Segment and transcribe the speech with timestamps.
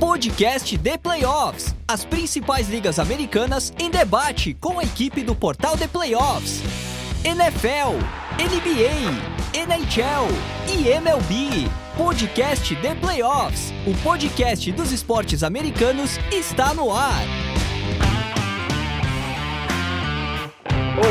[0.00, 1.74] podcast de playoffs.
[1.86, 6.62] As principais ligas americanas em debate com a equipe do portal de playoffs.
[7.22, 7.98] NFL,
[8.40, 10.26] NBA, NHL
[10.72, 11.68] e MLB.
[11.98, 13.74] Podcast de playoffs.
[13.86, 17.22] O podcast dos esportes americanos está no ar.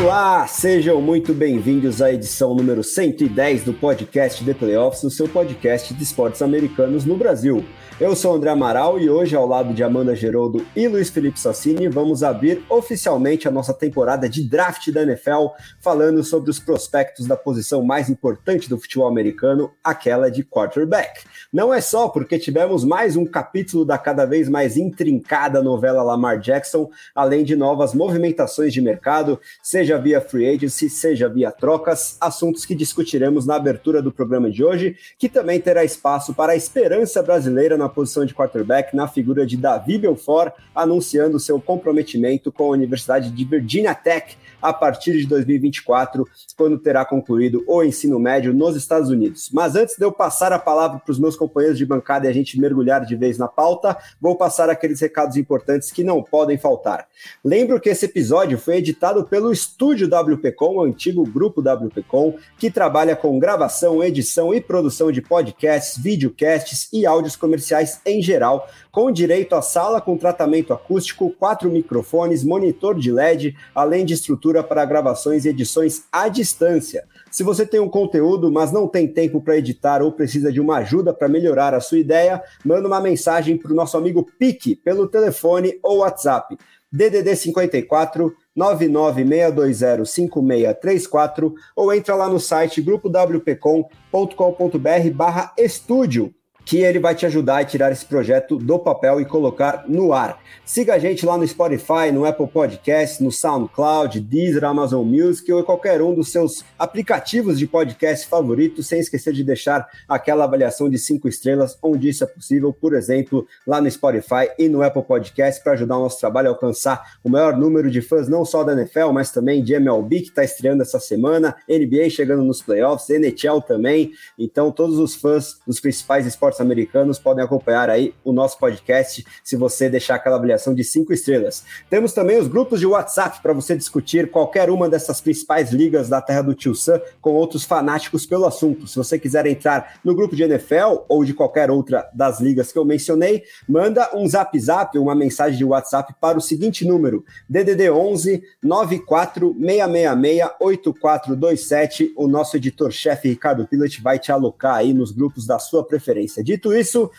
[0.01, 5.93] Olá, sejam muito bem-vindos à edição número 110 do podcast The Playoffs, o seu podcast
[5.93, 7.63] de esportes americanos no Brasil.
[7.99, 11.89] Eu sou André Amaral e hoje, ao lado de Amanda Geroldo e Luiz Felipe Sassini,
[11.89, 15.47] vamos abrir oficialmente a nossa temporada de draft da NFL,
[15.81, 21.25] falando sobre os prospectos da posição mais importante do futebol americano, aquela de quarterback.
[21.51, 26.39] Não é só porque tivemos mais um capítulo da cada vez mais intrincada novela Lamar
[26.39, 32.63] Jackson, além de novas movimentações de mercado, seja via free agency, seja via trocas, assuntos
[32.63, 37.21] que discutiremos na abertura do programa de hoje, que também terá espaço para a esperança
[37.21, 42.69] brasileira na posição de quarterback na figura de Davi Belfort, anunciando seu comprometimento com a
[42.69, 48.75] Universidade de Virginia Tech a partir de 2024, quando terá concluído o ensino médio nos
[48.75, 49.49] Estados Unidos.
[49.53, 52.33] Mas antes de eu passar a palavra para os meus companheiros de bancada e a
[52.33, 57.07] gente mergulhar de vez na pauta, vou passar aqueles recados importantes que não podem faltar.
[57.43, 63.15] Lembro que esse episódio foi editado pelo Estúdio WPcom, o antigo grupo WPcom, que trabalha
[63.15, 69.55] com gravação, edição e produção de podcasts, videocasts e áudios comerciais em geral, com direito
[69.55, 75.45] a sala com tratamento acústico, quatro microfones, monitor de LED, além de estrutura para gravações
[75.45, 77.05] e edições à distância.
[77.29, 80.77] Se você tem um conteúdo, mas não tem tempo para editar ou precisa de uma
[80.77, 85.07] ajuda para melhorar a sua ideia, manda uma mensagem para o nosso amigo Pique pelo
[85.07, 86.57] telefone ou WhatsApp.
[86.91, 96.33] DDD 54 996205634 ou entra lá no site grupowpcom.com.br barra estúdio
[96.65, 100.39] que ele vai te ajudar a tirar esse projeto do papel e colocar no ar.
[100.63, 105.63] Siga a gente lá no Spotify, no Apple Podcast, no SoundCloud, Deezer, Amazon Music ou
[105.63, 110.97] qualquer um dos seus aplicativos de podcast favoritos, sem esquecer de deixar aquela avaliação de
[110.97, 115.63] cinco estrelas onde isso é possível, por exemplo, lá no Spotify e no Apple Podcast,
[115.63, 118.73] para ajudar o nosso trabalho a alcançar o maior número de fãs, não só da
[118.73, 123.61] NFL, mas também de MLB, que está estreando essa semana, NBA chegando nos playoffs, NHL
[123.61, 124.11] também.
[124.37, 129.57] Então, todos os fãs dos principais esportes americanos podem acompanhar aí o nosso podcast se
[129.57, 131.65] você deixar aquela avaliação de cinco estrelas.
[131.89, 136.21] Temos também os grupos de WhatsApp para você discutir qualquer uma dessas principais ligas da
[136.21, 138.87] terra do Tio Sam com outros fanáticos pelo assunto.
[138.87, 142.79] Se você quiser entrar no grupo de NFL ou de qualquer outra das ligas que
[142.79, 147.89] eu mencionei, manda um zap zap, uma mensagem de WhatsApp para o seguinte número: DDD
[147.89, 152.13] 11 94 666 8427.
[152.15, 156.38] O nosso editor-chefe Ricardo Pilat vai te alocar aí nos grupos da sua preferência.
[156.43, 157.09] Dito isso,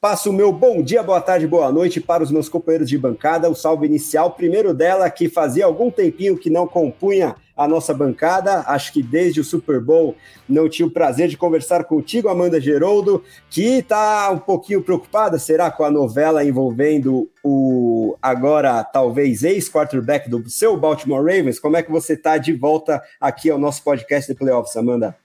[0.00, 3.50] Passo o meu bom dia, boa tarde, boa noite para os meus companheiros de bancada.
[3.50, 8.64] O salve inicial, primeiro dela, que fazia algum tempinho que não compunha a nossa bancada.
[8.66, 10.16] Acho que desde o Super Bowl
[10.48, 15.70] não tinha o prazer de conversar contigo, Amanda Geroldo, que está um pouquinho preocupada, será,
[15.70, 21.58] com a novela envolvendo o agora talvez ex-quarterback do seu Baltimore Ravens.
[21.58, 25.19] Como é que você está de volta aqui ao nosso podcast de playoffs, Amanda?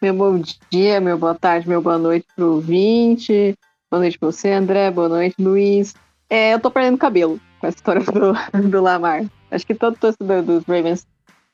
[0.00, 3.56] Meu bom dia, meu boa tarde, meu boa noite para o ouvinte.
[3.90, 4.90] Boa noite pra você, André.
[4.90, 5.94] Boa noite, Luiz.
[6.28, 8.34] É, eu tô perdendo cabelo com a história do,
[8.68, 9.24] do Lamar.
[9.50, 11.06] Acho que todo torcedor dos Ravens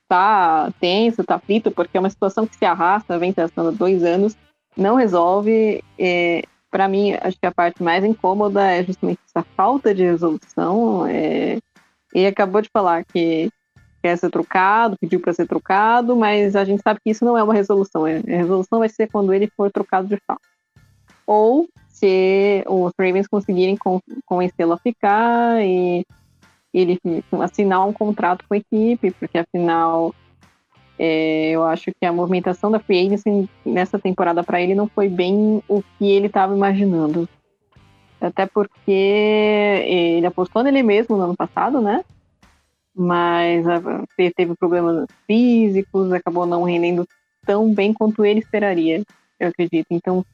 [0.08, 4.36] tá tenso, tá frito, porque é uma situação que se arrasta, vem testando dois anos,
[4.76, 5.84] não resolve.
[5.96, 11.06] É, para mim, acho que a parte mais incômoda é justamente essa falta de resolução.
[11.06, 11.58] É,
[12.12, 13.52] ele acabou de falar que
[14.02, 17.42] quer ser trocado, pediu para ser trocado, mas a gente sabe que isso não é
[17.42, 18.06] uma resolução.
[18.06, 20.42] É, a resolução vai ser quando ele for trocado de fato.
[21.26, 23.78] Ou se os Ravens conseguirem
[24.26, 26.04] convencê-lo a ficar e
[26.74, 26.98] ele
[27.40, 30.12] assinar um contrato com a equipe, porque afinal
[30.98, 35.08] é, eu acho que a movimentação da Free Agency nessa temporada para ele não foi
[35.08, 37.28] bem o que ele estava imaginando.
[38.20, 42.04] Até porque ele apostou nele mesmo no ano passado, né?
[42.94, 43.64] Mas
[44.36, 47.06] teve problemas físicos, acabou não rendendo
[47.46, 49.02] tão bem quanto ele esperaria,
[49.40, 49.86] eu acredito.
[49.90, 50.24] Então,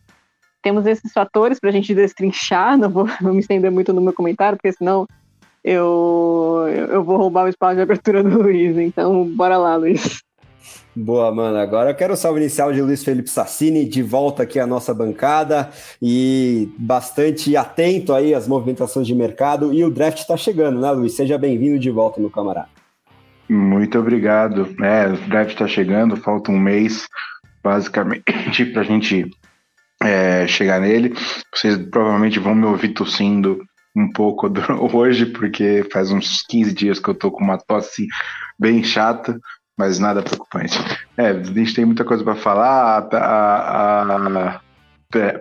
[0.62, 4.12] temos esses fatores para a gente destrinchar, não vou não me estender muito no meu
[4.12, 5.06] comentário, porque senão
[5.64, 8.76] eu, eu vou roubar o espaço de abertura do Luiz.
[8.76, 10.22] Então, bora lá, Luiz.
[11.00, 11.56] Boa, mano.
[11.58, 14.92] Agora eu quero o salve inicial de Luiz Felipe Sassini, de volta aqui à nossa
[14.92, 15.70] bancada
[16.02, 19.72] e bastante atento aí às movimentações de mercado.
[19.72, 21.14] E o draft está chegando, né, Luiz?
[21.14, 22.68] Seja bem-vindo de volta, meu camarada.
[23.48, 24.74] Muito obrigado.
[24.82, 27.06] É, o draft está chegando, falta um mês,
[27.62, 29.30] basicamente, para a gente
[30.02, 31.14] é, chegar nele.
[31.54, 34.50] Vocês provavelmente vão me ouvir tossindo um pouco
[34.92, 38.08] hoje, porque faz uns 15 dias que eu tô com uma tosse
[38.58, 39.38] bem chata,
[39.78, 40.76] mas nada preocupante.
[41.16, 43.08] É, a gente tem muita coisa para falar.
[43.12, 44.60] A, a, a
[45.14, 45.40] é,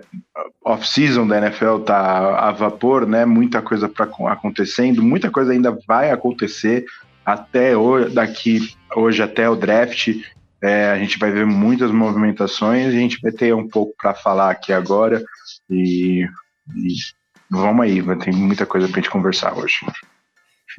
[0.63, 3.25] off-season da NFL tá a vapor, né?
[3.25, 6.85] Muita coisa para acontecendo, muita coisa ainda vai acontecer
[7.25, 10.15] até hoje, daqui hoje até o draft.
[10.61, 14.51] É, a gente vai ver muitas movimentações, a gente vai ter um pouco para falar
[14.51, 15.21] aqui agora
[15.69, 16.25] e,
[16.75, 16.93] e
[17.49, 19.79] vamos aí, ter muita coisa para gente conversar hoje.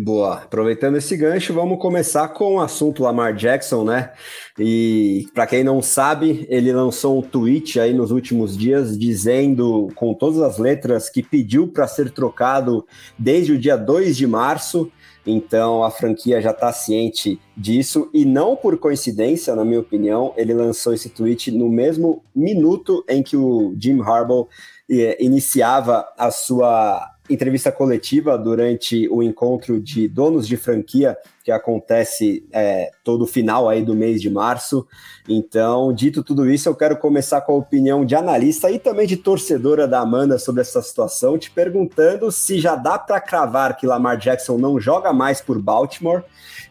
[0.00, 0.34] Boa.
[0.34, 4.12] Aproveitando esse gancho, vamos começar com o assunto Lamar Jackson, né?
[4.56, 10.14] E para quem não sabe, ele lançou um tweet aí nos últimos dias dizendo com
[10.14, 12.86] todas as letras que pediu para ser trocado
[13.18, 14.88] desde o dia 2 de março.
[15.26, 20.54] Então a franquia já está ciente disso e não por coincidência, na minha opinião, ele
[20.54, 24.46] lançou esse tweet no mesmo minuto em que o Jim Harbaugh
[24.88, 32.46] eh, iniciava a sua entrevista coletiva durante o encontro de donos de franquia que acontece
[32.52, 34.86] é, todo final aí do mês de março.
[35.28, 39.16] Então, dito tudo isso, eu quero começar com a opinião de analista e também de
[39.16, 44.19] torcedora da Amanda sobre essa situação, te perguntando se já dá para cravar que Lamar
[44.19, 46.22] Jackson não joga mais por Baltimore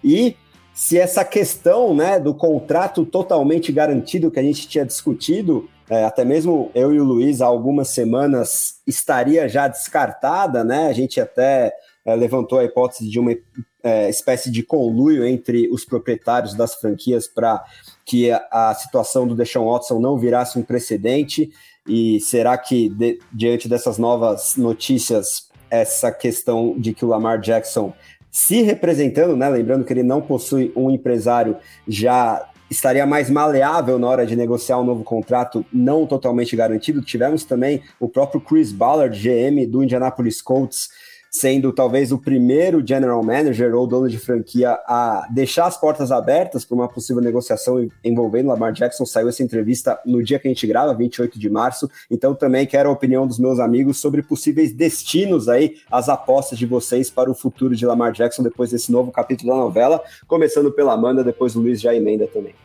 [0.03, 0.35] e
[0.73, 6.25] se essa questão né, do contrato totalmente garantido que a gente tinha discutido é, até
[6.25, 10.87] mesmo eu e o Luiz há algumas semanas estaria já descartada, né?
[10.87, 11.73] A gente até
[12.05, 13.33] é, levantou a hipótese de uma
[13.81, 17.63] é, espécie de conluio entre os proprietários das franquias para
[18.05, 21.49] que a, a, situação do Deshaun Watson não virasse um precedente.
[21.87, 27.93] E será que, de, diante dessas novas notícias, essa questão de que o Lamar Jackson
[28.29, 29.47] se representando, né?
[29.49, 31.55] Lembrando que ele não possui um empresário
[31.87, 37.01] já estaria mais maleável na hora de negociar um novo contrato não totalmente garantido.
[37.01, 40.89] Tivemos também o próprio Chris Ballard, GM do Indianapolis Colts,
[41.39, 46.65] sendo talvez o primeiro general manager ou dono de franquia a deixar as portas abertas
[46.65, 49.05] para uma possível negociação envolvendo Lamar Jackson.
[49.05, 51.89] Saiu essa entrevista no dia que a gente grava, 28 de março.
[52.09, 56.65] Então também quero a opinião dos meus amigos sobre possíveis destinos aí, as apostas de
[56.65, 60.93] vocês para o futuro de Lamar Jackson depois desse novo capítulo da novela, começando pela
[60.93, 62.55] Amanda, depois o Luiz já emenda também.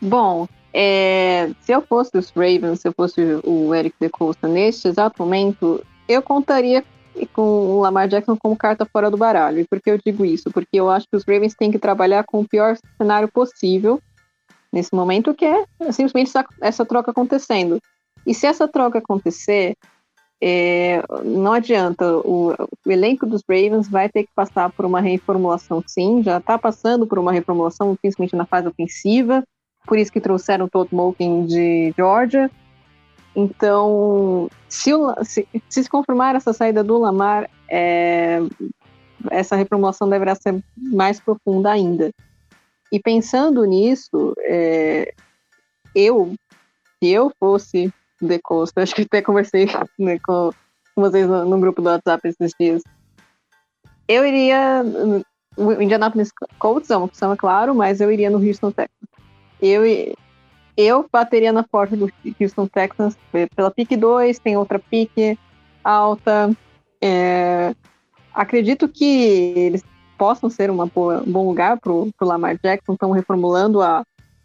[0.00, 5.22] Bom, é, se eu fosse os Ravens, se eu fosse o Eric DeCosta neste exato
[5.22, 6.84] momento, eu contaria
[7.26, 9.60] com o Lamar Jackson como carta fora do baralho.
[9.60, 10.50] E por que eu digo isso?
[10.50, 14.00] Porque eu acho que os Ravens têm que trabalhar com o pior cenário possível
[14.72, 16.30] nesse momento, que é simplesmente
[16.60, 17.80] essa, troca acontecendo.
[18.26, 19.74] E se essa troca acontecer,
[20.40, 25.82] é, não adianta, o, o, elenco dos Ravens vai ter que passar por uma reformulação,
[25.86, 29.42] sim, já está passando por uma reformulação, principalmente na fase ofensiva,
[29.86, 32.50] por isso que trouxeram o Todd Moken de Georgia.
[33.40, 38.40] Então, se, o, se, se, confirmar essa saída do Lamar, é,
[39.30, 42.10] essa reformulação deverá ser mais profunda ainda.
[42.90, 45.14] E pensando nisso, é,
[45.94, 46.34] eu,
[46.98, 50.50] se eu fosse de Costa, acho que até conversei né, com,
[50.96, 52.82] com, vocês no, no, grupo do WhatsApp esses dias,
[54.08, 54.82] eu iria.
[55.56, 59.08] O Indianapolis Colts é uma opção, é claro, mas eu iria no Houston Texans.
[59.62, 59.84] Eu,
[60.78, 62.08] eu bateria na porta do
[62.40, 63.18] Houston Texans
[63.56, 65.36] pela pique 2, tem outra pique
[65.82, 66.56] alta.
[67.02, 67.74] É,
[68.32, 69.04] acredito que
[69.56, 69.82] eles
[70.16, 74.04] possam ser uma boa, um bom lugar para o Lamar Jackson, estão reformulando a,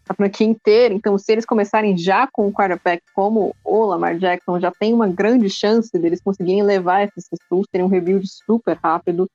[0.10, 0.92] a franquia inteira.
[0.92, 5.08] Então, se eles começarem já com um quarterback como o Lamar Jackson, já tem uma
[5.08, 9.30] grande chance deles conseguirem levar esses Sus, terem um rebuild super rápido.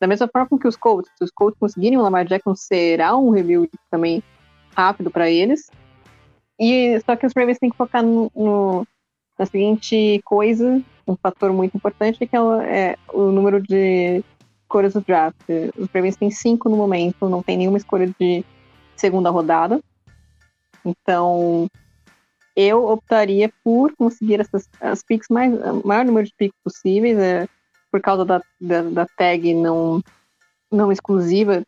[0.00, 3.28] Da mesma forma que os Colts, se os Colts conseguirem o Lamar Jackson, será um
[3.28, 4.22] rebuild também
[4.74, 5.70] rápido para eles.
[6.58, 8.86] E só que os Ravens têm que focar no, no,
[9.38, 14.22] na seguinte coisa, um fator muito importante, que é o, é o número de
[14.62, 15.48] escolhas do draft.
[15.76, 18.44] Os Ravens têm cinco no momento, não tem nenhuma escolha de
[18.96, 19.80] segunda rodada.
[20.84, 21.68] Então,
[22.56, 25.52] eu optaria por conseguir essas as picks mais
[25.84, 27.48] maior número de picks possíveis, é,
[27.90, 30.02] por causa da, da, da tag não
[30.70, 31.62] não exclusiva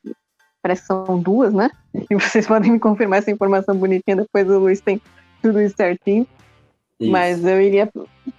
[0.64, 1.70] parece que são duas, né?
[2.10, 5.00] E vocês podem me confirmar essa informação bonitinha, depois o Luiz tem
[5.42, 6.26] tudo isso certinho.
[6.98, 7.10] Isso.
[7.10, 7.90] Mas eu iria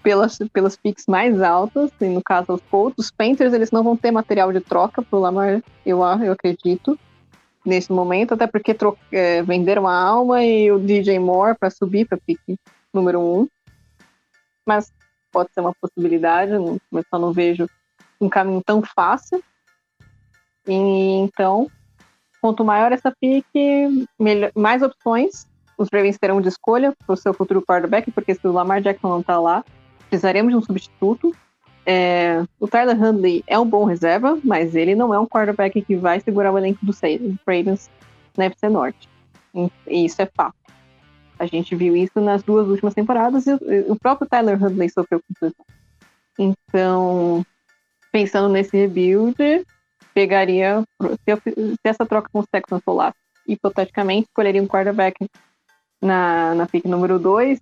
[0.01, 3.05] pelas, pelas picks mais altas, e no caso os Colts.
[3.05, 6.98] Os Panthers, eles não vão ter material de troca pro Lamar, eu, eu acredito,
[7.63, 12.08] nesse momento, até porque tro é, venderam a alma e o DJ Moore para subir
[12.08, 12.39] para pick
[12.94, 13.48] número um.
[14.65, 14.91] Mas
[15.32, 16.53] pode ser uma possibilidade,
[16.89, 17.67] mas só não vejo
[18.20, 19.44] um caminho tão fácil.
[20.67, 21.70] E, então,
[22.46, 25.48] quanto maior essa pique, melhor, mais opções
[25.80, 29.10] os Ravens terão de escolha para o seu futuro quarterback, porque se o Lamar Jackson
[29.10, 29.66] não está lá,
[30.08, 31.36] precisaremos de um substituto.
[31.88, 35.96] É, o Tyler Huntley é um bom reserva, mas ele não é um quarterback que
[35.96, 37.02] vai segurar o elenco dos
[37.48, 37.90] Ravens
[38.38, 39.10] na FC Norte.
[39.88, 40.56] E isso é fato.
[41.40, 43.54] A gente viu isso nas duas últimas temporadas e
[43.88, 45.56] o próprio Tyler Huntley sofreu com isso.
[46.38, 47.44] Então,
[48.12, 49.36] pensando nesse rebuild,
[50.16, 53.14] pegaria, se, essa troca com o Texans for
[53.46, 55.28] hipoteticamente, escolheria um quarterback
[56.02, 57.60] na, na pick número 2,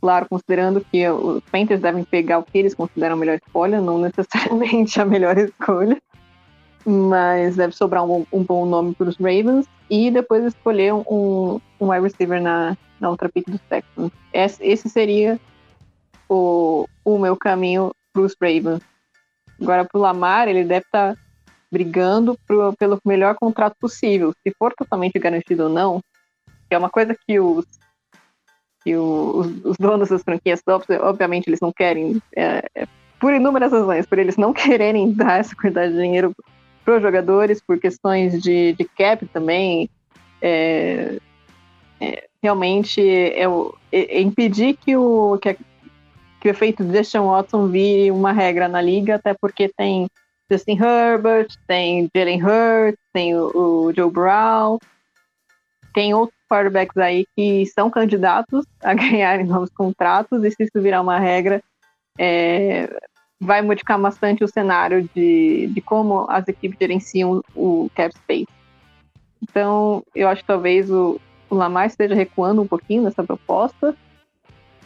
[0.00, 3.98] claro, considerando que os Panthers devem pegar o que eles consideram a melhor escolha, não
[3.98, 6.00] necessariamente a melhor escolha,
[6.86, 11.90] mas deve sobrar um, um bom nome para os Ravens e depois escolher um, um
[11.90, 14.12] wide receiver na, na outra pick dos Texans.
[14.32, 15.40] Esse, esse seria
[16.28, 18.82] o, o meu caminho para os Ravens.
[19.60, 21.20] Agora, para o Lamar, ele deve estar tá
[21.70, 24.32] brigando pro, pelo melhor contrato possível.
[24.42, 26.00] Se for totalmente garantido ou não,
[26.70, 27.64] é uma coisa que os
[28.84, 30.60] que os, os, donos das franquias
[31.00, 32.86] obviamente, eles não querem, é, é,
[33.18, 36.34] por inúmeras razões, por eles não quererem dar essa quantidade de dinheiro
[36.84, 39.88] para os jogadores, por questões de, de cap também,
[40.42, 41.18] é,
[41.98, 43.46] é realmente é,
[43.90, 45.56] é, impedir que o, que, a,
[46.44, 50.06] que o efeito de Deshaun Watson vire uma regra na liga, até porque tem
[50.50, 54.78] Justin Herbert, tem Jalen Hurts, tem o, o Joe Brown,
[55.94, 61.00] tem outros quarterbacks aí que são candidatos a ganharem novos contratos, e se isso virar
[61.00, 61.62] uma regra,
[62.18, 62.94] é,
[63.40, 68.52] vai modificar bastante o cenário de, de como as equipes gerenciam o cap space.
[69.42, 73.96] Então, eu acho que talvez o, o Lamar esteja recuando um pouquinho nessa proposta,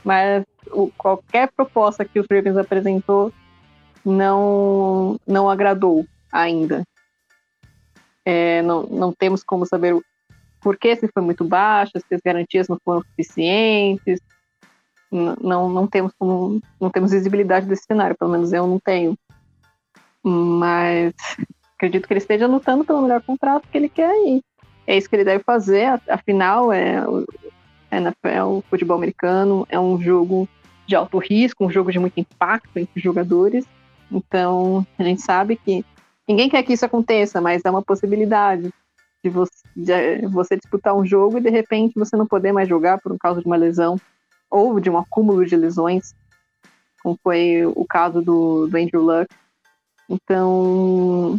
[0.05, 3.33] mas o, qualquer proposta que o Ravens apresentou
[4.05, 6.85] não, não agradou ainda.
[8.25, 9.97] É, não, não temos como saber
[10.61, 14.21] por que se foi muito baixa, se as garantias não foram suficientes.
[15.11, 19.17] Não, não, temos como, não temos visibilidade desse cenário, pelo menos eu não tenho.
[20.23, 21.15] Mas
[21.75, 24.43] acredito que ele esteja lutando pelo melhor contrato que ele quer aí.
[24.87, 27.03] É isso que ele deve fazer, afinal, é,
[27.91, 30.49] o NFL, o futebol americano, é um jogo
[30.87, 33.67] de alto risco, um jogo de muito impacto entre os jogadores.
[34.11, 35.85] Então, a gente sabe que
[36.27, 38.73] ninguém quer que isso aconteça, mas é uma possibilidade
[39.23, 42.69] de você, de eh, você disputar um jogo e de repente você não poder mais
[42.69, 43.97] jogar por causa de uma lesão
[44.51, 46.15] ou de um acúmulo de lesões,
[47.03, 49.29] como foi o caso do, do Andrew Luck.
[50.09, 51.39] Então,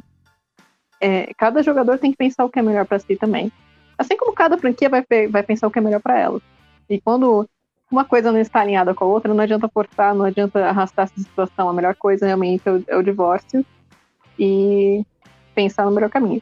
[1.01, 3.51] é, cada jogador tem que pensar o que é melhor para si também.
[4.00, 6.41] Assim como cada franquia vai, vai pensar o que é melhor para ela.
[6.89, 7.48] E quando
[7.91, 11.20] uma coisa não está alinhada com a outra, não adianta forçar, não adianta arrastar essa
[11.20, 11.70] situação.
[11.70, 13.65] A melhor coisa realmente é o, é o divórcio
[14.39, 15.06] e
[15.53, 16.41] pensar no melhor caminho.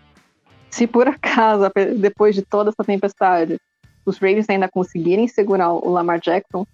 [0.70, 3.60] Se por acaso, depois de toda essa tempestade,
[4.06, 6.66] os Ravens ainda conseguirem segurar o Lamar Jackson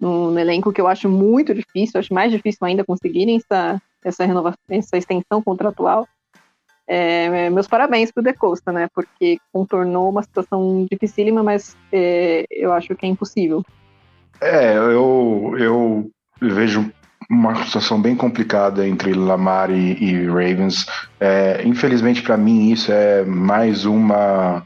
[0.00, 4.58] no, elenco, que eu acho muito difícil, acho mais difícil ainda conseguirem essa, essa renovação,
[4.68, 6.08] essa extensão contratual,
[6.94, 8.86] é, meus parabéns pro De Costa, né?
[8.94, 13.64] Porque contornou uma situação dificílima, mas é, eu acho que é impossível.
[14.42, 16.92] É, eu, eu vejo
[17.30, 20.84] uma situação bem complicada entre Lamar e, e Ravens.
[21.18, 24.62] É, infelizmente para mim isso é mais uma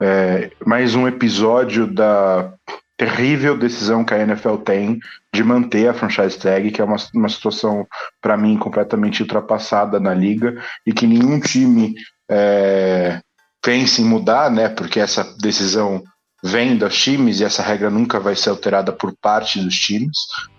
[0.00, 2.54] é, mais um episódio da
[3.00, 5.00] terrível decisão que a NFL tem
[5.32, 7.86] de manter a franchise tag, que é uma, uma situação
[8.20, 11.94] para mim completamente ultrapassada na liga e que nenhum time
[12.30, 13.18] é,
[13.62, 14.68] pense em mudar, né?
[14.68, 16.04] Porque essa decisão
[16.44, 20.18] vem dos times e essa regra nunca vai ser alterada por parte dos times.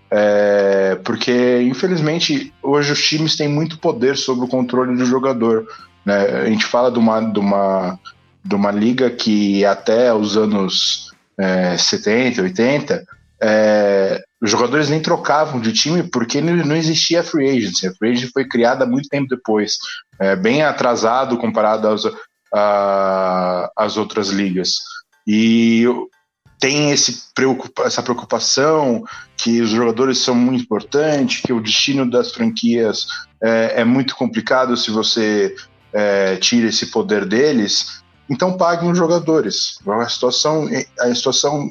[0.09, 5.67] É, porque, infelizmente, hoje os times têm muito poder sobre o controle do jogador.
[6.03, 6.25] Né?
[6.41, 7.99] A gente fala de uma, de, uma,
[8.43, 11.10] de uma liga que até os anos
[11.41, 13.05] é, 70, 80,
[13.41, 17.87] é, os jogadores nem trocavam de time porque não existia free agency.
[17.87, 19.77] A free agency foi criada muito tempo depois,
[20.19, 22.03] é, bem atrasado comparado às,
[22.53, 24.75] a, às outras ligas.
[25.27, 25.85] E
[26.59, 29.03] tem esse preocupa, essa preocupação
[29.35, 33.07] que os jogadores são muito importantes, que o destino das franquias
[33.41, 35.55] é, é muito complicado se você
[35.91, 38.00] é, tira esse poder deles.
[38.31, 39.77] Então paguem os jogadores.
[39.85, 40.65] A situação,
[41.01, 41.69] a situação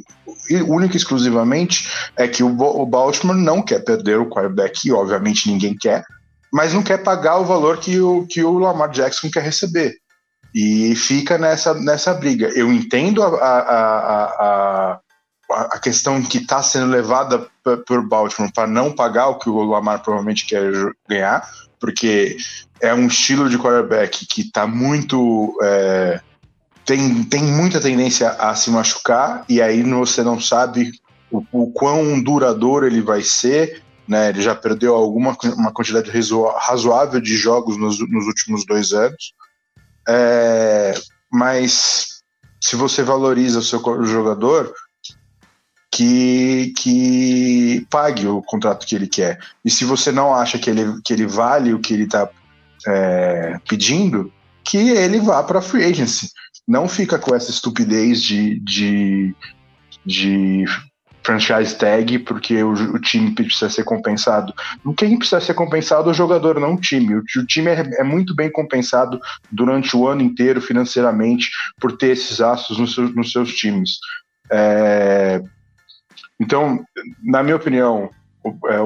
[0.69, 5.51] única e exclusivamente é que o, o Baltimore não quer perder o quarterback, e obviamente
[5.51, 6.05] ninguém quer,
[6.53, 9.95] mas não quer pagar o valor que o, que o Lamar Jackson quer receber.
[10.55, 12.49] E fica nessa, nessa briga.
[12.49, 15.01] Eu entendo a, a, a,
[15.49, 17.47] a questão que está sendo levada
[17.87, 20.71] por Baltimore para não pagar o que o Lamar provavelmente quer
[21.09, 21.49] ganhar,
[21.81, 22.37] porque
[22.83, 25.57] é um estilo de quarterback que está muito.
[25.63, 26.21] É,
[26.91, 30.91] tem, tem muita tendência a se machucar, e aí você não sabe
[31.31, 33.81] o, o quão duradouro ele vai ser.
[34.09, 36.11] Né, ele já perdeu alguma uma quantidade
[36.59, 39.33] razoável de jogos nos, nos últimos dois anos.
[40.09, 40.95] É,
[41.31, 42.23] mas
[42.61, 44.75] se você valoriza o seu jogador,
[45.93, 49.39] que, que pague o contrato que ele quer.
[49.65, 52.29] E se você não acha que ele, que ele vale o que ele está
[52.85, 54.33] é, pedindo,
[54.65, 56.31] que ele vá para a free agency.
[56.71, 59.35] Não fica com essa estupidez de, de,
[60.07, 60.65] de
[61.25, 64.55] franchise tag porque o, o, time precisa ser compensado.
[64.97, 67.17] Quem precisa ser compensado é o jogador, não o time.
[67.17, 69.19] O, o time é, é, muito bem compensado
[69.51, 71.51] durante o ano inteiro financeiramente
[71.81, 73.99] por ter esses astros nos seus, nos seus times.
[74.53, 75.43] É,
[76.39, 76.85] então,
[77.21, 78.11] na minha opinião,
[78.69, 78.79] é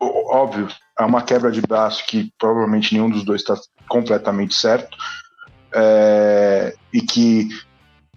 [0.00, 0.66] óbvio,
[0.98, 3.54] é uma quebra de braço que provavelmente nenhum dos dois está
[3.88, 4.98] completamente certo.
[5.78, 7.50] É, e que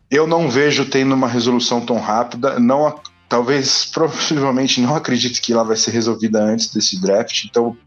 [0.10, 2.60] eu não vejo tendo uma resolução tão rápida.
[2.60, 7.46] Não, talvez, provavelmente, não acredito que ela vai ser resolvida antes desse draft.
[7.46, 7.78] Então,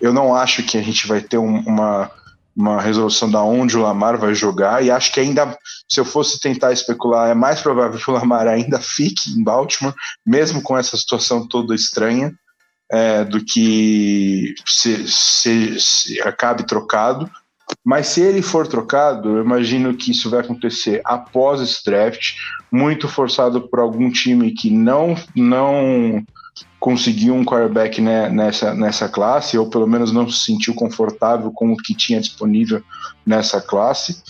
[0.00, 2.10] eu não acho que a gente vai ter um, uma,
[2.54, 4.84] uma resolução da onde o Lamar vai jogar.
[4.84, 5.56] E acho que ainda,
[5.88, 9.94] se eu fosse tentar especular, é mais provável que o Lamar ainda fique em Baltimore,
[10.26, 12.32] mesmo com essa situação toda estranha
[12.90, 17.30] é, do que se, se, se, acabe trocado.
[17.84, 22.34] Mas se ele for trocado, eu imagino que isso vai acontecer após esse draft,
[22.70, 26.24] muito forçado por algum time que não não
[26.78, 31.72] conseguiu um quarterback né, nessa, nessa classe, ou pelo menos não se sentiu confortável com
[31.72, 32.82] o que tinha disponível
[33.24, 34.22] nessa classe,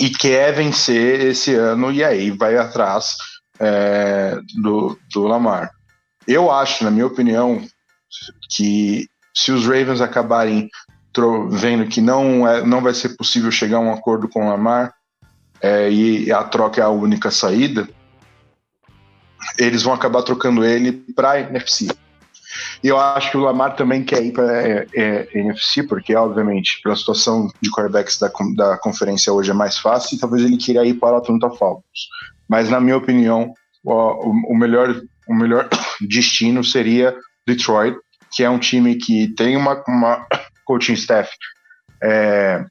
[0.00, 3.16] e quer vencer esse ano, e aí vai atrás
[3.60, 5.70] é, do, do Lamar.
[6.26, 7.62] Eu acho, na minha opinião,
[8.50, 10.68] que se os Ravens acabarem
[11.50, 14.92] vendo que não, é, não vai ser possível chegar a um acordo com o Lamar
[15.60, 17.88] é, e a troca é a única saída,
[19.58, 21.88] eles vão acabar trocando ele para NFC.
[22.82, 26.80] E eu acho que o Lamar também quer ir para é, é, NFC, porque, obviamente,
[26.82, 30.84] pela situação de quarterbacks da, da conferência hoje é mais fácil, e talvez ele queira
[30.84, 32.08] ir para o Atlanta Falcons.
[32.48, 33.52] Mas, na minha opinião,
[33.84, 35.68] o, o melhor, o melhor
[36.00, 37.96] destino seria Detroit,
[38.32, 40.26] que é um time que tem uma, uma
[40.66, 41.30] coaching staff
[42.02, 42.64] é,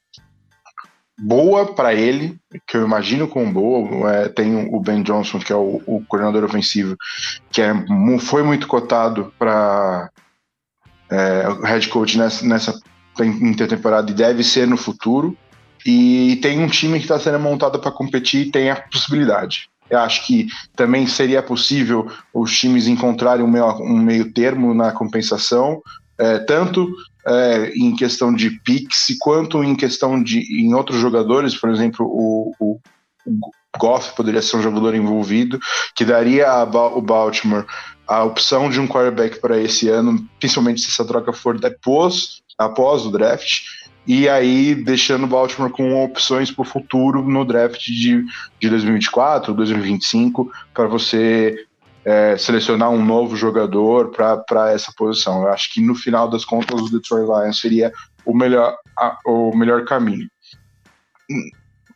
[1.20, 4.12] boa para ele, que eu imagino como boa.
[4.14, 6.96] É, tem o Ben Johnson, que é o, o coordenador ofensivo,
[7.52, 7.74] que é,
[8.20, 10.10] foi muito cotado para
[11.10, 12.80] é, head coach nessa, nessa
[13.20, 15.38] intertemporada e deve ser no futuro.
[15.86, 19.70] E tem um time que está sendo montado para competir e tem a possibilidade.
[19.88, 24.92] Eu acho que também seria possível os times encontrarem um meio, um meio termo na
[24.92, 25.80] compensação,
[26.18, 26.92] é, tanto
[27.28, 32.54] é, em questão de pix quanto em questão de em outros jogadores, por exemplo, o,
[32.60, 32.80] o,
[33.26, 35.60] o Goff poderia ser um jogador envolvido,
[35.96, 37.66] que daria a, o Baltimore
[38.08, 43.06] a opção de um quarterback para esse ano, principalmente se essa troca for depois, após
[43.06, 43.64] o draft
[44.08, 48.24] e aí deixando o Baltimore com opções para o futuro no draft de,
[48.60, 51.66] de 2024, 2025, para você
[52.06, 55.42] é, selecionar um novo jogador para essa posição.
[55.42, 57.92] Eu acho que no final das contas o Detroit Lions seria
[58.24, 60.30] o melhor, a, o melhor caminho.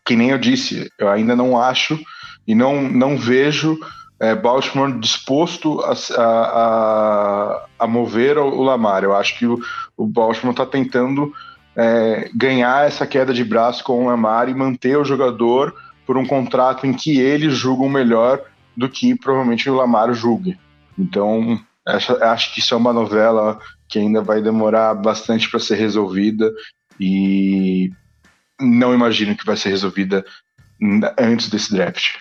[0.04, 2.00] Que nem eu disse, eu ainda não acho
[2.48, 3.80] e não, não vejo
[4.20, 9.04] é, Baltimore disposto a, a, a, mover o Lamar.
[9.04, 9.60] Eu acho que o,
[9.96, 11.32] o Baltimore está tentando
[11.76, 15.74] é, ganhar essa queda de braço com o Lamar e manter o jogador
[16.06, 18.42] por um contrato em que eles julgam melhor
[18.76, 20.58] do que provavelmente o Lamar julgue.
[20.98, 26.52] Então, acho que isso é uma novela que ainda vai demorar bastante para ser resolvida
[27.00, 27.92] e
[28.60, 30.26] não imagino que vai ser resolvida
[31.18, 32.18] antes desse draft.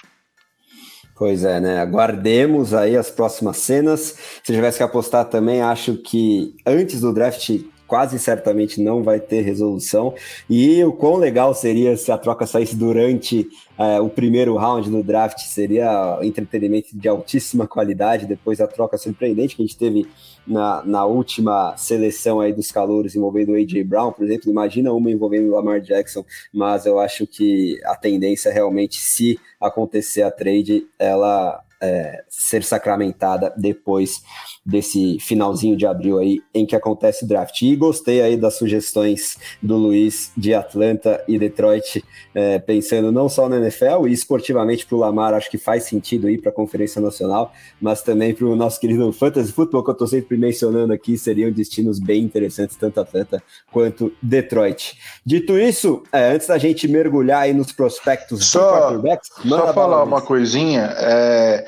[1.14, 1.80] Pois é, né?
[1.80, 4.16] Aguardemos aí as próximas cenas.
[4.44, 9.40] Se tivesse que apostar também, acho que antes do draft quase certamente não vai ter
[9.40, 10.14] resolução.
[10.48, 13.48] E o quão legal seria se a troca saísse durante
[13.78, 19.56] é, o primeiro round do draft, seria entretenimento de altíssima qualidade, depois a troca surpreendente
[19.56, 20.06] que a gente teve
[20.46, 23.82] na, na última seleção aí dos calouros envolvendo o A.J.
[23.84, 28.52] Brown, por exemplo, imagina uma envolvendo o Lamar Jackson, mas eu acho que a tendência
[28.52, 34.22] realmente, se acontecer a trade, ela é, ser sacramentada depois
[34.68, 37.62] desse finalzinho de abril aí em que acontece o draft.
[37.62, 42.04] E gostei aí das sugestões do Luiz de Atlanta e Detroit,
[42.34, 46.28] é, pensando não só na NFL e esportivamente para o Lamar, acho que faz sentido
[46.28, 47.50] ir para a Conferência Nacional,
[47.80, 51.50] mas também para o nosso querido Fantasy Football, que eu estou sempre mencionando aqui, seriam
[51.50, 54.98] destinos bem interessantes, tanto Atlanta quanto Detroit.
[55.24, 59.00] Dito isso, é, antes da gente mergulhar aí nos prospectos só,
[59.48, 61.64] só falar uma coisinha, é,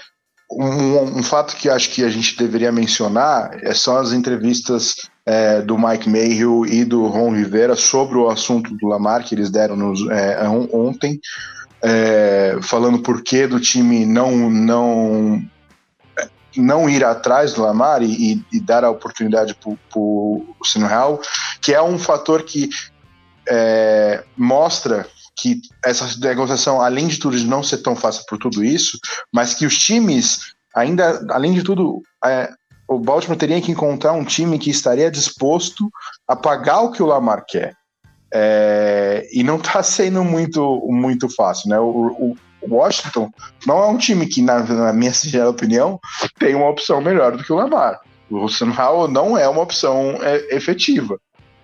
[0.50, 5.62] um, um, fato que acho que a gente deveria mencionar é, são as entrevistas é,
[5.62, 9.76] do Mike Mayhew e do Ron Rivera sobre o assunto do Lamar que eles deram
[9.76, 10.40] nos, é,
[10.72, 11.20] ontem,
[11.82, 15.42] é, falando por que do time não não
[16.56, 21.20] não ir atrás do Lamar e, e dar a oportunidade para o Sinhal,
[21.60, 22.68] que é um fator que
[23.48, 25.06] é, mostra
[25.40, 28.98] que essa negociação, além de tudo, de não ser tão fácil por tudo isso,
[29.32, 32.50] mas que os times, ainda, além de tudo, é,
[32.88, 35.88] o Baltimore teria que encontrar um time que estaria disposto
[36.26, 37.74] a pagar o que o Lamar quer.
[38.32, 41.80] É, e não está sendo muito, muito fácil, né?
[41.80, 43.30] O, o, Washington
[43.66, 45.98] não é um time que, na, na minha sincera opinião,
[46.38, 47.98] tem uma opção melhor do que o Lamar.
[48.30, 51.18] O Sam Howell não é uma opção é, efetiva.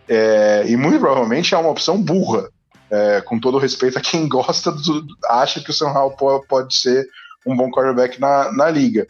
[0.08, 2.48] É, e muito provavelmente é uma opção burra.
[2.90, 7.06] É, com todo respeito a quem gosta, do, acha que o Sam Howell pode, ser
[7.44, 9.06] um bom quarterback na, na liga.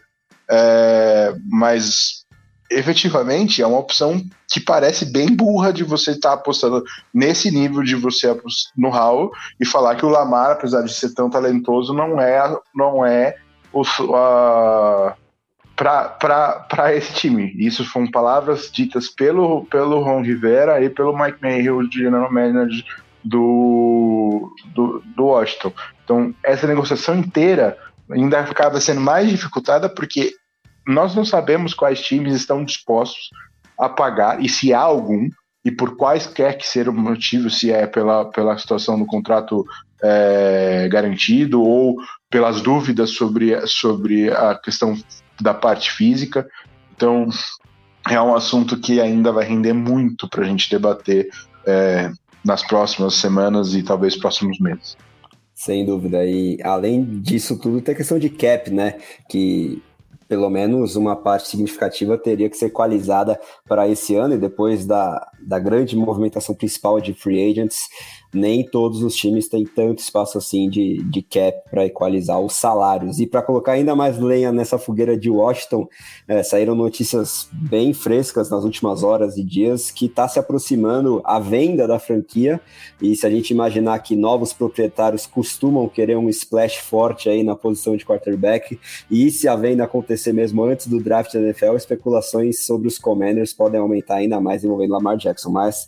[0.48, 2.24] É, mas
[2.70, 7.82] efetivamente é uma opção que parece bem burra de você estar tá apostando nesse nível
[7.82, 8.28] de você
[8.76, 13.04] no Howell e falar que o Lamar, apesar de ser tão talentoso, não é não
[13.04, 13.36] é
[13.72, 13.82] o,
[15.76, 17.52] para esse time.
[17.58, 22.84] Isso foram palavras ditas pelo, pelo Ron Rivera e pelo Mike Mayhew, general manager
[23.26, 25.72] do, do, do Washington.
[26.04, 27.76] Então, essa negociação inteira
[28.10, 30.32] ainda acaba sendo mais dificultada porque
[30.86, 33.30] nós não sabemos quais times estão dispostos
[33.78, 35.28] a pagar e se há algum
[35.64, 39.64] e por quaisquer que seja o motivo, se é pela, pela situação do contrato
[40.00, 41.96] é, garantido ou
[42.30, 44.96] pelas dúvidas sobre, sobre a questão
[45.40, 46.46] da parte física.
[46.94, 47.28] Então,
[48.08, 51.28] é um assunto que ainda vai render muito para a gente debater
[51.66, 52.12] é,
[52.46, 54.96] nas próximas semanas e talvez próximos meses.
[55.52, 56.24] Sem dúvida.
[56.24, 58.98] E além disso tudo, tem a questão de cap, né?
[59.28, 59.82] Que
[60.28, 65.28] pelo menos uma parte significativa teria que ser equalizada para esse ano e depois da,
[65.40, 67.88] da grande movimentação principal de free agents,
[68.32, 73.18] nem todos os times têm tanto espaço assim de, de cap para equalizar os salários.
[73.18, 75.88] E para colocar ainda mais lenha nessa fogueira de Washington,
[76.28, 81.38] é, saíram notícias bem frescas nas últimas horas e dias que está se aproximando a
[81.38, 82.60] venda da franquia.
[83.00, 87.54] E se a gente imaginar que novos proprietários costumam querer um splash forte aí na
[87.54, 88.78] posição de quarterback,
[89.10, 93.52] e se a venda acontecer mesmo antes do draft da NFL, especulações sobre os Commanders
[93.52, 95.50] podem aumentar ainda mais envolvendo Lamar Jackson.
[95.50, 95.86] Mas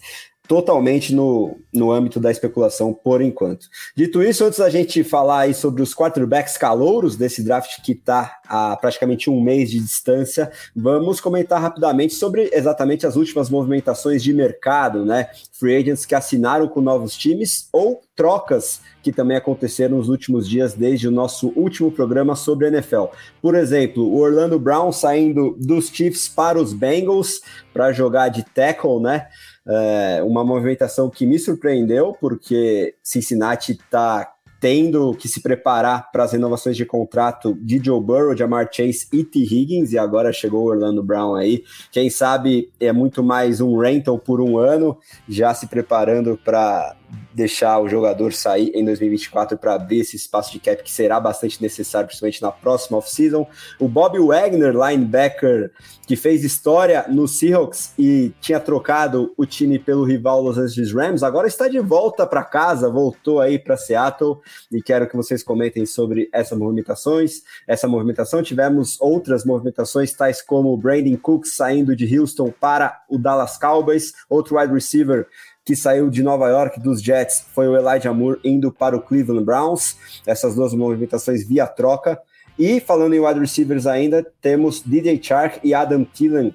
[0.48, 3.68] totalmente no, no âmbito da especulação por enquanto.
[3.94, 8.38] Dito isso, antes da gente falar aí sobre os quarterbacks calouros desse draft que está
[8.48, 14.32] a praticamente um mês de distância, vamos comentar rapidamente sobre exatamente as últimas movimentações de
[14.32, 15.28] mercado, né?
[15.52, 20.74] Free agents que assinaram com novos times ou trocas que também aconteceram nos últimos dias
[20.74, 23.04] desde o nosso último programa sobre NFL.
[23.40, 27.40] Por exemplo, o Orlando Brown saindo dos Chiefs para os Bengals
[27.72, 29.28] para jogar de tackle, né?
[29.68, 36.32] É uma movimentação que me surpreendeu, porque Cincinnati está tendo que se preparar para as
[36.32, 39.38] renovações de contrato de Joe Burrow, Jamar Chase e T.
[39.38, 41.62] Higgins, e agora chegou o Orlando Brown aí.
[41.92, 46.96] Quem sabe é muito mais um rental por um ano, já se preparando para
[47.32, 51.62] deixar o jogador sair em 2024 para abrir esse espaço de cap que será bastante
[51.62, 53.46] necessário, principalmente na próxima off-season.
[53.78, 55.70] O Bob Wagner, linebacker,
[56.06, 61.22] que fez história no Seahawks e tinha trocado o time pelo rival Los Angeles Rams,
[61.22, 64.38] agora está de volta para casa, voltou aí para Seattle
[64.72, 67.42] e quero que vocês comentem sobre essas movimentações.
[67.66, 73.16] Essa movimentação, tivemos outras movimentações, tais como o Brandon Cooks saindo de Houston para o
[73.16, 75.28] Dallas Cowboys, outro wide receiver
[75.68, 79.44] que saiu de Nova York dos Jets foi o Elijah Moore indo para o Cleveland
[79.44, 79.98] Browns.
[80.26, 82.18] Essas duas movimentações via troca.
[82.58, 86.54] E falando em wide receivers ainda, temos DJ Chark e Adam Thielen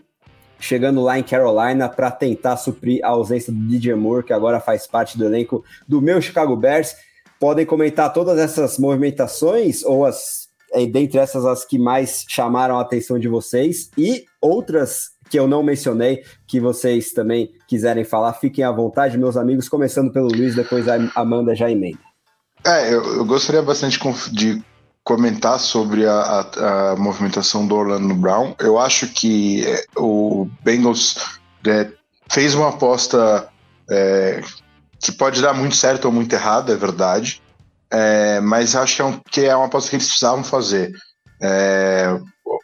[0.60, 4.88] chegando lá em Carolina para tentar suprir a ausência do DJ Moore, que agora faz
[4.88, 6.96] parte do elenco do meu Chicago Bears.
[7.40, 12.82] Podem comentar todas essas movimentações ou as é, dentre essas as que mais chamaram a
[12.82, 18.64] atenção de vocês e outras que eu não mencionei, que vocês também quiserem falar, fiquem
[18.64, 21.98] à vontade, meus amigos, começando pelo Luiz, depois a Amanda já emenda.
[22.64, 24.00] É, eu, eu gostaria bastante
[24.32, 24.64] de
[25.04, 28.54] comentar sobre a, a, a, movimentação do Orlando Brown.
[28.60, 31.16] Eu acho que é, o Bengals
[31.66, 31.90] é,
[32.30, 33.50] fez uma aposta
[33.90, 34.40] é,
[35.00, 37.42] que pode dar muito certo ou muito errado, é verdade.
[37.90, 40.94] É, mas acho que é, um, que é, uma aposta que eles precisavam fazer.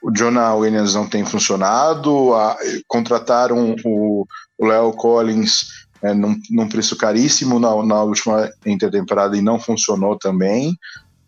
[0.01, 2.57] O Jonah Williams não tem funcionado, a,
[2.87, 4.25] contrataram o
[4.59, 10.77] Léo Collins é, num, num, preço caríssimo na, na última intertemporada e não funcionou também.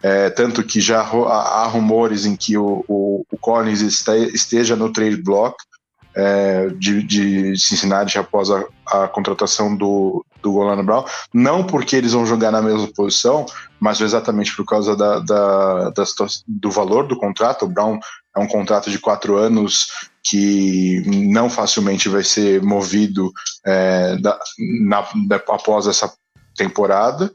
[0.03, 5.17] É, tanto que já há rumores em que o, o, o Collins esteja no trade
[5.17, 5.55] block
[6.15, 12.13] é, de, de, Cincinnati após a, a, contratação do, do Orlando Brown, não porque eles
[12.13, 13.45] vão jogar na mesma posição,
[13.79, 16.03] mas exatamente por causa da, da, da
[16.47, 17.65] do valor do contrato.
[17.65, 17.99] O Brown
[18.35, 19.87] é um contrato de quatro anos
[20.23, 23.31] que não facilmente vai ser movido
[23.65, 24.39] é, da,
[24.81, 26.11] na, da, após essa
[26.55, 27.31] temporada.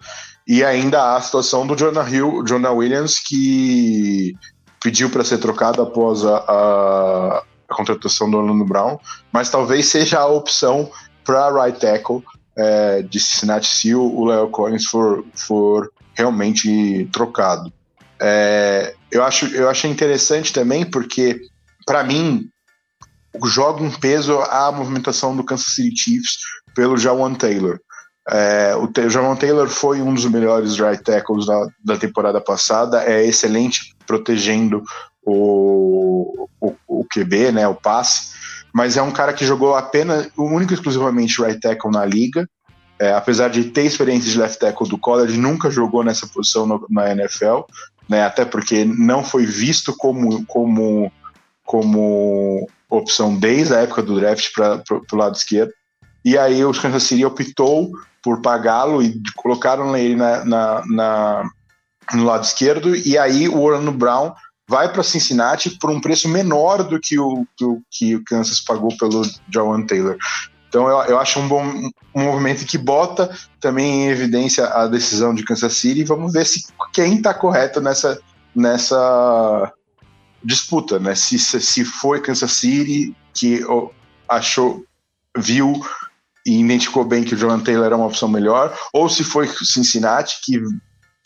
[0.47, 4.33] E ainda há a situação do Jonah, Hill, Jonah Williams, que
[4.83, 8.99] pediu para ser trocado após a, a, a, contratação do Orlando Brown,
[9.33, 10.91] mas talvez seja a opção
[11.25, 12.23] para right tackle
[12.57, 17.73] é, de Cincinnati se o Leo Collins for, for realmente trocado.
[18.21, 21.41] É, eu, acho, eu achei interessante também porque,
[21.85, 22.49] para mim,
[23.45, 26.39] joga um peso a movimentação do Kansas City Chiefs
[26.75, 27.79] pelo Jawan Taylor.
[28.29, 33.25] É, o Jawan Taylor foi um dos melhores right tackles da, da temporada passada, é
[33.25, 34.83] excelente protegendo
[35.27, 38.31] o, o, o QB, né, o passe,
[38.73, 42.49] mas é um cara que jogou apenas, único e exclusivamente right tackle na liga,
[42.99, 46.87] é, apesar de ter experiência de left tackle do college, nunca jogou nessa posição no,
[46.89, 47.63] na NFL,
[48.09, 51.13] né, até porque não foi visto como, como,
[51.65, 55.73] como opção desde a época do draft para o lado esquerdo.
[56.25, 57.91] E aí o Kansas City optou
[58.23, 61.51] por pagá-lo e colocaram ele na, na, na,
[62.15, 62.97] no lado esquerdo.
[62.97, 64.33] E aí o Orlando Brown
[64.69, 68.97] vai para Cincinnati por um preço menor do que o, do, que o Kansas pagou
[68.97, 70.17] pelo Jawan Taylor.
[70.69, 71.65] Então eu, eu acho um bom
[72.15, 76.05] um movimento que bota também em evidência a decisão de Kansas City.
[76.05, 78.21] Vamos ver se quem está correto nessa,
[78.55, 79.73] nessa
[80.43, 81.15] disputa, né?
[81.15, 83.61] Se, se foi Kansas City que
[84.29, 84.85] achou,
[85.37, 85.81] viu
[86.47, 90.39] e identificou bem que o John Taylor era uma opção melhor, ou se foi Cincinnati
[90.43, 90.61] que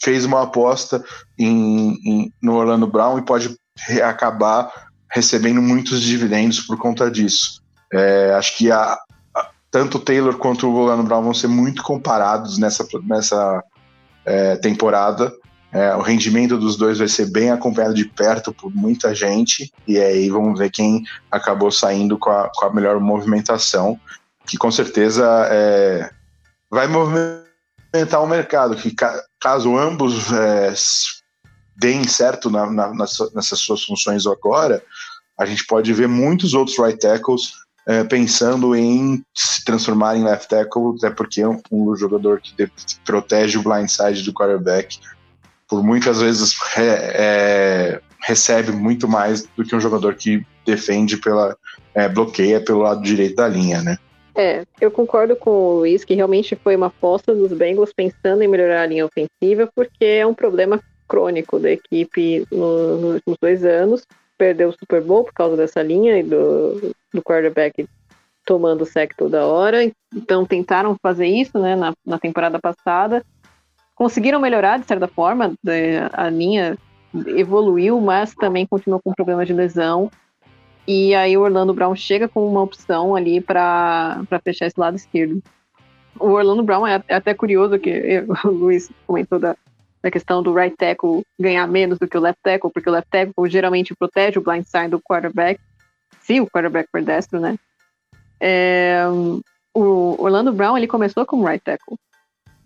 [0.02, 1.04] fez uma aposta
[1.38, 3.56] em, em, no Orlando Brown e pode
[4.02, 4.70] acabar
[5.10, 7.62] recebendo muitos dividendos por conta disso.
[7.92, 8.96] É, acho que a,
[9.34, 13.62] a, tanto o Taylor quanto o Orlando Brown vão ser muito comparados nessa, nessa
[14.24, 15.32] é, temporada.
[15.72, 19.98] É, o rendimento dos dois vai ser bem acompanhado de perto por muita gente, e
[19.98, 23.98] aí vamos ver quem acabou saindo com a, com a melhor movimentação,
[24.46, 26.10] que com certeza é,
[26.68, 28.92] vai movimentar o mercado, que
[29.40, 30.72] caso ambos é,
[31.76, 32.92] deem certo na, na,
[33.34, 34.82] nessas suas funções agora,
[35.38, 37.52] a gente pode ver muitos outros right tackles
[37.86, 42.70] é, pensando em se transformar em left tackle, até porque é um, um jogador que
[43.04, 44.98] protege o blindside do quarterback
[45.66, 51.56] por muitas vezes é, recebe muito mais do que um jogador que defende pela
[51.94, 53.96] é, bloqueia pelo lado direito da linha, né?
[54.34, 58.48] É, eu concordo com o Luiz que realmente foi uma aposta dos Bengals pensando em
[58.48, 64.06] melhorar a linha ofensiva, porque é um problema crônico da equipe nos, últimos dois anos.
[64.38, 67.86] Perdeu o Super Bowl por causa dessa linha e do, do quarterback
[68.44, 69.84] tomando sec toda hora.
[70.14, 73.24] Então tentaram fazer isso né, na, na temporada passada
[74.00, 75.52] conseguiram melhorar de certa forma,
[76.14, 76.78] a linha
[77.36, 80.10] evoluiu, mas também continuou com problemas de lesão.
[80.92, 85.40] E aí o Orlando Brown chega com uma opção ali para fechar esse lado esquerdo.
[86.18, 89.56] O Orlando Brown é, é até curioso que eu, o Luiz comentou da,
[90.02, 93.08] da questão do right tackle ganhar menos do que o left tackle, porque o left
[93.08, 95.60] tackle geralmente protege o blind side do quarterback,
[96.22, 97.56] se o quarterback for destro, né?
[98.40, 99.04] É,
[99.72, 101.96] o Orlando Brown ele começou como right tackle.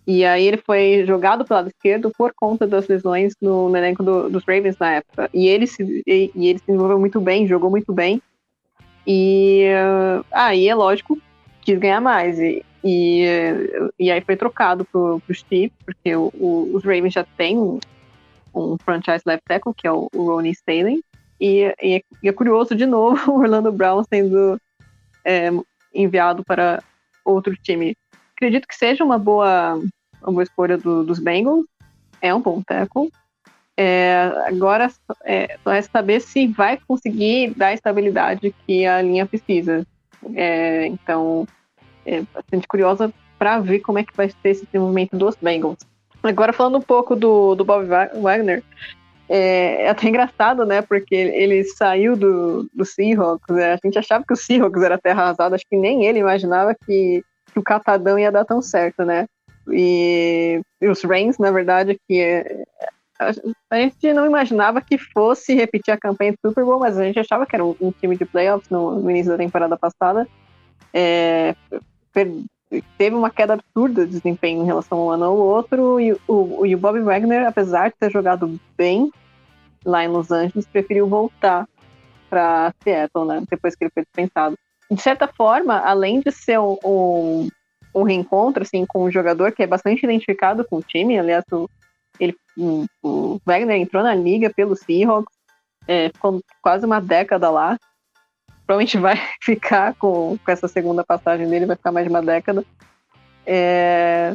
[0.07, 4.03] E aí ele foi jogado pelo lado esquerdo por conta das lesões no, no elenco
[4.03, 5.31] do, dos Ravens na época.
[5.33, 8.21] E ele, se, e, e, ele se desenvolveu muito bem, jogou muito bem.
[9.07, 11.19] E uh, aí é lógico,
[11.63, 12.39] quis ganhar mais.
[12.39, 13.25] E, e,
[13.99, 17.59] e aí foi trocado pro, pro Steve, porque o, o, os Ravens já têm
[18.55, 21.03] um, franchise left tackle, que é o, o Ronnie Staley.
[21.41, 24.61] E, e, é curioso, de novo, o Orlando Brown sendo
[25.25, 25.51] é,
[25.95, 26.83] enviado para
[27.25, 27.97] outro time
[28.37, 29.75] acredito que seja uma boa,
[30.23, 31.67] uma boa escolha do, dos Bengals.
[32.21, 33.11] É um bom tackle.
[33.77, 34.91] É, agora
[35.25, 39.87] é, só é saber se vai conseguir dar a estabilidade que a linha precisa.
[40.35, 41.47] É, então,
[42.07, 45.79] é bastante curiosa para ver como é que vai ser esse desenvolvimento dos Bengals.
[46.23, 48.63] Agora, falando um pouco do, do Bob Wagner,
[49.29, 50.83] é, é, até engraçado, né?
[50.83, 53.55] Porque ele saiu do, do Seahawks.
[53.55, 53.73] Né?
[53.73, 55.55] A gente achava que o Seahawks era terra arrasada.
[55.55, 57.23] Acho que nem ele imaginava que,
[57.55, 59.27] que o Catadão ia dar tão certo, né?
[59.71, 62.65] E, e os Reigns, na verdade, que é,
[63.71, 67.19] a, gente não imaginava que fosse repetir a campanha do Super Bowl, mas a gente
[67.19, 70.29] achava que era um, um time de playoffs no, no, início da temporada passada.
[70.93, 71.55] É,
[72.13, 72.31] per,
[72.99, 76.75] teve uma queda absurda de desempenho em relação um ano ao outro, e o, e
[76.75, 79.11] o Bob Wagner, apesar de ter jogado bem
[79.85, 81.69] lá em Los Angeles, preferiu voltar
[82.29, 84.59] para Seattle, né, depois que ele foi dispensado.
[84.91, 87.49] De certa forma, além de ser um, um,
[87.95, 91.69] um, reencontro assim, com um jogador que é bastante identificado com o time, aliás, o,
[92.21, 92.37] ele,
[93.03, 95.35] o Wagner entrou na liga pelo Seahawks,
[95.89, 97.79] é, ficou quase uma década lá,
[98.67, 102.65] provavelmente vai ficar com, com essa segunda passagem dele, vai ficar mais de uma década.
[103.47, 104.33] É,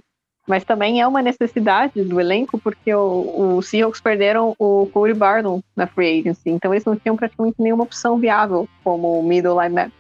[0.48, 5.62] mas também é uma necessidade do elenco, porque o, o Seahawks perderam o Corey Barnum
[5.76, 9.94] na free agency, então eles não tinham praticamente nenhuma opção viável como middle linebacker.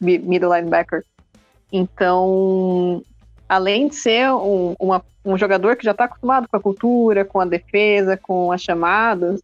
[0.00, 1.04] Middle linebacker.
[1.72, 3.02] Então,
[3.48, 7.40] além de ser um, uma, um jogador que já está acostumado com a cultura, com
[7.40, 9.40] a defesa, com as chamadas,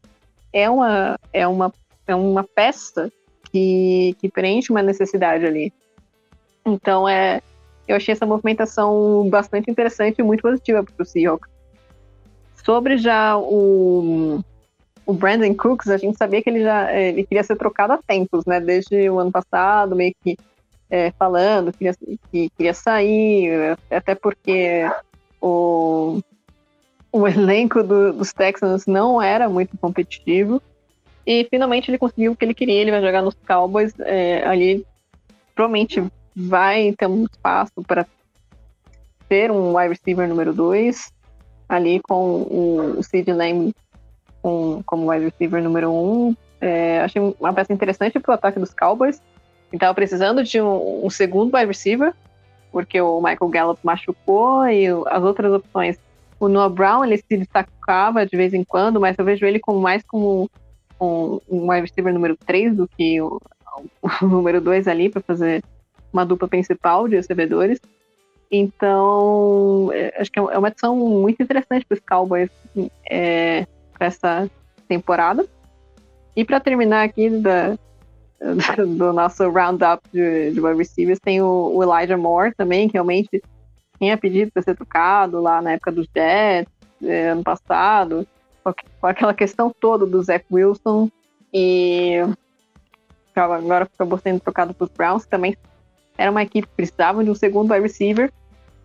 [0.53, 1.73] é uma, é uma,
[2.07, 3.11] é uma peça
[3.51, 5.73] que, que preenche uma necessidade ali.
[6.65, 7.41] Então, é,
[7.89, 11.51] eu achei essa movimentação bastante interessante e muito positiva para o Seahawks.
[12.65, 14.41] Sobre já o,
[15.11, 18.47] o Brandon Cooks, a gente sabia que ele já ele queria ser trocado há tempos,
[18.47, 18.61] né?
[18.61, 20.37] Desde o ano passado, meio que
[20.89, 21.91] é, falando que,
[22.31, 24.89] que queria sair, até porque
[25.41, 26.21] o,
[27.11, 30.63] o elenco do, dos Texans não era muito competitivo.
[31.27, 33.93] E finalmente ele conseguiu o que ele queria, ele vai jogar nos Cowboys.
[33.99, 34.87] É, ali
[35.57, 36.05] provavelmente
[36.37, 38.07] vai ter um espaço para
[39.29, 41.13] ter um wide receiver número 2,
[41.69, 43.75] ali com o, o Sid Lamb
[44.43, 45.93] com, como wide receiver número 1.
[45.93, 46.37] Um.
[46.61, 49.21] É, achei uma peça interessante para o ataque dos Cowboys.
[49.73, 52.13] Estava precisando de um, um, segundo wide receiver,
[52.73, 55.99] porque o Michael Gallup machucou e as outras opções.
[56.39, 59.81] O Noah Brown ele se destacava de vez em quando, mas eu vejo ele como
[59.81, 60.51] mais como
[61.01, 63.41] um, um wide receiver número 3 do que o,
[64.03, 65.63] o número 2 ali para fazer
[66.13, 67.81] uma dupla principal de recebedores.
[68.51, 72.51] Então, é, acho que é uma edição muito interessante para os Cowboys
[73.09, 73.65] é,
[74.01, 74.51] para essa
[74.89, 75.47] temporada.
[76.35, 77.77] E para terminar aqui da,
[78.79, 83.43] do nosso roundup de, de wide receivers, tem o, o, Elijah Moore também, que realmente
[83.99, 86.73] tinha pedido para ser trocado lá na época dos Jets,
[87.05, 88.27] é, ano passado
[89.01, 91.11] com aquela questão toda do Zach Wilson
[91.53, 92.17] e
[93.35, 95.57] agora acabou sendo trocado para os Browns, também
[96.19, 98.31] era uma equipe que precisava de um segundo wide receiver.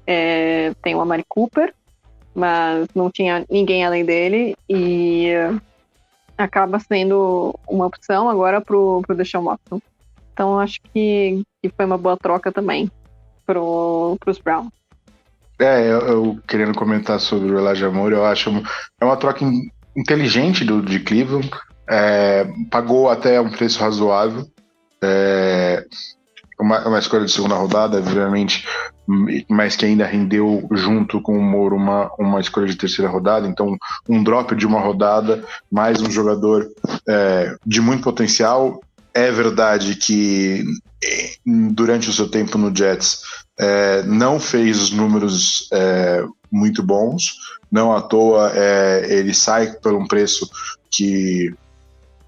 [0.08, 1.74] É, tem o Amari Cooper,
[2.36, 5.32] mas não tinha ninguém além dele e
[6.38, 9.82] acaba sendo uma opção agora para o Deshaun Watson.
[10.34, 12.92] Então acho que, que foi uma boa troca também
[13.46, 14.74] para os Browns.
[15.58, 18.52] É, eu, eu, querendo comentar sobre o Elijah Moore, eu acho
[19.00, 19.46] é uma troca
[19.96, 21.50] inteligente do, de Cleveland,
[21.88, 24.46] é, pagou até um preço razoável,
[25.02, 25.86] é,
[26.60, 28.68] uma, uma escolha de segunda rodada, obviamente,
[29.48, 33.78] mas que ainda rendeu junto com o Moro uma, uma escolha de terceira rodada, então
[34.10, 36.70] um drop de uma rodada, mais um jogador
[37.08, 38.82] é, de muito potencial.
[39.14, 40.64] É verdade que
[41.46, 43.22] durante o seu tempo no Jets
[43.58, 47.36] é, não fez números é, muito bons,
[47.72, 50.50] não à toa é, ele sai por um preço
[50.90, 51.54] que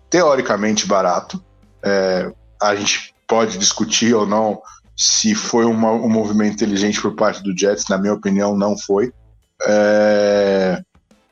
[0.09, 1.41] teoricamente barato.
[1.83, 4.61] É, a gente pode discutir ou não
[4.97, 9.13] se foi uma, um movimento inteligente por parte do Jets, na minha opinião, não foi.
[9.65, 10.81] É,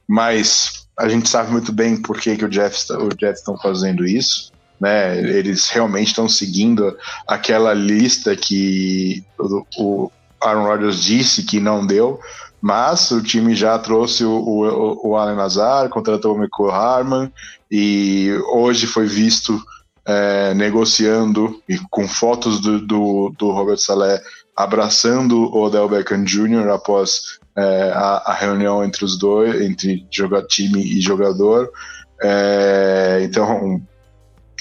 [0.07, 4.05] mas a gente sabe muito bem por que, que o Jets o Jets estão fazendo
[4.05, 5.17] isso né?
[5.19, 6.95] Eles realmente estão seguindo
[7.27, 12.19] aquela lista que o, o Aaron Rodgers disse que não deu,
[12.61, 17.31] mas o time já trouxe o, o, o Allen Nazar, contratou o Michael Harman
[17.71, 19.61] e hoje foi visto
[20.05, 24.21] é, negociando e com fotos do, do, do, Robert Saleh
[24.55, 26.69] abraçando o Odell Beckham Jr.
[26.69, 31.69] após é, a, a, reunião entre os dois, entre jogar time e jogador.
[32.21, 33.81] É, então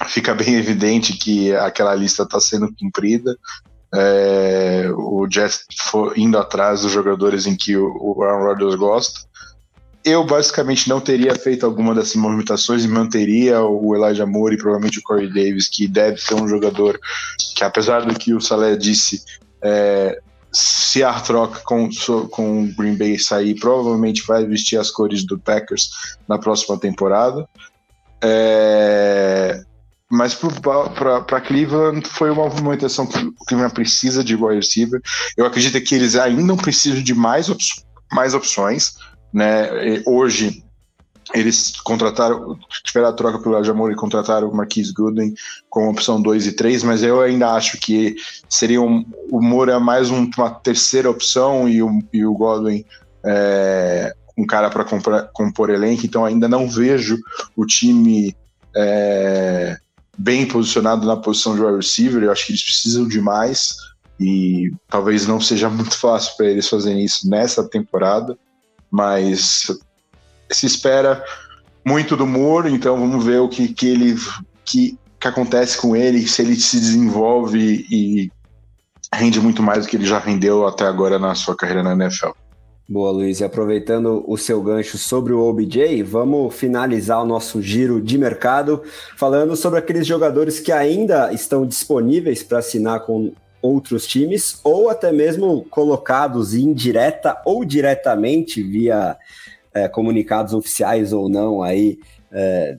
[0.07, 3.37] fica bem evidente que aquela lista está sendo cumprida.
[3.95, 5.67] É, o Jets
[6.17, 9.21] indo atrás dos jogadores em que o, o Aaron Rodgers gosta.
[10.05, 14.99] Eu basicamente não teria feito alguma dessas movimentações e manteria o Elijah Moore e provavelmente
[14.99, 17.01] o Corey Davis, que deve ser um jogador
[17.57, 19.23] que, apesar do que o Salé disse,
[19.63, 20.21] é,
[20.53, 21.89] se a troca com,
[22.31, 25.91] com o Green Bay sair, provavelmente vai vestir as cores do Packers
[26.29, 27.49] na próxima temporada.
[28.23, 29.65] É,
[30.11, 35.01] mas para Cleveland foi uma movimentação que o Cleveland precisa de wide receiver.
[35.37, 37.61] Eu acredito que eles ainda precisam de mais, op
[38.13, 38.95] mais opções.
[39.35, 40.03] Né?
[40.07, 40.65] Hoje
[41.35, 45.35] eles contrataram, tiveram a troca pelo Ajamor e contrataram o Marquis Gooden
[45.69, 48.15] com opção 2 e 3, mas eu ainda acho que
[48.49, 52.85] seria um, o Moura mais um, uma terceira opção e o, e o Godwin
[53.25, 54.85] é, um cara para
[55.33, 57.19] compor elenco, então ainda não vejo
[57.57, 58.37] o time
[58.77, 59.77] é,
[60.17, 63.77] bem posicionado na posição de wide receiver, eu acho que eles precisam de mais
[64.21, 68.39] e talvez não seja muito fácil para eles fazerem isso nessa temporada,
[68.95, 69.67] mas
[70.53, 71.25] se espera
[71.85, 74.15] muito do Moore, então vamos ver o que, que ele
[74.65, 78.31] que, que acontece com ele, se ele se desenvolve e
[79.13, 82.31] rende muito mais do que ele já rendeu até agora na sua carreira na NFL.
[82.89, 83.41] Boa, Luiz.
[83.41, 88.83] E aproveitando o seu gancho sobre o OBJ, vamos finalizar o nosso giro de mercado
[89.17, 93.33] falando sobre aqueles jogadores que ainda estão disponíveis para assinar com
[93.65, 99.17] outros times ou até mesmo colocados indireta ou diretamente via
[99.73, 101.99] é, comunicados oficiais ou não aí
[102.31, 102.77] é,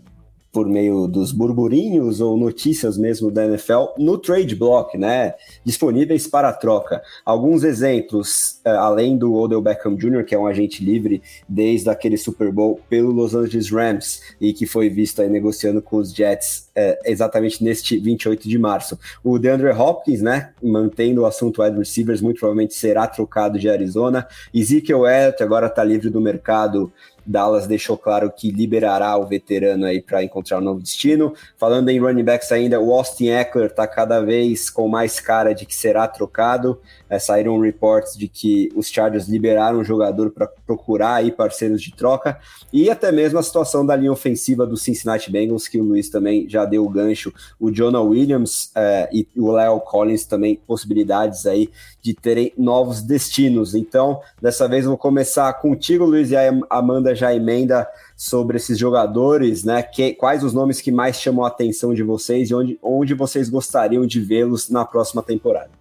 [0.56, 5.34] por meio dos burburinhos ou notícias mesmo da NFL no trade block, né?
[5.66, 7.03] Disponíveis para troca.
[7.26, 12.18] Alguns exemplos, é, além do Odell Beckham Jr., que é um agente livre desde aquele
[12.18, 16.70] Super Bowl pelo Los Angeles Rams e que foi visto aí negociando com os Jets
[16.74, 18.97] é, exatamente neste 28 de março.
[19.22, 20.53] O DeAndre Hopkins, né?
[20.64, 24.26] Mantendo o assunto wide receivers, muito provavelmente será trocado de Arizona.
[24.53, 26.93] Ezekiel Elliott agora está livre do mercado
[27.26, 31.34] Dallas deixou claro que liberará o veterano aí para encontrar um novo destino.
[31.57, 35.65] Falando em running backs ainda, o Austin Eckler está cada vez com mais cara de
[35.65, 36.80] que será trocado.
[37.09, 41.93] É, saíram reports de que os Chargers liberaram o jogador para procurar aí parceiros de
[41.93, 42.39] troca
[42.71, 46.47] e até mesmo a situação da linha ofensiva do Cincinnati Bengals, que o Luiz também
[46.49, 47.34] já deu o gancho.
[47.59, 51.69] O Jonah Williams é, e o Leo Collins também possibilidades aí
[52.06, 53.74] de terem novos destinos.
[53.74, 59.64] Então, dessa vez vou começar contigo, Luiz, e a Amanda já emenda sobre esses jogadores,
[59.64, 59.82] né?
[59.82, 63.49] Que, quais os nomes que mais chamam a atenção de vocês e onde, onde vocês
[63.49, 65.72] gostariam de vê-los na próxima temporada?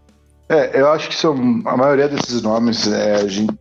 [0.49, 1.35] É, eu acho que são
[1.67, 3.55] a maioria desses nomes é, gente,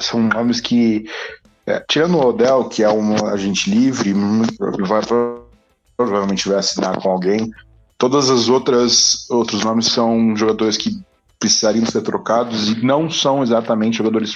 [0.00, 1.08] são nomes que,
[1.66, 4.12] é, tirando o Odell, que é um agente livre,
[4.80, 5.02] vai,
[5.96, 7.48] provavelmente vai assinar com alguém.
[7.96, 11.00] Todas as outras outros nomes são jogadores que
[11.38, 14.32] precisariam ser trocados e não são exatamente jogadores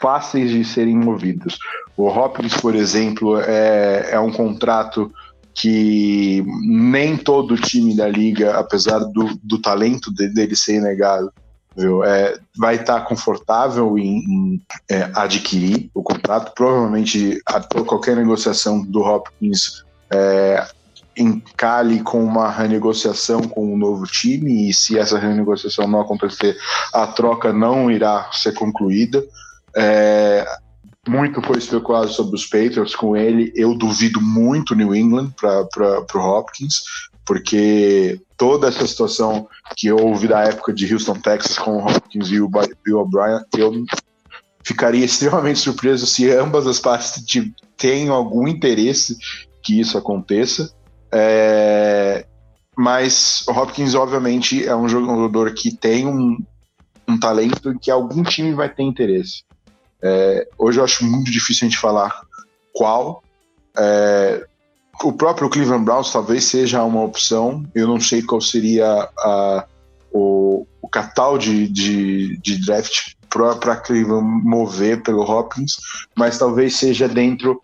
[0.00, 1.58] fáceis de serem movidos.
[1.96, 5.12] O Hopkins, por exemplo, é, é um contrato
[5.54, 11.32] que nem todo time da liga, apesar do, do talento dele ser inegado,
[11.76, 16.52] viu, é, vai estar confortável em, em é, adquirir o contrato.
[16.54, 20.64] Provavelmente a, qualquer negociação do Hopkins é,
[21.18, 26.56] encalhe com uma renegociação com um novo time e se essa renegociação não acontecer,
[26.92, 29.24] a troca não irá ser concluída.
[29.76, 30.46] É,
[31.08, 33.52] muito foi especulado sobre os Patriots com ele.
[33.54, 36.82] Eu duvido muito New England para o Hopkins,
[37.24, 42.40] porque toda essa situação que houve da época de Houston, Texas, com o Hopkins e
[42.40, 43.72] o Bill O'Brien, eu
[44.62, 47.22] ficaria extremamente surpreso se ambas as partes
[47.76, 49.16] tenham algum interesse
[49.62, 50.72] que isso aconteça.
[51.12, 52.24] É,
[52.76, 56.38] mas o Hopkins, obviamente, é um jogador que tem um,
[57.08, 59.42] um talento que algum time vai ter interesse.
[60.00, 62.22] É, hoje eu acho muito difícil a gente falar
[62.72, 63.22] qual.
[63.76, 64.46] É,
[65.02, 67.64] o próprio Cleveland Browns talvez seja uma opção.
[67.74, 69.64] Eu não sei qual seria a,
[70.12, 75.76] o, o catal de, de, de draft para Cleveland mover pelo Hopkins,
[76.16, 77.60] mas talvez seja dentro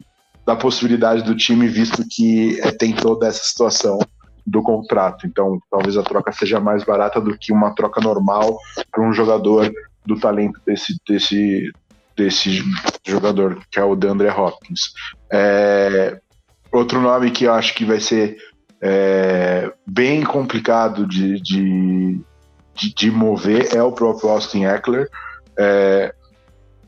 [0.47, 3.99] da possibilidade do time, visto que é, tem toda essa situação
[4.47, 5.27] do contrato.
[5.27, 8.59] Então, talvez a troca seja mais barata do que uma troca normal
[8.91, 9.73] para um jogador
[10.05, 11.73] do talento desse, desse,
[12.15, 12.63] desse
[13.07, 14.93] jogador, que é o DeAndre Hopkins.
[15.33, 16.21] É,
[16.71, 18.37] outro nome que eu acho que vai ser
[18.83, 22.21] é, bem complicado de, de,
[22.75, 25.09] de, de, mover é o próprio Austin Eckler.
[25.59, 26.15] É,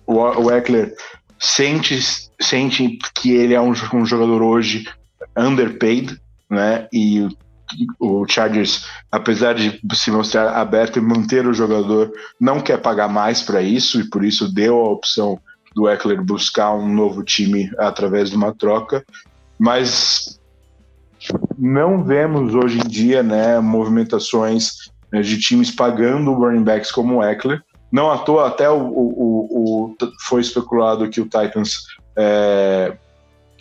[0.07, 0.95] o, o Eckler
[1.39, 1.99] sente,
[2.41, 4.87] sente que ele é um, um jogador hoje
[5.37, 6.89] underpaid, né?
[6.93, 7.29] E
[7.99, 13.43] o Chargers, apesar de se mostrar aberto e manter o jogador, não quer pagar mais
[13.43, 15.41] para isso e por isso deu a opção
[15.75, 19.05] do Eckler buscar um novo time através de uma troca,
[19.59, 20.41] mas
[21.59, 27.23] não vemos hoje em dia, né, movimentações né, de times pagando running backs como o
[27.23, 27.63] Eckler.
[27.91, 29.97] Não à toa, até o, o, o, o
[30.29, 32.97] foi especulado que o Titans é,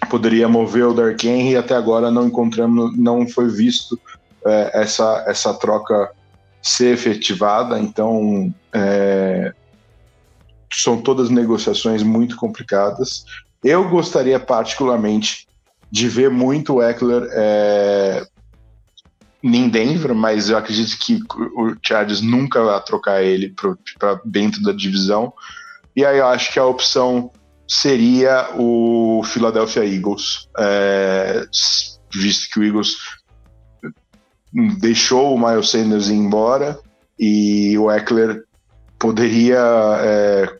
[0.09, 3.99] poderia mover o Dark Henry até agora não encontramos, não foi visto
[4.45, 6.11] é, essa, essa troca
[6.61, 9.53] ser efetivada, então é,
[10.71, 13.25] são todas negociações muito complicadas.
[13.63, 15.47] Eu gostaria particularmente
[15.91, 18.25] de ver muito o Eckler é,
[19.53, 21.19] em Denver, mas eu acredito que
[21.55, 23.53] o Chargers nunca vai trocar ele
[23.99, 25.31] para dentro da divisão.
[25.95, 27.31] E aí eu acho que a opção
[27.67, 31.45] seria o Philadelphia Eagles, é,
[32.11, 32.95] visto que o Eagles
[34.79, 36.79] deixou o Miles Sanders ir embora
[37.19, 38.43] e o Eckler
[38.97, 39.59] poderia
[39.99, 40.57] é,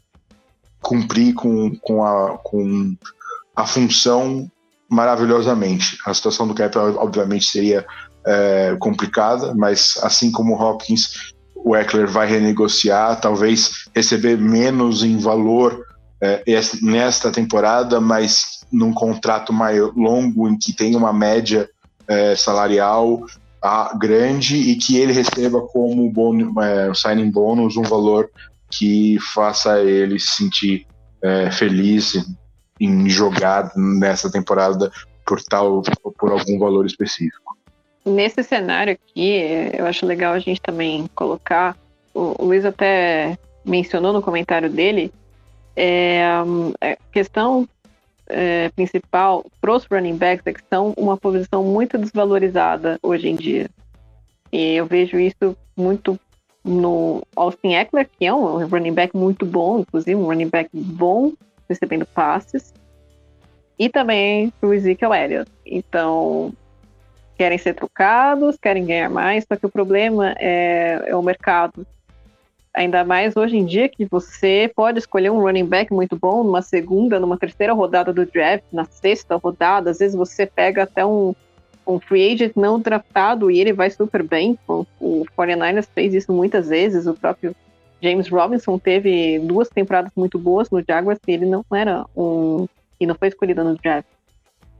[0.79, 2.95] cumprir com, com, a, com
[3.55, 4.49] a função
[4.89, 5.97] maravilhosamente.
[6.05, 7.85] A situação do cap, obviamente, seria
[8.25, 15.17] é, complicada, mas assim como o Hopkins, o Eckler vai renegociar, talvez receber menos em
[15.17, 15.85] valor
[16.21, 16.43] é,
[16.81, 21.69] nesta temporada, mas num contrato mais longo, em que tem uma média
[22.07, 23.25] é, salarial
[23.61, 28.29] a, grande e que ele receba como bônus, é, signing bônus um valor
[28.69, 30.87] que faça ele se sentir
[31.21, 32.13] é, feliz
[32.79, 34.91] em jogar nessa temporada
[35.25, 35.81] por tal
[36.19, 37.44] por algum valor específico.
[38.05, 39.31] Nesse cenário aqui,
[39.73, 41.75] eu acho legal a gente também colocar.
[42.13, 45.11] O, Luiz até mencionou no comentário dele
[45.75, 47.67] é, a questão
[48.27, 53.35] é, principal para os running backs é que são uma posição muito desvalorizada hoje em
[53.35, 53.69] dia.
[54.51, 56.19] E eu vejo isso muito
[56.63, 61.33] no Austin Eckler, que é um running back muito bom, inclusive um running back bom
[61.67, 62.73] recebendo passes,
[63.77, 65.51] e também o Ezekiel Elliott.
[65.65, 66.53] Então,
[67.37, 71.85] querem ser trocados, querem ganhar mais, só que o problema é, é o mercado.
[72.73, 76.61] Ainda mais hoje em dia que você pode escolher um running back muito bom numa
[76.61, 81.33] segunda, numa terceira rodada do draft, na sexta rodada, às vezes você pega até um,
[81.87, 84.59] um free agent não draftado e ele vai super bem.
[84.67, 87.55] O, o 49ers fez isso muitas vezes, o próprio
[88.01, 92.67] James Robinson teve duas temporadas muito boas no Jaguars e ele não era um.
[92.99, 94.07] e não foi escolhido no draft.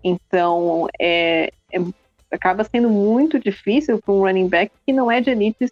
[0.04, 1.80] Então, é, é
[2.36, 5.72] acaba sendo muito difícil para um running back que não é de elite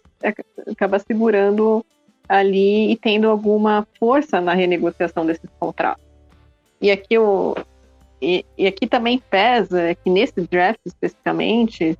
[0.66, 1.84] acaba segurando
[2.28, 6.04] ali e tendo alguma força na renegociação desses contratos.
[6.80, 7.54] E aqui o
[8.22, 11.98] e, e, aqui também pesa que nesse draft especificamente,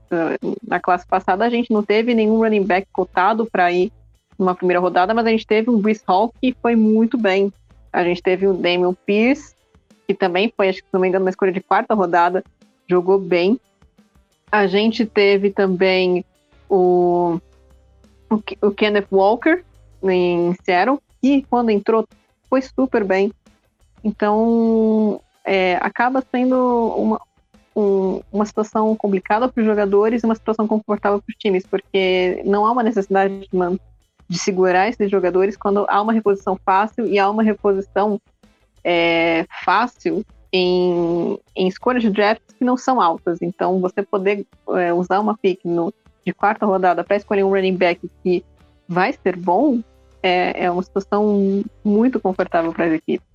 [0.67, 3.93] na classe passada a gente não teve nenhum running back cotado para ir
[4.39, 7.53] numa primeira rodada, mas a gente teve um Bruce Hall que foi muito bem.
[7.93, 9.55] A gente teve o Damian Pierce,
[10.07, 12.43] que também foi, acho que se não me engano, uma escolha de quarta rodada,
[12.89, 13.61] jogou bem.
[14.55, 16.25] A gente teve também
[16.69, 17.41] o,
[18.31, 19.65] o, o Kenneth Walker
[20.01, 22.07] em Seattle, que quando entrou
[22.49, 23.33] foi super bem.
[24.05, 26.55] Então, é, acaba sendo
[26.97, 27.21] uma,
[27.75, 32.41] um, uma situação complicada para os jogadores e uma situação confortável para os times, porque
[32.45, 33.49] não há uma necessidade de,
[34.29, 38.21] de, segurar esses jogadores quando há uma reposição fácil e há uma reposição
[38.85, 40.25] é, fácil
[40.57, 43.43] em, em escolhas de drafts que não são altas.
[43.43, 45.93] Então, você poder é, usar uma pick no,
[46.25, 48.45] de quarta rodada para escolher um running back que
[48.89, 49.81] vai ser bom
[50.23, 53.27] é, é uma situação muito confortável para as equipes.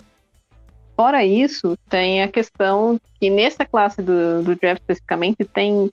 [0.96, 5.90] Fora isso, tem a questão que nessa classe do, do draft especificamente tem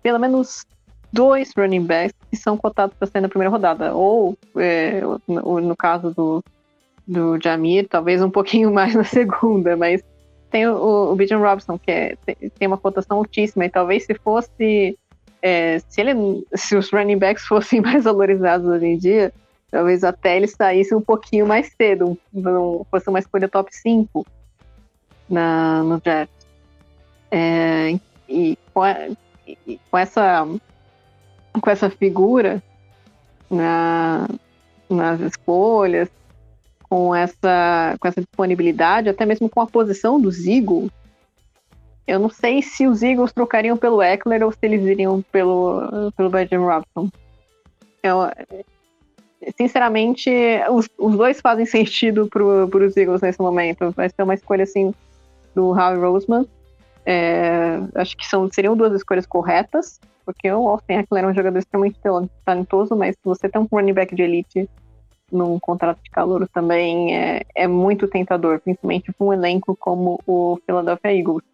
[0.00, 0.64] pelo menos
[1.12, 3.92] dois running backs que são cotados para ser na primeira rodada.
[3.94, 6.44] Ou, é, no, no, caso do,
[7.04, 10.02] do Jamir, talvez um pouquinho mais na segunda, mas
[10.50, 12.16] tem o, o Bijan Robson, que é,
[12.58, 14.98] tem uma cotação altíssima, e talvez se fosse.
[15.40, 19.32] É, se, ele, se os running backs fossem mais valorizados hoje em dia,
[19.70, 24.26] talvez até ele saísse um pouquinho mais cedo, um, fosse uma escolha top 5
[25.28, 26.32] na, no draft.
[27.30, 28.96] É, e, com a,
[29.46, 30.46] e, com, essa,
[31.60, 32.62] com essa figura
[33.50, 34.26] na,
[34.88, 36.08] nas escolhas,
[36.88, 40.90] com essa, com essa disponibilidade, até mesmo com a posição dos Eagles,
[42.08, 46.30] eu não sei se os Eagles trocariam pelo Eckler ou se eles iriam pelo, pelo
[46.30, 47.10] Benjamin Robson.
[48.02, 48.30] Eu,
[49.58, 50.30] sinceramente,
[50.70, 53.90] os, os dois fazem sentido para os Eagles nesse momento.
[53.90, 54.94] Vai ser uma escolha assim
[55.54, 56.46] do Howie Roseman.
[57.04, 61.58] É, acho que são, seriam duas escolhas corretas, porque o Austin Eckler é um jogador
[61.58, 61.98] extremamente
[62.44, 64.68] talentoso, mas se você tem um running back de elite
[65.30, 70.58] num contrato de calor também é, é muito tentador, principalmente com um elenco como o
[70.64, 71.44] Philadelphia Eagles.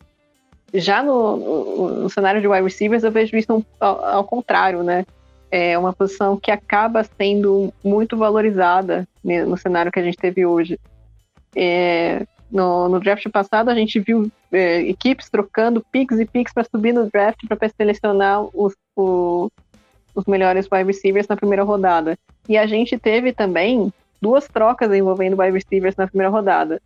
[0.72, 4.82] Já no, no, no cenário de wide receivers, eu vejo isso um, ao, ao, contrário,
[4.82, 5.06] né?
[5.50, 10.78] É uma posição que acaba sendo muito valorizada no cenário que a gente teve hoje.
[11.54, 16.64] É, No, no draft passado, a gente viu é, equipes trocando picks e picks para
[16.64, 19.48] subir no draft para selecionar os, o,
[20.14, 22.16] os melhores wide receivers na primeira rodada.
[22.48, 26.80] E a gente teve também duas trocas envolvendo wide receivers na primeira rodada.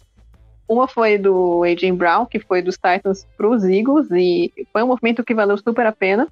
[0.68, 1.92] Uma foi do A.J.
[1.92, 5.86] Brown, que foi dos Titans para os Eagles, e foi um movimento que valeu super
[5.86, 6.28] a pena.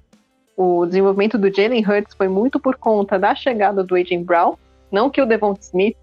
[0.55, 4.17] O desenvolvimento do Jalen Hurts foi muito por conta da chegada do A.J.
[4.19, 4.55] Brown,
[4.91, 5.97] não que o Devonta Smith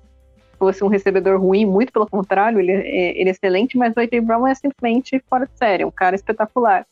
[0.59, 4.21] fosse um recebedor ruim, muito pelo contrário, ele, é, ele é excelente, mas o A.J.
[4.21, 6.87] Brown é simplesmente fora de série, um cara espetacular.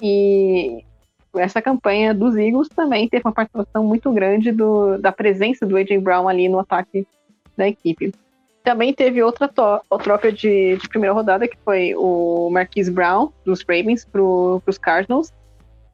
[0.00, 0.84] E
[1.34, 5.98] essa campanha dos Eagles também teve uma participação muito grande do, da presença do A.J.
[5.98, 7.06] Brown ali no ataque
[7.56, 8.12] da equipe.
[8.62, 14.04] Também teve outra troca de, de, primeira rodada, que foi o Marquise Brown, dos Ravens,
[14.04, 15.32] para os Cardinals.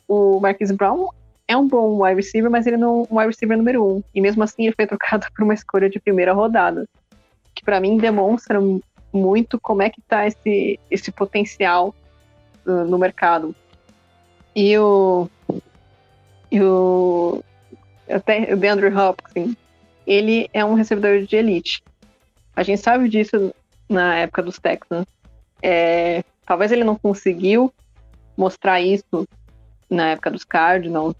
[0.08, 1.08] O Marquise Brown
[1.46, 4.02] é um bom wide receiver, mas ele não é um wide receiver número um.
[4.14, 6.86] E mesmo assim ele foi trocado por uma escolha de primeira rodada.
[7.54, 8.60] Que para mim demonstra
[9.12, 11.94] muito como é que está esse, esse potencial
[12.66, 13.54] uh, no mercado.
[14.54, 15.28] E o,
[16.50, 17.42] e o,
[18.08, 19.56] até o DeAndre Hopkins,
[20.06, 21.82] ele é um recebedor de elite.
[22.54, 23.52] A gente sabe disso
[23.88, 25.06] na época dos Texans.
[25.62, 27.72] É, talvez ele não conseguiu
[28.36, 29.26] mostrar isso
[29.90, 31.16] na época dos Cardinals,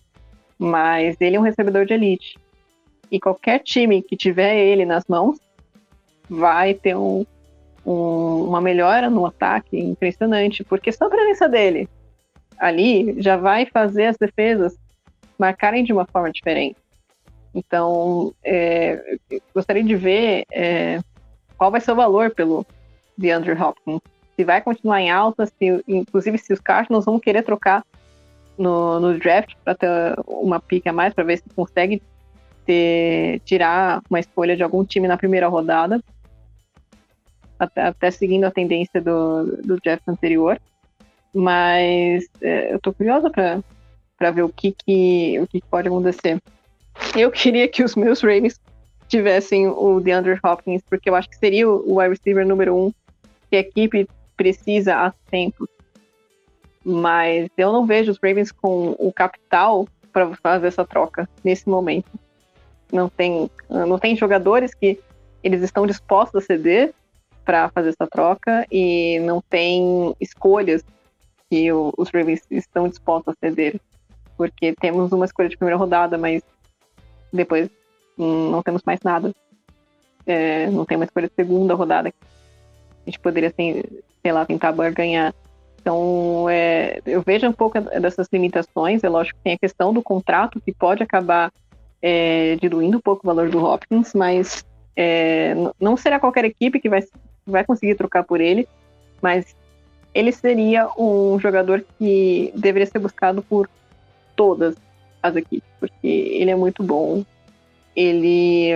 [0.58, 2.38] mas ele é um recebedor de elite.
[3.10, 5.38] E qualquer time que tiver ele nas mãos
[6.28, 7.24] vai ter um,
[7.84, 11.88] um, uma melhora no ataque impressionante, porque só a presença dele
[12.58, 14.76] ali já vai fazer as defesas
[15.38, 16.76] marcarem de uma forma diferente.
[17.54, 19.16] Então, é,
[19.54, 21.00] gostaria de ver é,
[21.56, 22.66] qual vai ser o valor pelo
[23.16, 24.00] DeAndre Hopkins.
[24.36, 27.84] Se vai continuar em alta, se, inclusive se os Cardinals vão querer trocar
[28.58, 29.88] no, no draft para ter
[30.26, 32.02] uma pique a mais, para ver se consegue
[32.66, 36.02] ter, tirar uma escolha de algum time na primeira rodada,
[37.58, 40.60] até, até seguindo a tendência do, do draft anterior.
[41.34, 46.40] Mas é, eu estou curiosa para ver o que, que, o que pode acontecer.
[47.16, 48.60] Eu queria que os meus Ravens
[49.08, 52.92] tivessem o DeAndre Hopkins, porque eu acho que seria o wide receiver número um
[53.50, 55.68] que a equipe precisa há tempo.
[56.84, 62.10] Mas eu não vejo os Ravens com o capital para fazer essa troca nesse momento.
[62.92, 65.00] Não tem, não tem jogadores que
[65.42, 66.94] eles estão dispostos a ceder
[67.44, 70.84] para fazer essa troca e não tem escolhas
[71.50, 73.80] que o, os Ravens estão dispostos a ceder.
[74.36, 76.42] Porque temos uma escolha de primeira rodada, mas
[77.32, 77.70] depois
[78.16, 79.32] não temos mais nada.
[80.26, 82.08] É, não tem uma escolha de segunda rodada.
[82.08, 83.82] A gente poderia, assim,
[84.22, 85.34] sei lá, tentar ganhar.
[85.80, 89.04] Então, é, eu vejo um pouco dessas limitações.
[89.04, 91.52] É lógico que tem a questão do contrato, que pode acabar
[92.00, 94.64] é, diluindo um pouco o valor do Hopkins, mas
[94.96, 97.02] é, não será qualquer equipe que vai,
[97.46, 98.68] vai conseguir trocar por ele,
[99.22, 99.56] mas
[100.14, 103.68] ele seria um jogador que deveria ser buscado por
[104.36, 104.76] todas
[105.22, 107.24] as equipes, porque ele é muito bom,
[107.96, 108.72] ele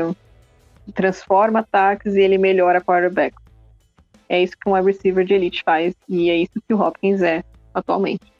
[0.95, 3.34] transforma ataques e ele melhora quarterback.
[4.28, 7.22] É isso que um wide receiver de elite faz e é isso que o Hopkins
[7.22, 8.32] é atualmente.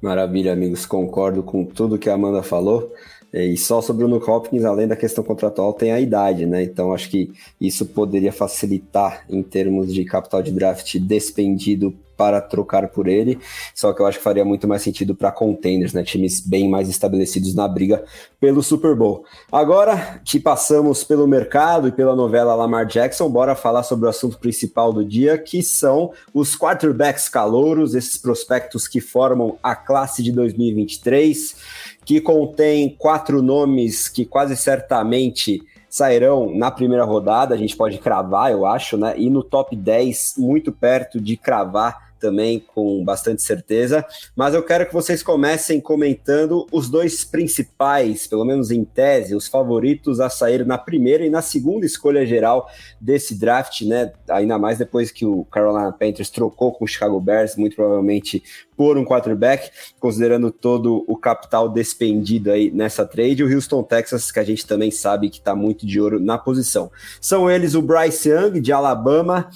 [0.00, 0.84] Maravilha, amigos.
[0.84, 2.92] Concordo com tudo que a Amanda falou.
[3.32, 6.62] E só sobre o Nuke Hopkins, além da questão contratual, tem a idade, né?
[6.62, 12.86] Então acho que isso poderia facilitar em termos de capital de draft despendido para trocar
[12.88, 13.38] por ele,
[13.74, 16.04] só que eu acho que faria muito mais sentido para contenders, né?
[16.04, 18.04] Times bem mais estabelecidos na briga
[18.38, 19.24] pelo Super Bowl.
[19.50, 24.38] Agora que passamos pelo mercado e pela novela Lamar Jackson, bora falar sobre o assunto
[24.38, 30.30] principal do dia, que são os quarterbacks calouros, esses prospectos que formam a classe de
[30.30, 31.56] 2023,
[32.04, 38.50] que contém quatro nomes que quase certamente sairão na primeira rodada, a gente pode cravar,
[38.50, 39.14] eu acho, né?
[39.16, 44.06] E no top 10, muito perto de cravar também com bastante certeza,
[44.36, 49.48] mas eu quero que vocês comecem comentando os dois principais, pelo menos em tese, os
[49.48, 52.70] favoritos a sair na primeira e na segunda escolha geral
[53.00, 54.12] desse draft, né?
[54.30, 58.42] Ainda mais depois que o Carolina Panthers trocou com o Chicago Bears, muito provavelmente
[58.76, 64.38] por um quarterback, considerando todo o capital despendido aí nessa trade, o Houston Texas, que
[64.38, 66.90] a gente também sabe que está muito de ouro na posição.
[67.20, 69.50] São eles o Bryce Young, de Alabama,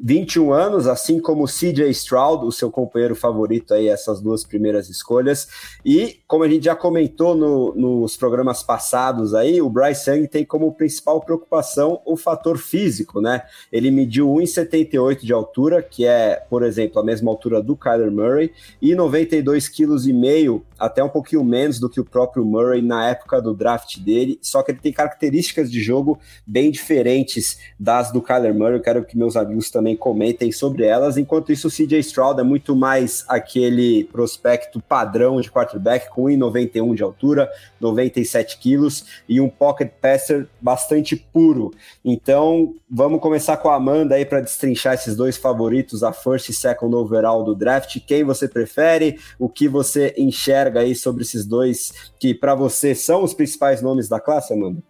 [0.00, 5.48] 21 anos, assim como CJ Stroud, o seu companheiro favorito aí, essas duas primeiras escolhas.
[5.84, 10.44] E, como a gente já comentou no, nos programas passados aí, o Bryce Young tem
[10.44, 13.42] como principal preocupação o fator físico, né?
[13.72, 18.52] Ele mediu 1,78 de altura, que é, por exemplo, a mesma altura do Kyler Murray,
[18.80, 23.08] e 92 quilos e meio, até um pouquinho menos do que o próprio Murray na
[23.08, 28.22] época do draft dele, só que ele tem características de jogo bem diferentes das do
[28.22, 28.76] Kyler Murray.
[28.76, 31.16] Eu quero que meus amigos também também comentem sobre elas.
[31.16, 36.94] Enquanto isso, o CJ Stroud é muito mais aquele prospecto padrão de quarterback com 1,91
[36.94, 41.72] de altura, 97 quilos e um pocket passer bastante puro.
[42.04, 46.52] Então, vamos começar com a Amanda aí para destrinchar esses dois favoritos, a first e
[46.52, 47.98] second overall do draft.
[48.06, 49.18] Quem você prefere?
[49.38, 54.08] O que você enxerga aí sobre esses dois que para você são os principais nomes
[54.08, 54.87] da classe, Amanda?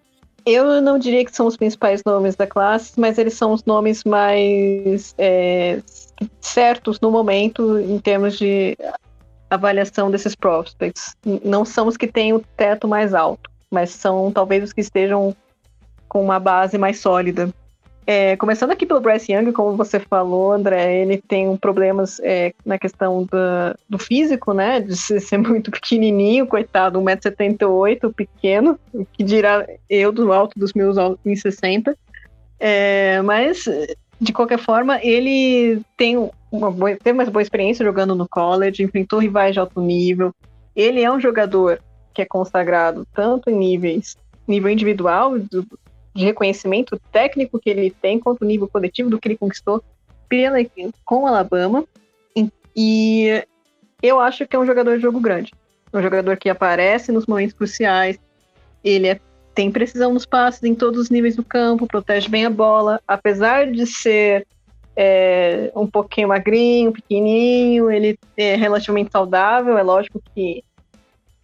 [0.51, 4.03] Eu não diria que são os principais nomes da classe, mas eles são os nomes
[4.03, 5.83] mais é,
[6.41, 8.75] certos no momento em termos de
[9.51, 11.15] avaliação desses prospects.
[11.45, 15.37] Não são os que têm o teto mais alto, mas são talvez os que estejam
[16.09, 17.53] com uma base mais sólida.
[18.11, 22.79] É, começando aqui pelo Bryce Young, como você falou, André, ele tem problemas é, na
[22.79, 24.81] questão do, do, físico, né?
[24.81, 28.81] De ser muito pequenininho, coitado, 1,78m, pequeno,
[29.13, 31.95] que dirá eu do alto dos meus 1,60m.
[32.59, 33.67] É, mas,
[34.19, 39.19] de qualquer forma, ele tem uma boa, teve uma boa experiência jogando no college, enfrentou
[39.19, 40.35] rivais de alto nível.
[40.75, 41.79] Ele é um jogador
[42.15, 44.17] que é consagrado tanto em níveis
[44.49, 45.67] nível individual, do,
[46.19, 49.83] de reconhecimento técnico que ele tem, quanto o nível coletivo do que ele conquistou
[50.29, 50.59] pela,
[51.05, 51.85] com Alabama.
[52.75, 53.45] E
[54.03, 55.53] eu acho que é um jogador de jogo grande.
[55.95, 58.19] Um jogador que aparece nos momentos cruciais.
[58.83, 59.21] Ele é,
[59.55, 63.01] tem precisão nos passes em todos os níveis do campo, protege bem a bola.
[63.07, 64.45] Apesar de ser
[64.97, 69.79] é, um pouquinho magrinho, pequenininho, ele é relativamente saudável.
[69.79, 70.65] É lógico que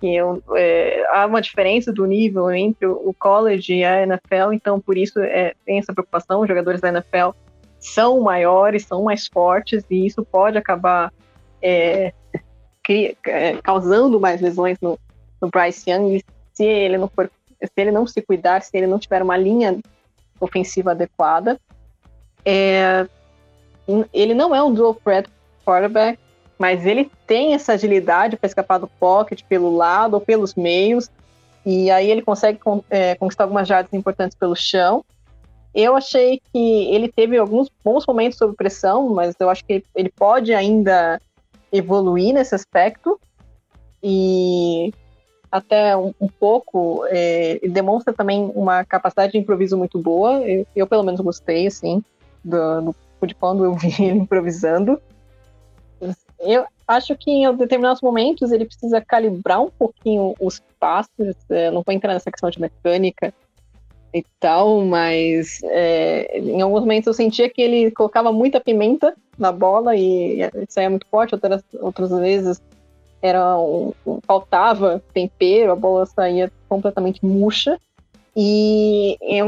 [0.05, 4.79] que eu, é, há uma diferença do nível entre o college e a NFL, então
[4.79, 6.43] por isso é, tem essa preocupação.
[6.43, 7.31] Os jogadores da NFL
[7.79, 11.11] são maiores, são mais fortes, e isso pode acabar
[11.63, 12.13] é,
[12.87, 14.99] é, causando mais lesões no,
[15.41, 18.99] no Bryce Young se ele não for, se ele não se cuidar, se ele não
[18.99, 19.79] tiver uma linha
[20.39, 21.59] ofensiva adequada.
[22.45, 23.09] É,
[24.13, 25.31] ele não é um dual threat
[25.65, 26.19] quarterback,
[26.59, 31.11] mas ele tem essa agilidade para escapar do pocket pelo lado ou pelos meios,
[31.65, 32.59] e aí ele consegue
[32.91, 35.05] é, conquistar algumas jardas importantes pelo chão.
[35.75, 40.11] Eu achei que ele teve alguns bons momentos sob pressão, mas eu acho que ele
[40.11, 41.21] pode ainda
[41.73, 43.19] evoluir nesse aspecto
[44.01, 44.93] e
[45.51, 50.43] até um, um pouco é, demonstra também uma capacidade de improviso muito boa.
[50.43, 52.05] Eu, eu pelo menos gostei assim
[52.45, 55.01] do, do, de quando eu vi ele improvisando.
[56.39, 61.35] Eu acho que em determinados momentos ele precisa calibrar um pouquinho os passos.
[61.49, 63.33] É, não vou entrar nessa questão de mecânica
[64.13, 69.51] e tal, mas é, em alguns momentos eu sentia que ele colocava muita pimenta na
[69.51, 72.63] bola e saía muito forte, outras, outras vezes
[73.21, 77.81] era um, um, faltava tempero, a bola saía completamente murcha.
[78.37, 79.43] E em,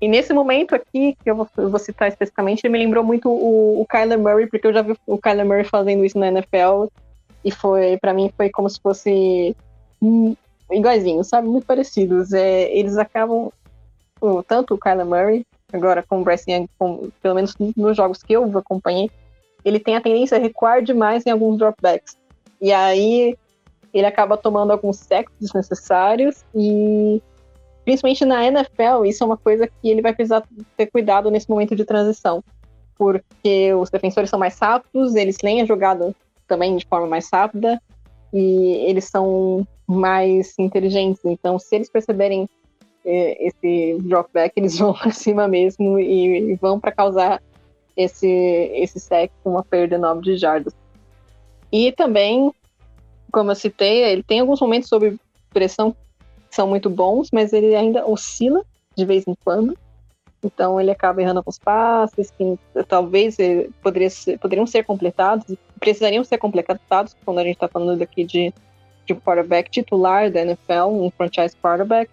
[0.00, 3.86] e nesse momento aqui, que eu vou, vou citar especificamente, me lembrou muito o, o,
[3.86, 6.86] Kyler Murray, porque eu já vi o Kyler Murray fazendo isso na NFL,
[7.44, 9.56] e foi, para mim, foi como se fosse
[10.00, 10.36] hum,
[10.70, 11.48] iguaizinho, sabe?
[11.48, 12.32] Muito parecidos.
[12.32, 13.50] É, eles acabam,
[14.46, 18.32] tanto o Kyler Murray, agora com o Bryce Young, com, pelo menos nos jogos que
[18.32, 19.10] eu acompanhei,
[19.64, 22.16] ele tem a tendência a recuar demais em alguns dropbacks.
[22.60, 23.36] E aí
[23.92, 27.22] ele acaba tomando alguns sacks desnecessários e
[27.88, 31.74] principalmente na NFL, isso é uma coisa que ele vai precisar ter cuidado nesse momento
[31.74, 32.44] de transição,
[32.98, 36.14] porque os defensores são mais rápidos, eles leem a jogada
[36.46, 37.80] também de forma mais rápida
[38.30, 41.24] e eles são mais inteligentes.
[41.24, 42.46] Então, se eles perceberem
[43.06, 47.42] eh, esse dropback, eles vão para cima mesmo e, e vão para causar
[47.96, 48.28] esse
[48.74, 50.74] esse sec com uma perda enorme de jardas.
[51.72, 52.52] E também,
[53.32, 55.18] como eu citei, ele tem alguns momentos sob
[55.54, 55.96] pressão
[56.50, 58.64] são muito bons, mas ele ainda oscila
[58.96, 59.76] de vez em quando.
[60.42, 66.22] Então ele acaba errando alguns passes que talvez eh, poderia ser, poderiam ser completados, precisariam
[66.24, 68.52] ser completados quando a gente está falando aqui de,
[69.04, 72.10] de um quarterback titular da NFL, um franchise quarterback,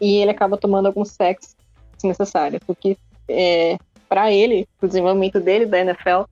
[0.00, 1.56] e ele acaba tomando alguns sacks
[1.96, 2.98] desnecessários, porque
[3.28, 6.24] é, para ele, o desenvolvimento dele da NFL,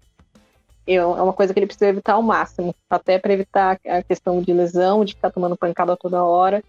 [0.87, 4.53] é uma coisa que ele precisa evitar ao máximo, até para evitar a questão de
[4.53, 6.63] lesão, de ficar tomando pancada toda hora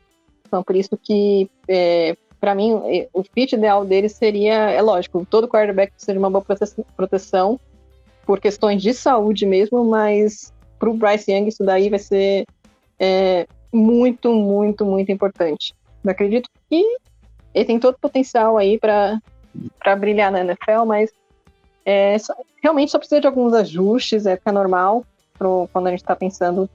[0.53, 2.79] então, por isso que, é, para mim,
[3.11, 6.45] o fit ideal dele seria, é lógico, todo quarterback precisa de uma boa
[6.95, 7.59] proteção
[8.23, 12.45] por questões de saúde mesmo, mas para o Bryce Young isso daí vai ser
[12.99, 15.73] é, muito, muito, muito importante.
[16.05, 16.85] Acredito que
[17.51, 19.19] ele tem todo o potencial aí para
[19.97, 21.11] brilhar na NFL, mas
[21.83, 25.03] é, só, realmente só precisa de alguns ajustes, é, é normal
[25.35, 26.69] pro, quando a gente está pensando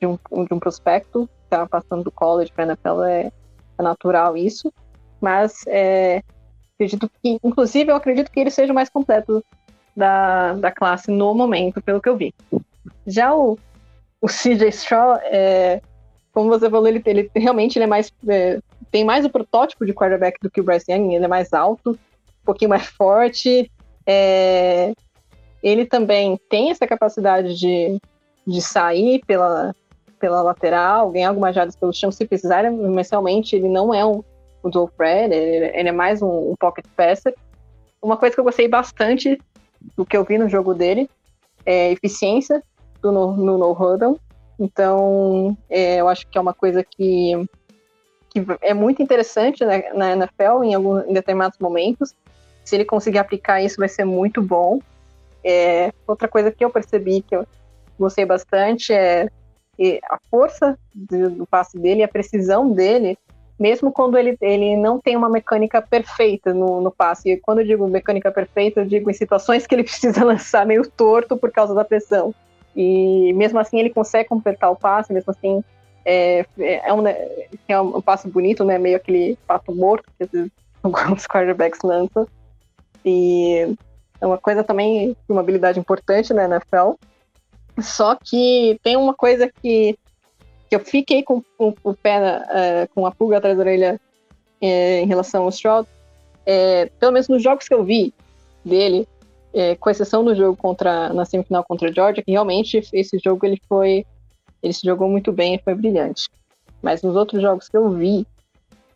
[0.00, 3.32] de um, de um prospecto tá passando do college para NFL é,
[3.78, 4.72] é, natural isso,
[5.20, 6.22] mas é,
[6.74, 9.44] acredito que, inclusive, eu acredito que ele seja o mais completo
[9.96, 12.34] da, da classe no momento, pelo que eu vi.
[13.06, 13.58] Já o,
[14.20, 15.80] o CJ Straw, é,
[16.32, 18.12] como você falou, ele, ele realmente ele é mais.
[18.28, 21.52] É, tem mais o protótipo de quarterback do que o Bryce Young, ele é mais
[21.52, 23.70] alto, um pouquinho mais forte.
[24.06, 24.92] É,
[25.62, 28.00] ele também tem essa capacidade de,
[28.46, 29.74] de sair pela,
[30.26, 34.24] pela lateral, ganhar algumas jardas pelo chão se precisar, mas realmente ele não é um,
[34.64, 37.32] um dual threat, ele, ele, é mais um, um pocket passer.
[38.02, 39.40] Uma coisa que eu gostei bastante
[39.96, 41.08] do que eu vi no jogo dele
[41.64, 42.60] é eficiência
[43.00, 44.18] do, no, no no-huddle.
[44.58, 47.48] Então, é, eu acho que é uma coisa que,
[48.28, 52.12] que é muito interessante né, na NFL em, algum, em determinados momentos.
[52.64, 54.80] Se ele conseguir aplicar isso, vai ser muito bom.
[55.44, 57.46] É, outra coisa que eu percebi que eu
[57.96, 59.28] gostei bastante é
[60.04, 63.18] a força do, do passe dele, a precisão dele,
[63.58, 67.30] mesmo quando ele, ele não tem uma mecânica perfeita no, no passe.
[67.30, 70.88] E quando eu digo mecânica perfeita, eu digo em situações que ele precisa lançar meio
[70.88, 72.34] torto por causa da pressão.
[72.74, 75.64] E mesmo assim ele consegue completar o passe, mesmo assim
[76.04, 78.78] é, é, um, é um passe bonito, né?
[78.78, 80.50] Meio aquele passo morto que
[80.82, 82.28] alguns quarterbacks lançam.
[83.04, 83.74] E
[84.20, 86.94] é uma coisa também, uma habilidade importante na né, NFL.
[87.80, 89.98] Só que tem uma coisa que,
[90.68, 94.00] que eu fiquei com, com o pé, uh, com a pulga atrás da orelha
[94.62, 95.88] uh, em relação ao Stroud.
[96.42, 98.12] Uh, pelo menos nos jogos que eu vi
[98.64, 99.06] dele,
[99.80, 103.58] com exceção do jogo contra na semifinal contra a Georgia, que realmente esse jogo ele
[103.66, 104.04] foi
[104.62, 106.28] ele se jogou muito bem foi brilhante.
[106.82, 108.26] Mas nos outros jogos que eu vi,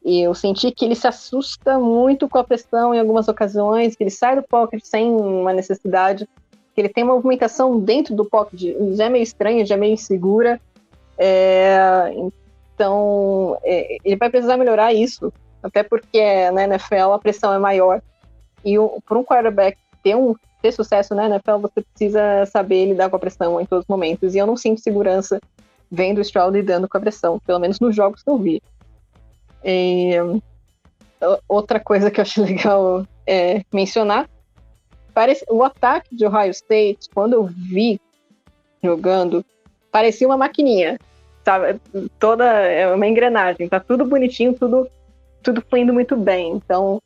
[0.05, 4.11] eu senti que ele se assusta muito com a pressão em algumas ocasiões, que ele
[4.11, 6.28] sai do pocket sem uma necessidade,
[6.81, 10.61] ele tem uma movimentação dentro do pocket, já é meio estranha, já é meio insegura.
[11.18, 12.12] É,
[12.74, 18.03] então, é, ele vai precisar melhorar isso, até porque na NFL a pressão é maior.
[18.64, 18.74] E
[19.07, 23.20] por um quarterback ter, um, ter sucesso na NFL, você precisa saber lidar com a
[23.20, 24.35] pressão em todos os momentos.
[24.35, 25.41] E eu não sinto segurança
[25.91, 28.62] vendo o Stroud lidando com a pressão, pelo menos nos jogos que eu vi.
[29.64, 30.12] E,
[31.49, 34.28] outra coisa que eu acho legal é mencionar,
[35.13, 38.01] parece, o ataque de Ohio State, quando eu vi
[38.83, 39.45] jogando,
[39.91, 40.99] parecia uma maquininha,
[41.45, 41.81] sabe?
[42.19, 44.89] Toda é uma engrenagem, tá tudo bonitinho, tudo
[45.43, 46.53] tudo fluindo muito bem.
[46.53, 47.01] Então,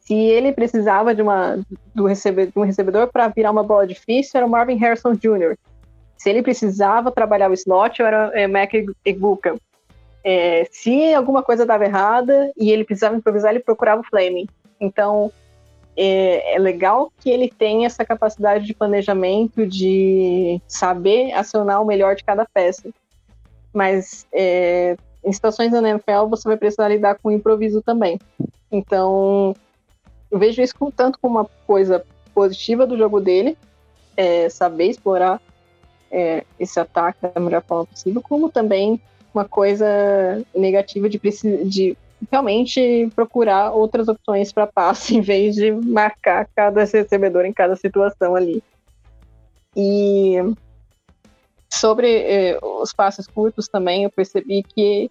[0.00, 1.58] se ele precisava de uma
[1.94, 5.56] do recebedor, de um recebedor para virar uma bola difícil, era o Marvin Harrison Jr.
[6.16, 8.72] Se ele precisava trabalhar o slot, era é, Mac
[9.04, 9.56] Eguka.
[10.22, 14.46] É, se alguma coisa dava errada e ele precisava improvisar, ele procurava o Fleming.
[14.80, 15.30] Então,
[15.96, 22.16] é, é, legal que ele tenha essa capacidade de planejamento, de saber acionar o melhor
[22.16, 22.90] de cada peça.
[23.72, 28.18] Mas é, em situações da NFL, você vai precisar lidar com o improviso também.
[28.70, 29.54] Então,
[30.30, 33.56] eu vejo isso tanto como uma coisa positiva do jogo dele,
[34.16, 35.40] é, saber explorar
[36.10, 39.00] é, esse ataque da melhor forma possível, como também
[39.32, 39.86] uma coisa
[40.54, 41.20] negativa de,
[41.64, 41.96] de
[42.30, 48.34] realmente procurar outras opções para passe em vez de marcar cada recebedor em cada situação
[48.34, 48.62] ali.
[49.76, 50.36] E
[51.72, 55.10] sobre eh, os passes curtos também, eu percebi que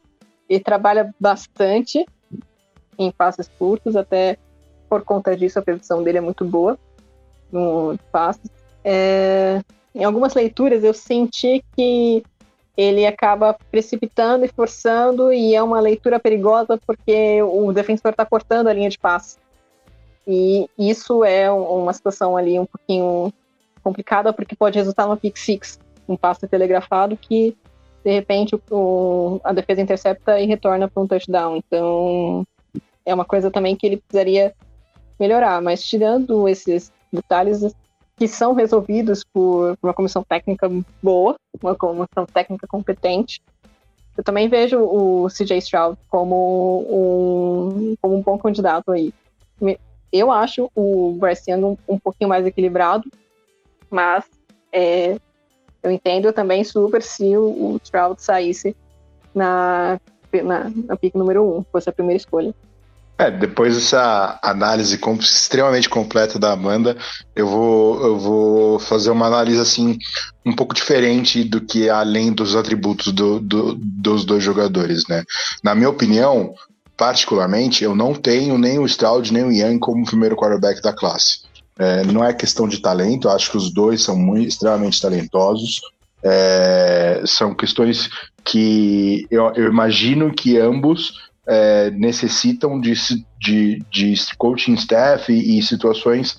[0.49, 2.05] ele trabalha bastante
[2.97, 4.37] em passes curtos, até
[4.89, 6.77] por conta disso a previsão dele é muito boa
[7.51, 8.49] no passes.
[8.83, 9.61] É,
[9.95, 12.23] em algumas leituras eu senti que
[12.75, 18.67] ele acaba precipitando e forçando, e é uma leitura perigosa porque o defensor está cortando
[18.67, 19.37] a linha de passe.
[20.27, 23.31] E isso é uma situação ali um pouquinho
[23.83, 27.55] complicada, porque pode resultar no pick six, um passe telegrafado que,
[28.03, 31.57] de repente, o, a defesa intercepta e retorna para um touchdown.
[31.57, 32.47] Então,
[33.05, 34.53] é uma coisa também que ele precisaria
[35.19, 35.61] melhorar.
[35.61, 37.75] Mas, tirando esses detalhes,
[38.15, 40.69] que são resolvidos por uma comissão técnica
[41.01, 43.41] boa, uma comissão técnica competente.
[44.15, 49.13] Eu também vejo o CJ Stroud como um, como um bom candidato aí.
[50.11, 53.09] Eu acho o Bryce Young um, um pouquinho mais equilibrado,
[53.89, 54.25] mas
[54.71, 55.17] é,
[55.81, 58.75] eu entendo também super se o, o Stroud saísse
[59.33, 59.99] na,
[60.43, 62.53] na, na pick número 1, um, fosse a primeira escolha.
[63.17, 66.97] É, depois dessa análise extremamente completa da Amanda,
[67.35, 69.99] eu vou, eu vou fazer uma análise assim
[70.43, 75.23] um pouco diferente do que além dos atributos do, do, dos dois jogadores, né?
[75.63, 76.55] Na minha opinião,
[76.97, 81.43] particularmente, eu não tenho nem o Stroud nem o Young como primeiro quarterback da classe.
[81.77, 85.81] É, não é questão de talento, acho que os dois são muito, extremamente talentosos.
[86.23, 88.09] É, são questões
[88.43, 91.13] que eu, eu imagino que ambos
[91.47, 92.93] é, necessitam de,
[93.39, 96.37] de, de coaching staff e, e situações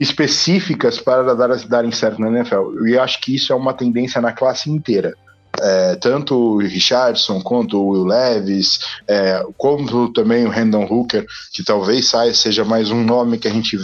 [0.00, 2.86] específicas para dar, darem certo na NFL.
[2.86, 5.14] E acho que isso é uma tendência na classe inteira.
[5.60, 11.62] É, tanto o Richardson quanto o Will Levis, é, como também o Randall Hooker, que
[11.62, 13.76] talvez saia, seja mais um nome que a gente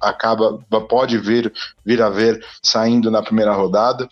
[0.00, 1.52] acaba pode vir,
[1.84, 4.08] vir a ver saindo na primeira rodada.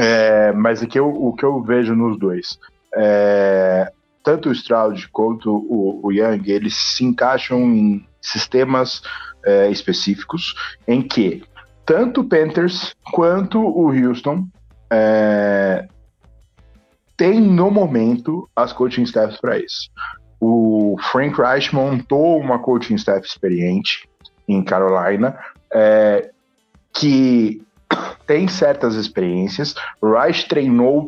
[0.00, 2.58] É, mas o que, eu, o que eu vejo nos dois,
[2.96, 3.92] é,
[4.24, 9.02] tanto o Stroud quanto o, o Young, eles se encaixam em sistemas
[9.44, 10.54] é, específicos
[10.88, 11.44] em que
[11.84, 14.48] tanto o Panthers quanto o Houston
[14.90, 15.86] é,
[17.16, 19.90] tem no momento as coaching staffs para isso.
[20.40, 24.08] O Frank Reich montou uma coaching staff experiente
[24.48, 25.38] em Carolina
[25.72, 26.30] é,
[26.92, 27.62] que
[28.26, 29.74] tem certas experiências.
[30.00, 31.06] O Reich treinou,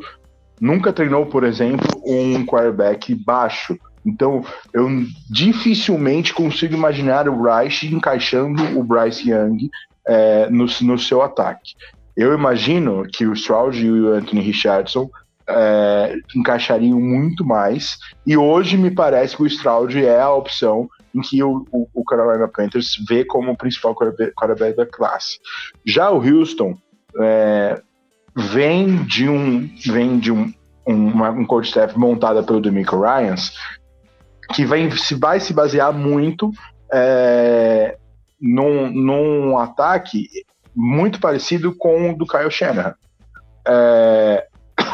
[0.60, 3.78] nunca treinou, por exemplo, um quarterback baixo.
[4.04, 4.88] Então, eu
[5.28, 9.68] dificilmente consigo imaginar o Reich encaixando o Bryce Young
[10.06, 11.74] é, no, no seu ataque.
[12.16, 15.10] Eu imagino que o Stroud e o Anthony Richardson
[15.48, 17.98] é, encaixariam muito mais.
[18.26, 22.04] E hoje me parece que o Stroud é a opção em que o, o, o
[22.04, 25.38] Carolina Panthers vê como o principal quarterback da classe.
[25.84, 26.76] Já o Houston
[27.20, 27.82] é,
[28.36, 30.52] vem de um vem de um,
[30.84, 33.54] uma, um coach staff montada pelo Demico Ryans
[34.52, 36.50] que vem, se vai se basear muito
[36.92, 37.96] é,
[38.40, 40.28] num, num ataque
[40.74, 42.94] muito parecido com o do Kyle Shanahan.
[43.66, 44.46] É,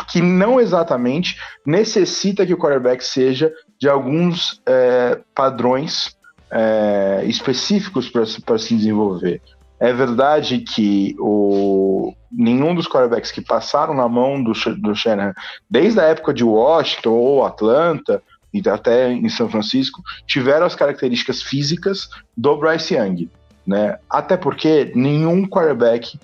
[0.09, 1.36] que não exatamente
[1.66, 6.16] necessita que o quarterback seja de alguns é, padrões
[6.51, 9.43] é, específicos para se desenvolver.
[9.80, 15.34] É verdade que o, nenhum dos quarterbacks que passaram na mão do, do Shanahan,
[15.68, 18.22] desde a época de Washington ou Atlanta,
[18.52, 23.30] e até em São Francisco, tiveram as características físicas do Bryce Young.
[23.66, 23.98] Né?
[24.10, 26.18] Até porque nenhum quarterback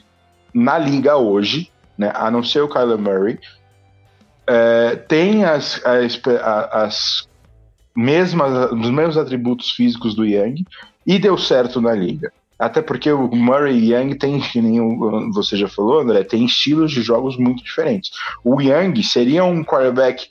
[0.52, 3.38] na liga hoje, né, a não ser o Kyler Murray,
[4.46, 6.20] é, tem as, as,
[6.72, 7.28] as
[7.94, 10.64] mesmas, os mesmos atributos físicos do Young
[11.06, 12.32] e deu certo na liga.
[12.58, 14.80] Até porque o Murray e Young tem, que nem
[15.32, 18.10] você já falou, André, tem estilos de jogos muito diferentes.
[18.42, 20.28] O Young seria um quarterback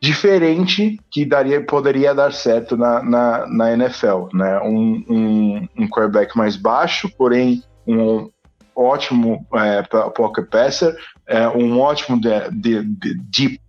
[0.00, 4.60] diferente que daria, poderia dar certo na, na, na NFL, né?
[4.60, 8.30] Um, um, um quarterback mais baixo, porém um
[8.74, 13.60] ótimo é, pocket passer, é, um ótimo de, de, de deep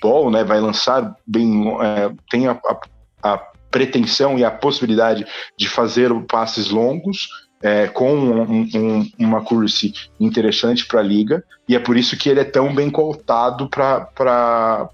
[0.00, 0.44] ball, né?
[0.44, 6.70] Vai lançar bem, é, tem a, a, a, pretensão e a possibilidade de fazer passes
[6.70, 7.28] longos.
[7.60, 12.28] É, com um, um, uma curse interessante para a liga, e é por isso que
[12.28, 14.88] ele é tão bem cotado para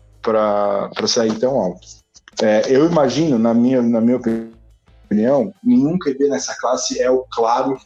[1.07, 1.87] sair tão alto.
[2.43, 7.79] É, eu imagino, na minha, na minha opinião, nenhum QB nessa classe é o claro,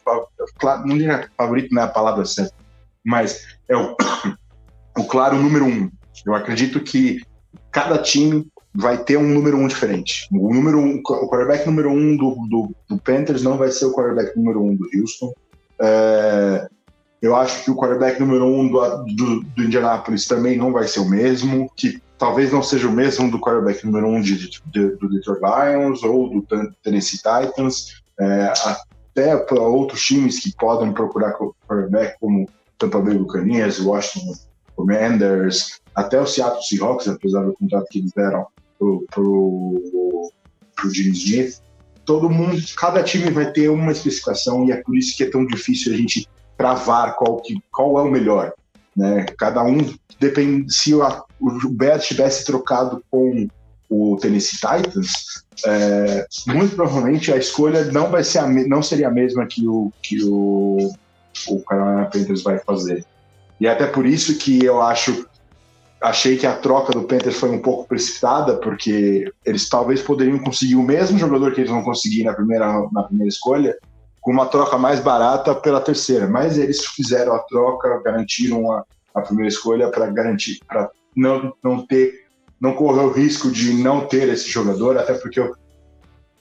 [0.59, 2.55] claro não diria favorito não é a palavra certa,
[3.05, 3.97] mas é o,
[4.97, 5.91] o claro número um.
[6.25, 7.21] Eu acredito que
[7.71, 8.47] cada time
[8.79, 10.29] vai ter um número um diferente.
[10.31, 13.93] O número um, o quarterback número um do, do, do Panthers não vai ser o
[13.93, 15.33] quarterback número um do Houston.
[15.81, 16.69] É,
[17.21, 21.01] eu acho que o quarterback número um do, do, do Indianapolis também não vai ser
[21.01, 24.91] o mesmo, que talvez não seja o mesmo do quarterback número um de, de, de,
[24.97, 26.47] do Detroit Lions ou do
[26.85, 32.49] Tennessee Titans, é, até para outros times que podem procurar quarterback, como
[32.79, 34.35] Tampa Bay Buccaneers, Washington
[34.77, 38.47] Commanders, até o Seattle Seahawks, apesar do contrato que eles deram
[38.79, 40.33] pro, pro,
[40.77, 41.61] pro Smith.
[42.05, 45.45] Todo mundo, cada time vai ter uma especificação e é por isso que é tão
[45.47, 46.27] difícil a gente
[46.57, 48.53] cravar qual, que, qual é o melhor.
[48.97, 49.27] Né?
[49.37, 49.79] Cada um
[50.19, 50.73] depende.
[50.73, 51.03] Se o,
[51.41, 53.47] o Bears tivesse trocado com
[53.89, 55.13] o Tennessee Titans,
[55.65, 59.93] é, muito provavelmente a escolha não vai ser a, não seria a mesma que o
[60.03, 60.91] que o,
[61.49, 63.05] o Carolina Panthers vai fazer.
[63.61, 65.27] E é até por isso que eu acho
[66.01, 70.77] achei que a troca do Panthers foi um pouco precipitada, porque eles talvez poderiam conseguir
[70.77, 73.77] o mesmo jogador que eles vão conseguir na primeira, na primeira escolha,
[74.21, 76.29] com uma troca mais barata pela terceira.
[76.29, 78.85] Mas eles fizeram a troca, garantiram a,
[79.15, 82.27] a primeira escolha para garantir, para não, não ter,
[82.61, 85.55] não correr o risco de não ter esse jogador, até porque eu,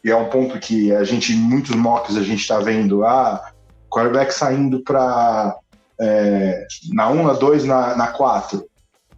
[0.06, 3.52] é um ponto que a gente, muitos mocks, a gente está vendo, ah,
[3.90, 5.56] quarterback saindo para
[6.00, 8.64] é, na 1, na 2, na, na 4.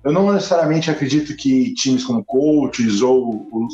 [0.04, 3.68] Eu não necessariamente acredito que times como Colts ou o,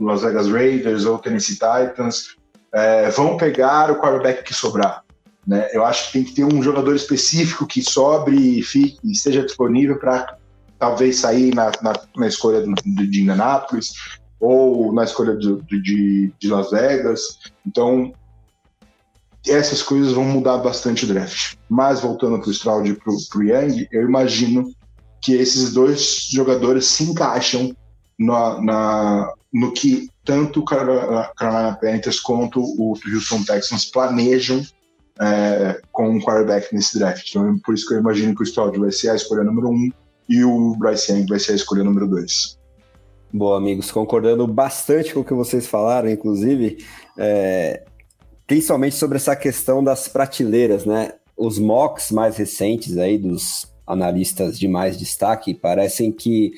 [0.00, 2.36] Las Vegas Raiders ou Tennessee Titans
[2.72, 5.04] é, vão pegar o quarterback que sobrar.
[5.46, 5.68] Né?
[5.72, 9.98] Eu acho que tem que ter um jogador específico que sobre e, fique, esteja disponível
[9.98, 10.36] para
[10.78, 12.74] talvez sair na, na, na escolha de,
[13.08, 13.92] de Indianápolis
[14.40, 17.38] ou na escolha de, de, de Las Vegas.
[17.64, 18.12] Então,
[19.46, 21.54] essas coisas vão mudar bastante o draft.
[21.68, 24.74] Mas voltando para o Stroud e para o Young, eu imagino
[25.24, 27.74] que esses dois jogadores se encaixam
[28.18, 34.62] na, na, no que tanto o Carolina Panthers quanto o Houston Texans planejam
[35.18, 37.26] é, com um quarterback nesse draft.
[37.30, 39.90] Então, por isso que eu imagino que o Stroud vai ser a escolha número um
[40.28, 42.58] e o Bryce Young vai ser a escolha número dois.
[43.32, 46.84] Boa, amigos, concordando bastante com o que vocês falaram, inclusive,
[47.18, 47.82] é,
[48.46, 51.14] principalmente sobre essa questão das prateleiras, né?
[51.36, 56.52] Os mocks mais recentes aí dos analistas de mais destaque parecem que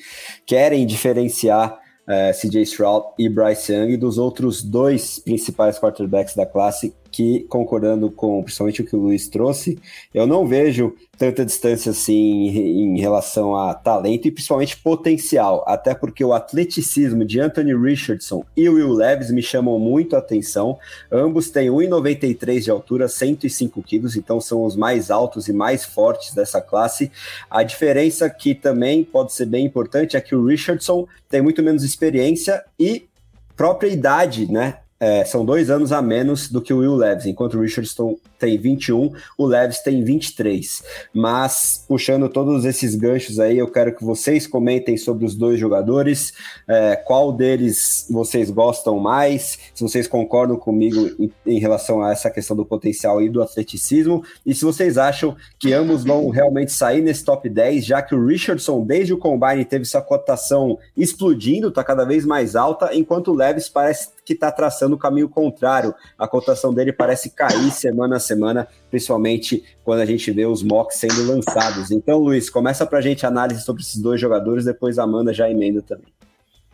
[0.45, 6.95] querem diferenciar é, CJ Stroud e Bryce Young dos outros dois principais quarterbacks da classe
[7.17, 9.79] que, concordando com principalmente o que o Luiz trouxe,
[10.13, 16.23] eu não vejo tanta distância assim em relação a talento e principalmente potencial, até porque
[16.23, 20.77] o atleticismo de Anthony Richardson e Will Levis me chamam muito a atenção.
[21.11, 26.35] Ambos têm 1,93 de altura, 105 quilos, então são os mais altos e mais fortes
[26.35, 27.11] dessa classe.
[27.49, 31.83] A diferença que também pode ser bem importante é que o Richardson tem muito menos
[31.83, 33.07] experiência e
[33.55, 34.81] própria idade, né?
[34.99, 38.57] É, são dois anos a menos do que o Will Levis, enquanto o Richardson tem
[38.57, 40.83] 21, o Levis tem 23.
[41.13, 46.33] Mas, puxando todos esses ganchos aí, eu quero que vocês comentem sobre os dois jogadores,
[46.67, 52.29] é, qual deles vocês gostam mais, se vocês concordam comigo em, em, relação a essa
[52.29, 57.01] questão do potencial e do atleticismo, e se vocês acham que ambos vão realmente sair
[57.01, 61.83] nesse top 10, já que o Richardson, desde o Combine, teve sua cotação explodindo, está
[61.83, 65.95] cada vez mais alta, enquanto o Levis parece que está traçando o caminho contrário.
[66.19, 70.97] A cotação dele parece cair semana a semana, principalmente quando a gente vê os mocks
[70.97, 71.91] sendo lançados.
[71.91, 75.33] Então, Luiz, começa para a gente a análise sobre esses dois jogadores, depois a Amanda
[75.33, 76.13] já emenda também.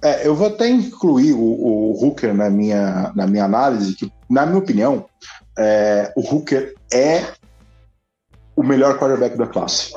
[0.02, 4.48] É, eu vou até incluir o, o Hooker na minha, na minha análise, que, na
[4.48, 5.06] minha opinião,
[5.58, 7.24] é, o Hooker é
[8.56, 9.94] o melhor quarterback da classe.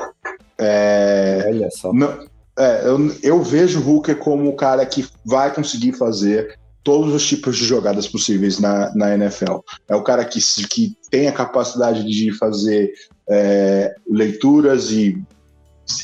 [0.59, 1.91] É, Olha só.
[1.93, 2.19] Não,
[2.59, 7.27] é, eu, eu, vejo o Hooker como o cara que vai conseguir fazer todos os
[7.27, 9.57] tipos de jogadas possíveis na, na NFL.
[9.89, 12.93] É o cara que, que tem a capacidade de fazer
[13.29, 15.21] é, leituras e,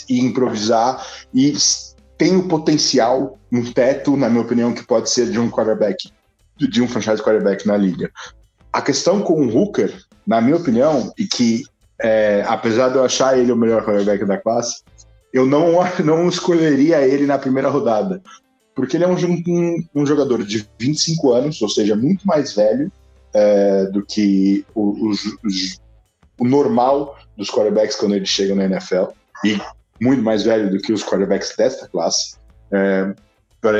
[0.08, 1.54] e, improvisar e
[2.18, 6.10] tem o potencial, um teto, na minha opinião, que pode ser de um quarterback,
[6.56, 8.10] de um franchise quarterback na liga.
[8.72, 9.94] A questão com o Hooker,
[10.26, 11.62] na minha opinião, e que
[12.00, 14.82] é, apesar de eu achar ele o melhor quarterback da classe,
[15.32, 15.74] eu não,
[16.04, 18.20] não escolheria ele na primeira rodada
[18.74, 22.90] porque ele é um, um, um jogador de 25 anos, ou seja, muito mais velho
[23.34, 25.12] é, do que o, o,
[26.40, 29.06] o, normal dos quarterbacks quando eles chegam na NFL,
[29.44, 29.60] e
[30.00, 32.36] muito mais velho do que os quarterbacks desta classe.
[32.70, 33.14] É,
[33.60, 33.78] para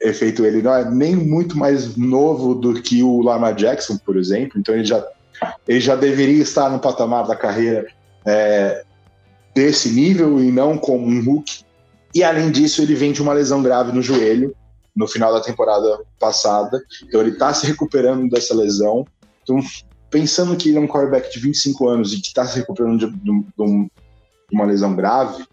[0.00, 4.60] efeito, ele não é nem muito mais novo do que o Lamar Jackson, por exemplo,
[4.60, 5.04] então ele já,
[5.66, 7.88] ele já deveria estar no patamar da carreira
[8.24, 8.84] é,
[9.52, 11.63] desse nível e não como um rookie.
[12.14, 14.54] E além disso, ele vem de uma lesão grave no joelho
[14.94, 16.82] no final da temporada passada.
[17.02, 19.04] Então ele está se recuperando dessa lesão.
[19.42, 19.60] Então,
[20.08, 23.10] pensando que ele é um quarterback de 25 anos e que está se recuperando de,
[23.10, 23.90] de, de,
[24.52, 25.44] uma lesão grave,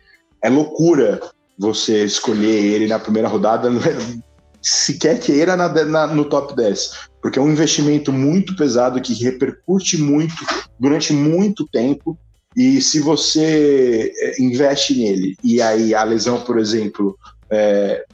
[0.44, 1.20] é loucura
[1.58, 3.70] você escolher ele na primeira rodada,
[4.62, 9.98] sequer queira na, na, no top 10, porque é um investimento muito pesado que repercute
[9.98, 10.36] muito
[10.80, 12.18] durante muito tempo
[12.56, 17.18] e se você é, investe nele e aí a lesão, por exemplo,
[17.50, 18.06] é,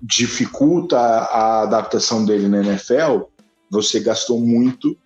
[0.00, 3.22] dificulta a adaptação dele na NFL,
[3.70, 4.96] você gastou muito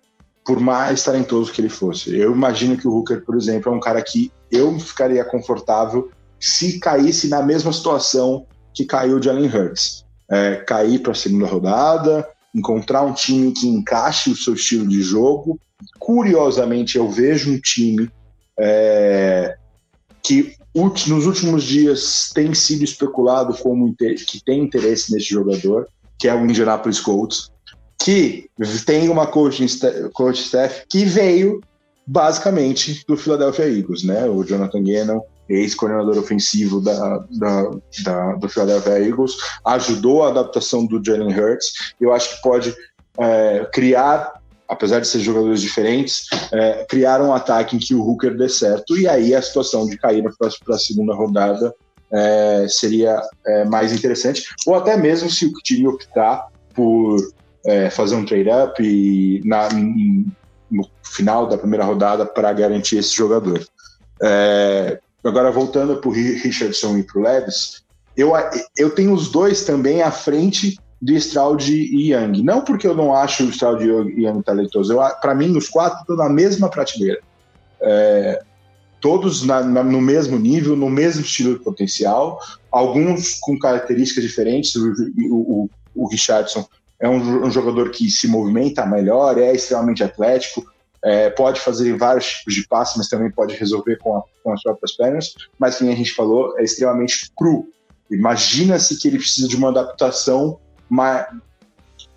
[0.45, 2.15] por mais talentoso que ele fosse.
[2.15, 6.09] Eu imagino que o Hooker, por exemplo, é um cara que eu ficaria confortável
[6.39, 10.05] se caísse na mesma situação que caiu o Jalen Hurts.
[10.29, 15.01] É, cair para a segunda rodada, encontrar um time que encaixe o seu estilo de
[15.01, 15.59] jogo.
[15.99, 18.09] Curiosamente, eu vejo um time
[18.59, 19.55] é,
[20.23, 20.55] que
[21.07, 25.87] nos últimos dias tem sido especulado como que tem interesse nesse jogador,
[26.19, 27.51] que é o Indianapolis Colts,
[27.97, 28.49] que
[28.85, 29.67] tem uma coaching,
[30.13, 31.61] coach staff que veio
[32.05, 34.25] basicamente do Philadelphia Eagles, né?
[34.25, 37.71] O Jonathan Gannon, ex-coordenador ofensivo da, da,
[38.03, 39.33] da, do Philadelphia Eagles,
[39.65, 41.93] ajudou a adaptação do Jalen Hurts.
[41.99, 42.75] Eu acho que pode
[43.19, 44.36] é, criar
[44.67, 48.97] apesar de ser jogadores diferentes, é, criaram um ataque em que o Hooker dê certo,
[48.97, 51.73] e aí a situação de cair para a segunda rodada
[52.11, 57.17] é, seria é, mais interessante, ou até mesmo se o time optar por
[57.65, 58.81] é, fazer um trade-up
[60.69, 63.65] no final da primeira rodada para garantir esse jogador.
[64.21, 67.83] É, agora, voltando para o Richardson e para o Levis,
[68.15, 68.33] eu,
[68.75, 72.43] eu tenho os dois também à frente de Stroud e Young.
[72.43, 74.95] Não porque eu não acho o Stroud e Young talentoso.
[75.21, 77.19] Para mim, os quatro estão na mesma prateleira.
[77.79, 78.43] É,
[78.99, 82.39] todos na, na, no mesmo nível, no mesmo estilo de potencial,
[82.71, 84.75] alguns com características diferentes.
[84.75, 84.91] O,
[85.31, 86.67] o, o Richardson
[86.99, 90.65] é um, um, jogador que se movimenta melhor, é extremamente atlético,
[91.03, 94.63] é, pode fazer vários tipos de passes, mas também pode resolver com, a, com as
[94.63, 95.35] próprias pernas.
[95.59, 97.67] Mas, como a gente falou, é extremamente cru.
[98.09, 100.59] Imagina-se que ele precisa de uma adaptação
[100.89, 101.27] mais,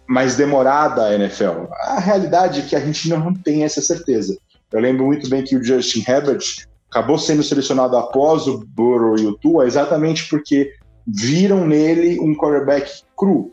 [0.07, 1.67] mais demorada à NFL.
[1.73, 4.37] A realidade é que a gente não tem essa certeza.
[4.73, 6.43] Eu lembro muito bem que o Justin Herbert
[6.91, 10.73] acabou sendo selecionado após o Burrow e o Tua exatamente porque
[11.07, 13.51] viram nele um quarterback cru.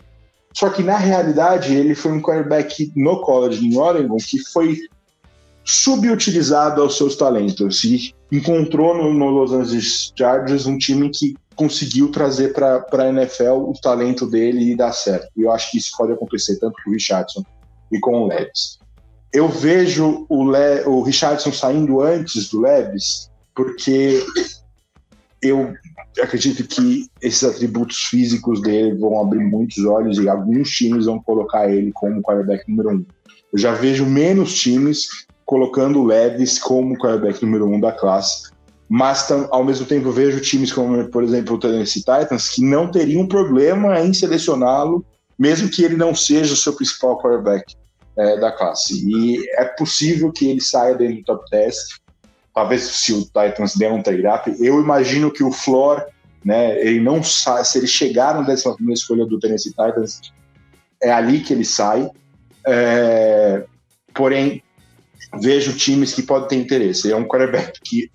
[0.53, 4.77] Só que na realidade ele foi um quarterback no college em Oregon que foi
[5.67, 12.09] subutilizado aos seus talentos e encontrou no, no Los Angeles Chargers um time que conseguiu
[12.09, 15.27] trazer para a NFL o talento dele e dar certo.
[15.35, 17.43] E eu acho que isso pode acontecer tanto com o Richardson
[17.91, 18.79] e com o Leves.
[19.33, 24.23] Eu vejo o, Le, o Richardson saindo antes do Leves porque
[25.41, 25.73] eu
[26.21, 31.69] acredito que esses atributos físicos dele vão abrir muitos olhos e alguns times vão colocar
[31.69, 33.05] ele como quarterback número um.
[33.51, 38.51] Eu já vejo menos times colocando o Leves como quarterback número um da classe,
[38.89, 43.25] mas ao mesmo tempo vejo times como, por exemplo, o Tennessee Titans, que não teriam
[43.25, 45.05] problema em selecioná-lo,
[45.39, 47.75] mesmo que ele não seja o seu principal quarterback
[48.17, 49.05] é, da classe.
[49.09, 51.75] E é possível que ele saia dentro do top 10,
[52.53, 54.53] talvez se o Titans der um trade-up.
[54.59, 56.05] Eu imagino que o floor,
[56.43, 60.19] né, ele não sai, se ele chegar na décima primeira escolha do Tennessee Titans,
[61.01, 62.09] é ali que ele sai.
[62.65, 63.63] É,
[64.13, 64.61] porém,
[65.39, 67.11] vejo times que podem ter interesse.
[67.11, 68.09] É um quarterback que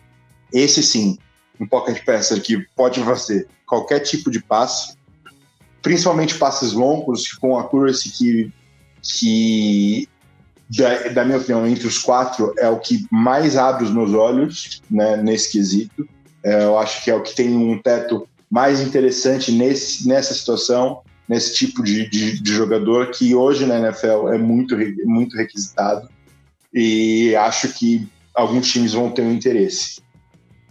[0.52, 1.18] esse sim,
[1.60, 4.96] um pocket passer que pode fazer qualquer tipo de passe,
[5.82, 8.52] principalmente passes longos, com a accuracy que,
[9.02, 10.08] que
[10.76, 14.82] da, da, minha opinião, entre os quatro, é o que mais abre os meus olhos
[14.90, 16.08] né, nesse quesito.
[16.42, 21.02] É, eu acho que é o que tem um teto mais interessante nesse, nessa situação,
[21.28, 26.08] nesse tipo de, de, de jogador que hoje na NFL é muito, muito requisitado.
[26.72, 30.00] E acho que alguns times vão ter um interesse.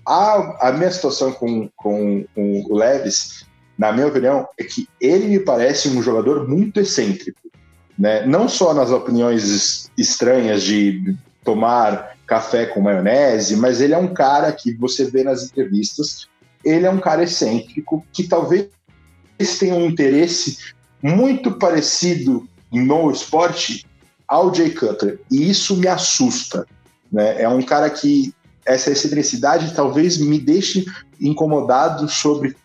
[0.06, 3.46] A, a minha situação com, com, com o Leves,
[3.78, 7.40] na minha opinião, é que ele me parece um jogador muito excêntrico.
[7.98, 8.26] Né?
[8.26, 14.52] Não só nas opiniões estranhas de tomar café com maionese, mas ele é um cara
[14.52, 16.28] que você vê nas entrevistas,
[16.64, 18.70] ele é um cara excêntrico que talvez
[19.60, 20.58] tenha um interesse
[21.02, 23.86] muito parecido no esporte
[24.28, 25.20] ao Jay Cutler.
[25.32, 26.66] E isso me assusta.
[27.12, 27.42] Né?
[27.42, 28.34] É um cara que
[28.66, 30.86] essa excentricidade talvez me deixe
[31.20, 32.56] incomodado sobre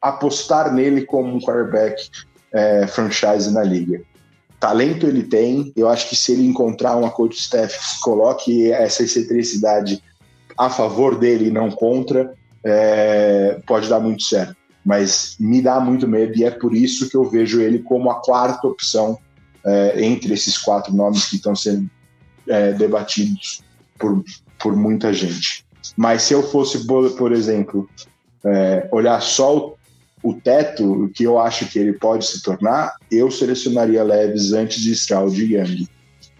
[0.00, 2.10] apostar nele como um quarterback
[2.52, 4.02] é, franchise na liga.
[4.58, 9.02] Talento ele tem, eu acho que se ele encontrar uma coach staff que coloque essa
[9.02, 10.02] excentricidade
[10.58, 12.32] a favor dele e não contra,
[12.64, 14.56] é, pode dar muito certo.
[14.84, 18.20] Mas me dá muito medo e é por isso que eu vejo ele como a
[18.20, 19.18] quarta opção
[19.64, 21.88] é, entre esses quatro nomes que estão sendo
[22.48, 23.62] é, debatidos
[23.98, 24.24] por,
[24.58, 25.64] por muita gente.
[25.96, 27.88] Mas se eu fosse, por exemplo,
[28.44, 29.76] é, olhar só o,
[30.22, 34.80] o teto, o que eu acho que ele pode se tornar, eu selecionaria Leves antes
[34.80, 35.88] de Stroud e Young.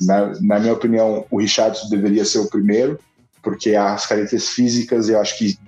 [0.01, 2.99] Na, na, minha opinião, o Richardson deveria ser o primeiro,
[3.43, 5.59] porque as características físicas, eu acho que,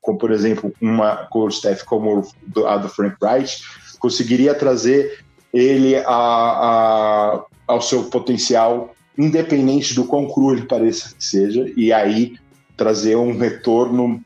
[0.00, 2.24] como, por exemplo, uma coach staff como
[2.66, 3.62] a do Frank Wright,
[3.98, 5.24] conseguiria trazer
[5.56, 11.92] ele a, a, ao seu potencial independente do quão cru ele pareça que seja, e
[11.92, 12.36] aí
[12.76, 14.20] trazer um retorno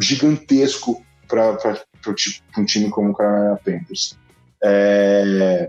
[0.00, 1.58] gigantesco para
[2.56, 4.16] um time como o Carolina Panthers.
[4.62, 5.68] É,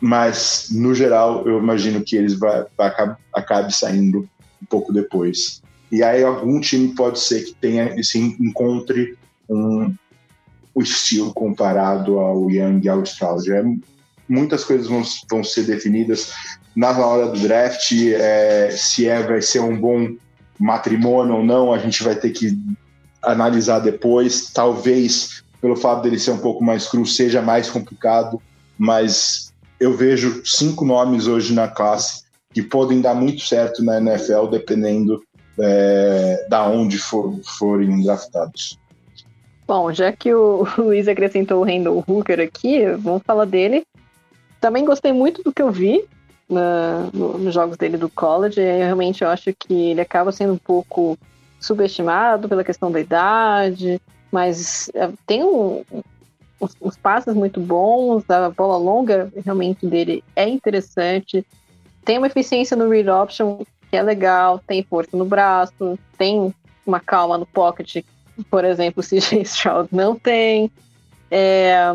[0.00, 4.28] mas, no geral, eu imagino que eles vai, vai, acabe saindo
[4.60, 5.62] um pouco depois.
[5.92, 9.16] E aí algum time pode ser que tenha se encontre
[9.48, 9.94] um,
[10.74, 13.52] o estilo comparado ao Young e ao Stroud.
[13.52, 13.62] É,
[14.28, 16.32] muitas coisas vão, vão ser definidas
[16.74, 20.14] na hora do draft, é, se é vai ser um bom
[20.58, 22.56] matrimônio ou não, a gente vai ter que
[23.22, 24.50] analisar depois.
[24.52, 28.40] Talvez pelo fato dele ser um pouco mais cru seja mais complicado,
[28.78, 32.22] mas eu vejo cinco nomes hoje na classe
[32.52, 35.22] que podem dar muito certo na NFL dependendo
[35.58, 38.79] é, da onde for, forem draftados.
[39.70, 43.86] Bom, já que o Luiz acrescentou o Randall Hooker aqui, vamos falar dele.
[44.60, 46.04] Também gostei muito do que eu vi
[46.48, 48.60] na, no, nos jogos dele do college.
[48.60, 51.16] Eu realmente acho que ele acaba sendo um pouco
[51.60, 54.02] subestimado pela questão da idade,
[54.32, 55.84] mas é, tem um,
[56.80, 61.46] os passes muito bons, a bola longa realmente dele é interessante.
[62.04, 66.52] Tem uma eficiência no read option que é legal, tem força no braço, tem
[66.84, 68.02] uma calma no pocket,
[68.44, 70.70] por exemplo, CJ Stroud não tem.
[71.30, 71.94] É,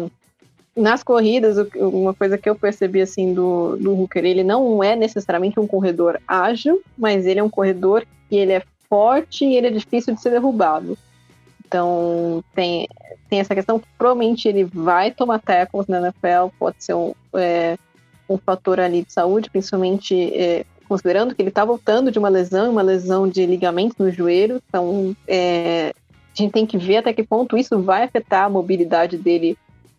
[0.75, 5.59] nas corridas, uma coisa que eu percebi assim do, do Hooker, ele não é necessariamente
[5.59, 9.71] um corredor ágil, mas ele é um corredor que ele é forte e ele é
[9.71, 10.97] difícil de ser derrubado.
[11.65, 12.87] Então tem,
[13.29, 17.77] tem essa questão que provavelmente ele vai tomar tackles na NFL, pode ser um, é,
[18.29, 22.71] um fator ali de saúde, principalmente é, considerando que ele está voltando de uma lesão,
[22.71, 25.93] uma lesão de ligamento no joelho, então é,
[26.35, 29.57] a gente tem que ver até que ponto isso vai afetar a mobilidade dele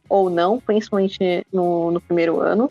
[0.09, 2.71] ou não, principalmente no, no primeiro ano.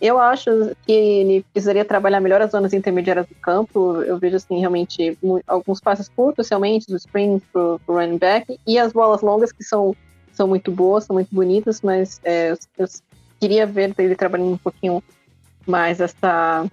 [0.00, 0.50] Eu acho
[0.84, 4.02] que ele precisaria trabalhar melhor as zonas intermediárias do campo.
[4.02, 5.16] Eu vejo, assim, realmente
[5.46, 9.62] alguns passes curtos, realmente, dos screens pro, pro running back, e as bolas longas que
[9.62, 9.94] são,
[10.32, 12.88] são muito boas, são muito bonitas, mas é, eu, eu,
[13.38, 15.00] queria ver ele trabalhando um pouquinho
[15.64, 16.66] mais essa,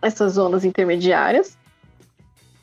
[0.00, 1.58] essas zonas intermediárias.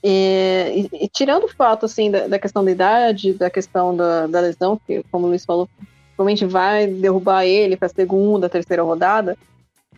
[0.03, 4.25] E, e, e, tirando o fato, assim, da, da, questão da idade, da questão da,
[4.27, 5.69] da lesão, que, como o Luiz falou,
[6.15, 9.37] provavelmente vai derrubar ele para a segunda, terceira rodada,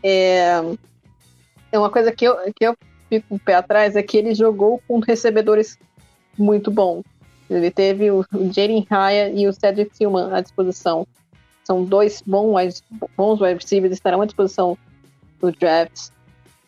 [0.04, 0.62] é,
[1.72, 2.78] é uma coisa que eu, que eu
[3.10, 5.78] fico com o pé atrás, é que ele jogou com recebedores
[6.38, 7.04] muito bons.
[7.50, 11.08] Ele teve o, o Jaden Raya e o Cedric Tillman à disposição.
[11.64, 12.84] São dois bons,
[13.16, 14.78] bons wide receivers, estarão à disposição
[15.40, 16.10] do draft.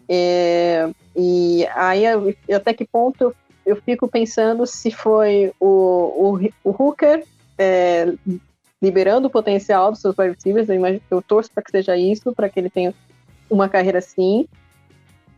[0.08, 2.04] É, e aí,
[2.54, 7.24] até que ponto eu, fico pensando se foi o, o, o Hooker
[7.58, 8.14] é,
[8.82, 10.70] liberando o potencial dos seus wide receivers.
[10.70, 12.94] Eu, imagino, eu torço para que seja isso, para que ele tenha
[13.50, 14.48] uma carreira assim,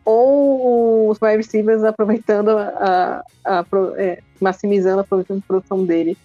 [0.04, 3.66] ou os wide receivers aproveitando a, a, a
[3.98, 5.04] é, maximizando a
[5.46, 6.18] produção dele.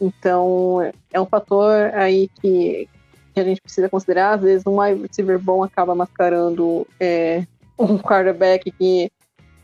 [0.00, 0.78] Então,
[1.12, 2.88] é um fator aí que,
[3.32, 4.34] que, a gente precisa considerar.
[4.34, 7.46] Às vezes, um wide receiver bom acaba mascarando é,
[7.78, 9.10] um quarterback que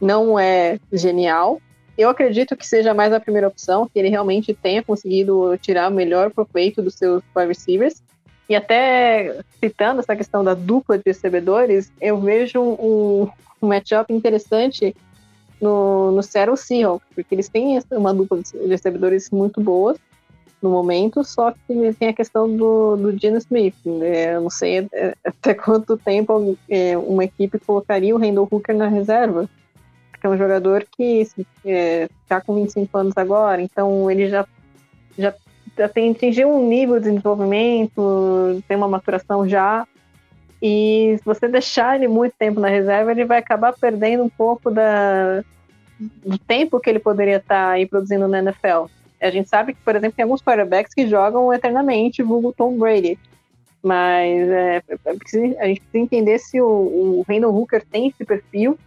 [0.01, 1.61] não é genial.
[1.97, 5.95] Eu acredito que seja mais a primeira opção, que ele realmente tenha conseguido tirar o
[5.95, 8.03] melhor proveito dos seus wide receivers.
[8.49, 13.29] E até citando essa questão da dupla de recebedores, eu vejo um,
[13.61, 14.95] um matchup interessante
[15.61, 19.99] no, no Seattle Seahawks, porque eles têm uma dupla de recebedores muito boas
[20.61, 23.77] no momento, só que tem a questão do, do Gene Smith.
[23.85, 24.35] Né?
[24.35, 24.89] Eu não sei
[25.25, 29.49] até quanto tempo é, uma equipe colocaria o Randall Hooker na reserva,
[30.11, 34.45] porque é um jogador que está é, tá com 25 anos agora, então ele já,
[35.17, 35.33] já
[35.95, 39.87] tem, atingiu um nível de desenvolvimento, tem uma maturação já,
[40.61, 44.71] e se você deixar ele muito tempo na reserva, ele vai acabar perdendo um pouco
[44.71, 45.45] da,
[45.99, 48.87] do tempo que ele poderia estar aí produzindo na NFL.
[49.21, 53.19] A gente sabe que, por exemplo, tem alguns quarterbacks que jogam eternamente, vulgo Tom Brady.
[53.83, 54.99] Mas é, é
[55.59, 58.79] a gente precisa entender se o, o Randall Hooker tem esse perfil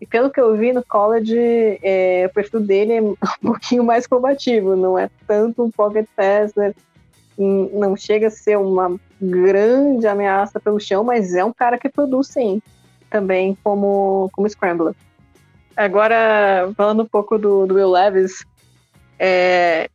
[0.00, 1.36] e pelo que eu vi no college,
[1.82, 6.74] é, o perfil dele é um pouquinho mais combativo, não é tanto um pocket passer,
[7.38, 12.28] não chega a ser uma grande ameaça pelo chão, mas é um cara que produz
[12.28, 12.62] sim,
[13.10, 14.94] também como, como scrambler.
[15.76, 18.44] Agora, falando um pouco do, do Will Levis,
[19.22, 19.90] é,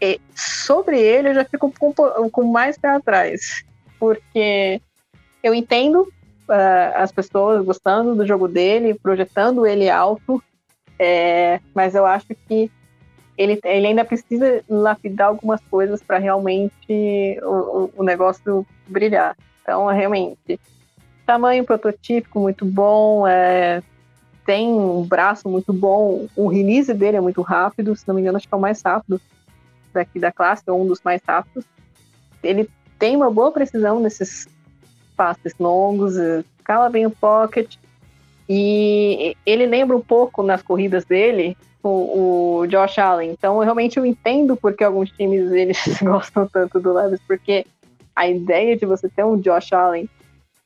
[0.00, 1.92] é, sobre ele eu já fico com,
[2.30, 3.64] com mais pé atrás,
[3.98, 4.82] porque
[5.42, 10.42] eu entendo uh, as pessoas gostando do jogo dele, projetando ele alto,
[10.98, 12.70] é, mas eu acho que
[13.36, 19.36] ele, ele ainda precisa lapidar algumas coisas para realmente o, o, negócio brilhar.
[19.62, 20.60] Então, realmente,
[21.26, 23.82] tamanho prototípico muito bom, é,
[24.44, 28.36] tem um braço muito bom, o release dele é muito rápido, se não me engano,
[28.36, 29.20] acho que é o mais rápido
[29.92, 31.64] daqui da classe, ou um dos mais rápidos.
[32.42, 32.68] Ele
[32.98, 34.48] tem uma boa precisão nesses
[35.16, 37.76] passes longos, eh, cala bem o pocket.
[38.48, 43.30] E ele lembra um pouco nas corridas dele o, o Josh Allen.
[43.30, 47.64] Então, eu realmente eu entendo porque alguns times eles gostam tanto do Levis, porque
[48.14, 50.08] a ideia de você ter um Josh Allen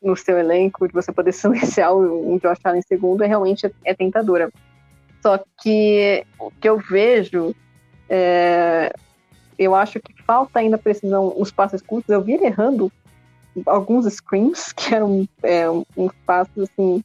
[0.02, 4.50] no seu elenco, de você poder silenciar um Josh Allen segundo, é realmente é tentadora.
[5.22, 7.54] Só que o que eu vejo,
[8.08, 8.92] é,
[9.58, 12.10] eu acho que falta ainda precisão, os passes curtos.
[12.10, 12.90] Eu vi ele errando
[13.66, 17.02] alguns screens, que eram é, uns passos assim,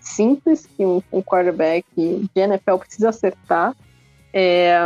[0.00, 3.74] simples que um, um quarterback de NFL precisa acertar.
[4.32, 4.76] É,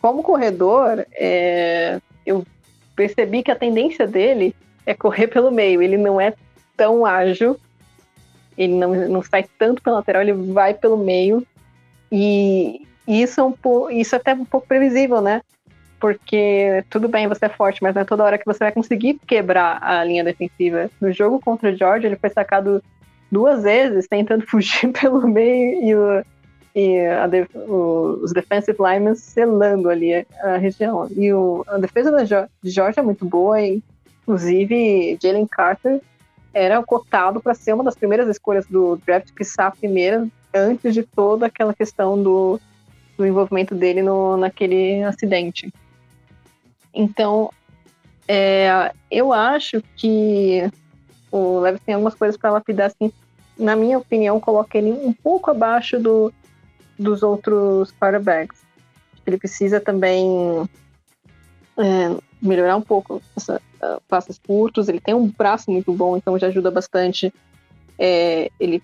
[0.00, 2.44] como corredor, é, eu
[2.94, 4.54] percebi que a tendência dele
[4.86, 5.82] é correr pelo meio.
[5.82, 6.34] Ele não é
[6.76, 7.58] tão ágil,
[8.56, 11.46] ele não, não sai tanto pela lateral, ele vai pelo meio.
[12.10, 15.42] E isso é, um isso é até um pouco previsível, né?
[16.04, 19.18] porque tudo bem, você é forte, mas não é toda hora que você vai conseguir
[19.26, 20.90] quebrar a linha defensiva.
[21.00, 22.82] No jogo contra o George, ele foi sacado
[23.32, 26.24] duas vezes, tentando fugir pelo meio e, o,
[26.74, 31.08] e de, o, os defensive linemen selando ali a, a região.
[31.16, 33.82] E o, a defesa da de George é muito boa, e,
[34.24, 36.00] inclusive Jalen Carter
[36.52, 41.02] era cotado para ser uma das primeiras escolhas do draft, que a primeira, antes de
[41.02, 42.60] toda aquela questão do,
[43.18, 45.72] do envolvimento dele no, naquele acidente.
[46.94, 47.50] Então,
[48.28, 50.70] é, eu acho que
[51.30, 53.12] o Levis tem algumas coisas para lapidar, assim,
[53.58, 56.32] na minha opinião, coloca ele um pouco abaixo do,
[56.96, 58.62] dos outros quarterbacks.
[59.26, 60.68] Ele precisa também
[61.76, 62.16] é,
[62.46, 64.88] melhorar um pouco essa, uh, passes curtos.
[64.88, 67.32] Ele tem um braço muito bom, então já ajuda bastante.
[67.98, 68.82] É, ele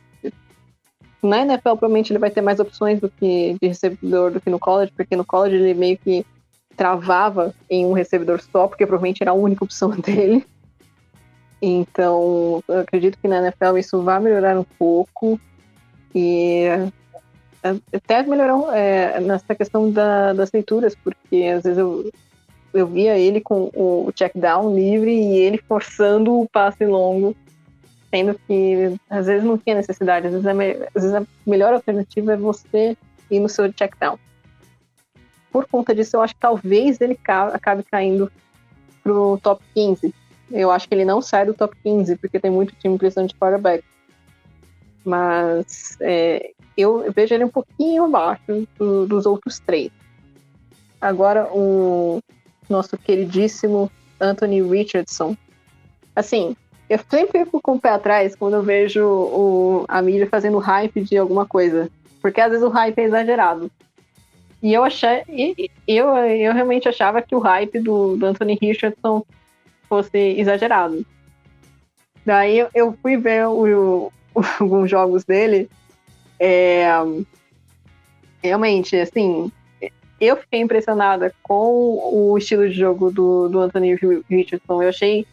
[1.23, 4.59] na NFL provavelmente ele vai ter mais opções do que de recebedor do que no
[4.59, 6.25] college, porque no college ele meio que
[6.77, 10.47] travava em um recebedor só, porque provavelmente era a única opção dele.
[11.61, 15.39] Então, eu acredito que na NFL isso vai melhorar um pouco
[16.15, 16.65] e
[17.63, 22.11] é, até melhorar é, nessa questão da, das leituras, porque às vezes eu,
[22.73, 27.37] eu via ele com o check down livre e ele forçando o passe longo,
[28.11, 32.33] sendo que às vezes não tinha necessidade, às vezes, é, às vezes a melhor alternativa
[32.33, 32.97] é você
[33.31, 34.19] ir no seu check down
[35.51, 38.31] por conta disso, eu acho que talvez ele acabe caindo
[39.03, 40.15] pro top 15.
[40.51, 43.35] Eu acho que ele não sai do top 15, porque tem muito time precisando de
[43.35, 43.85] quarterback.
[45.05, 49.91] Mas é, eu vejo ele um pouquinho abaixo do, dos outros três.
[51.01, 52.21] Agora, o
[52.71, 53.91] nosso queridíssimo
[54.21, 55.37] Anthony Richardson.
[56.15, 56.57] Assim,
[56.89, 61.03] eu sempre fico com o pé atrás quando eu vejo o, a mídia fazendo hype
[61.03, 61.91] de alguma coisa.
[62.21, 63.71] Porque às vezes o hype é exagerado.
[64.63, 65.23] E eu achei.
[65.87, 69.25] Eu, eu realmente achava que o hype do, do Anthony Richardson
[69.89, 71.05] fosse exagerado.
[72.25, 75.71] Daí eu, fui ver o, o, alguns jogos dele.
[76.39, 76.89] É,
[78.43, 79.51] realmente, assim,
[80.21, 83.97] eu fiquei impressionada com o estilo de jogo do, do Anthony
[84.29, 84.83] Richardson.
[84.83, 85.27] Eu achei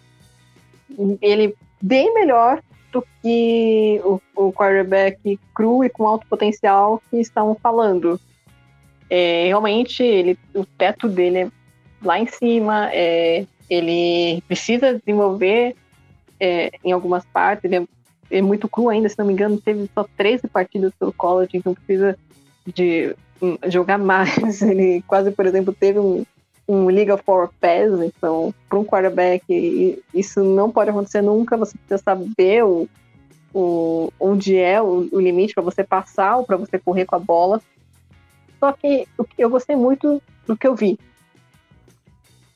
[1.21, 2.61] ele bem melhor
[2.91, 8.19] do que o, o quarterback cru e com alto potencial que estão falando.
[9.09, 11.51] É, realmente, ele, o teto dele é
[12.01, 15.75] lá em cima, é, ele precisa desenvolver
[16.39, 19.89] é, em algumas partes, ele é, é, muito cru ainda, se não me engano, teve
[19.93, 22.17] só 13 partidas pelo college, então precisa
[22.65, 23.15] de
[23.67, 24.61] jogar mais.
[24.61, 26.25] Ele quase, por exemplo, teve um,
[26.67, 31.97] um of War Pass, então, para um quarterback, isso não pode acontecer nunca, você precisa
[32.03, 32.87] saber o,
[33.53, 37.19] o, onde é o, o limite para você passar ou para você correr com a
[37.19, 37.61] bola.
[38.59, 39.07] Só que
[39.37, 40.99] eu gostei muito do que eu vi.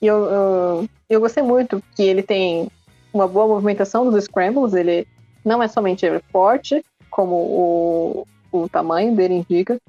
[0.01, 2.69] E eu, eu, eu gostei muito que ele tem
[3.13, 5.07] uma boa movimentação dos scrambles, ele
[5.45, 9.79] não é somente forte, como o, o tamanho dele indica,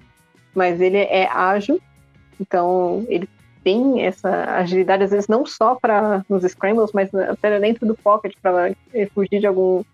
[0.54, 1.80] mas ele é ágil,
[2.40, 3.28] então ele
[3.62, 8.34] tem essa agilidade, às vezes não só para nos scrambles, mas até dentro do pocket,
[8.42, 8.74] para
[9.14, 9.84] fugir de algum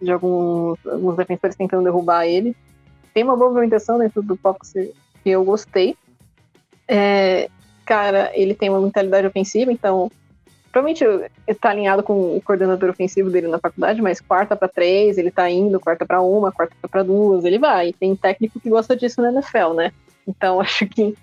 [0.00, 2.56] de alguns, alguns defensores tentando derrubar ele.
[3.12, 4.92] Tem uma boa movimentação dentro do pocket
[5.22, 5.96] que eu gostei.
[6.86, 7.48] É,
[7.84, 10.10] cara, ele tem uma mentalidade ofensiva, então
[10.70, 11.04] provavelmente
[11.46, 15.48] está alinhado com o coordenador ofensivo dele na faculdade, mas quarta para três, ele tá
[15.50, 17.92] indo, quarta para uma, quarta para duas, ele vai.
[17.92, 19.92] Tem técnico que gosta disso na NFL, né?
[20.26, 21.14] Então acho que,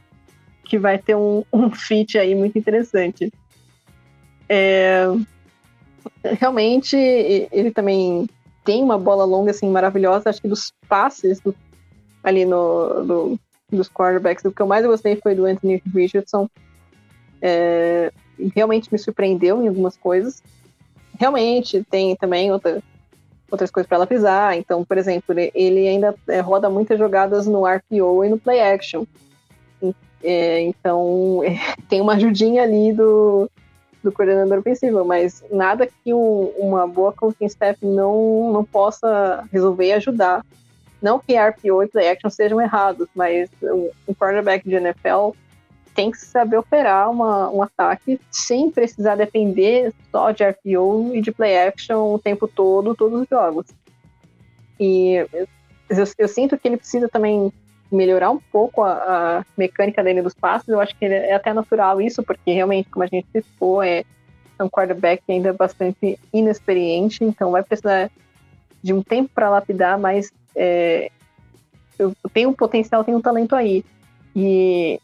[0.64, 3.32] que vai ter um, um fit aí muito interessante.
[4.50, 5.06] É,
[6.40, 8.28] realmente, ele também
[8.64, 10.30] tem uma bola longa assim maravilhosa.
[10.30, 11.56] Acho que dos passes do,
[12.24, 13.40] ali no, do,
[13.72, 16.50] dos quarterbacks, o que eu mais gostei foi do Anthony Richardson.
[17.42, 18.12] É,
[18.56, 20.41] realmente me surpreendeu em algumas coisas.
[21.20, 22.82] Realmente tem também outra,
[23.49, 24.57] outras coisas para ela pisar.
[24.57, 29.06] Então, por exemplo, ele ainda é, roda muitas jogadas no RPO e no play action.
[30.24, 31.41] É, então,
[31.88, 33.49] tem uma ajudinha ali do,
[34.03, 39.88] do coordenador ofensivo, mas nada que um, uma boa coaching staff não, não possa resolver
[39.88, 40.45] e ajudar.
[41.02, 43.49] Não que RPO e play action sejam errados, mas
[44.07, 45.32] um quarterback de NFL
[45.96, 51.32] tem que saber operar uma, um ataque sem precisar depender só de RPO e de
[51.32, 53.66] play action o tempo todo, todos os jogos.
[54.78, 55.26] E
[55.90, 57.52] eu, eu sinto que ele precisa também
[57.92, 60.68] melhorar um pouco a, a, mecânica dele dos passos.
[60.68, 64.04] Eu acho que é até natural isso, porque realmente, como a gente citou, é,
[64.60, 68.12] é um quarterback ainda bastante inexperiente, então vai precisar
[68.84, 71.10] de um tempo para lapidar, mas é,
[71.98, 73.84] eu tenho um potencial, tenho um talento aí.
[74.36, 75.00] E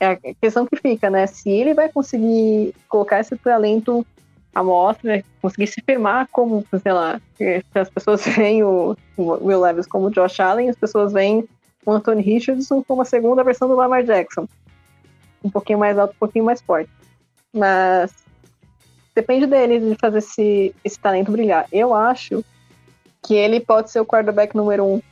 [0.00, 1.26] é a questão que fica, né?
[1.26, 4.06] Se ele vai conseguir colocar esse talento
[4.54, 7.20] à mostra, conseguir se firmar como, sei lá,
[7.74, 11.48] as pessoas veem o, Will Levis como Josh Allen, as pessoas veem
[11.84, 14.46] o Anthony Richardson como a segunda versão do Lamar Jackson.
[15.42, 16.90] Um pouquinho mais alto, um pouquinho mais forte.
[17.52, 18.12] Mas
[19.14, 21.66] depende dele de fazer esse, esse talento brilhar.
[21.72, 22.44] Eu acho
[23.22, 25.02] que ele pode ser o quarterback número um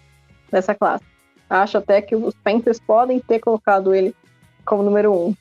[0.50, 1.04] dessa classe.
[1.48, 4.14] Acho até que os Panthers podem ter colocado ele
[4.66, 5.34] como número um.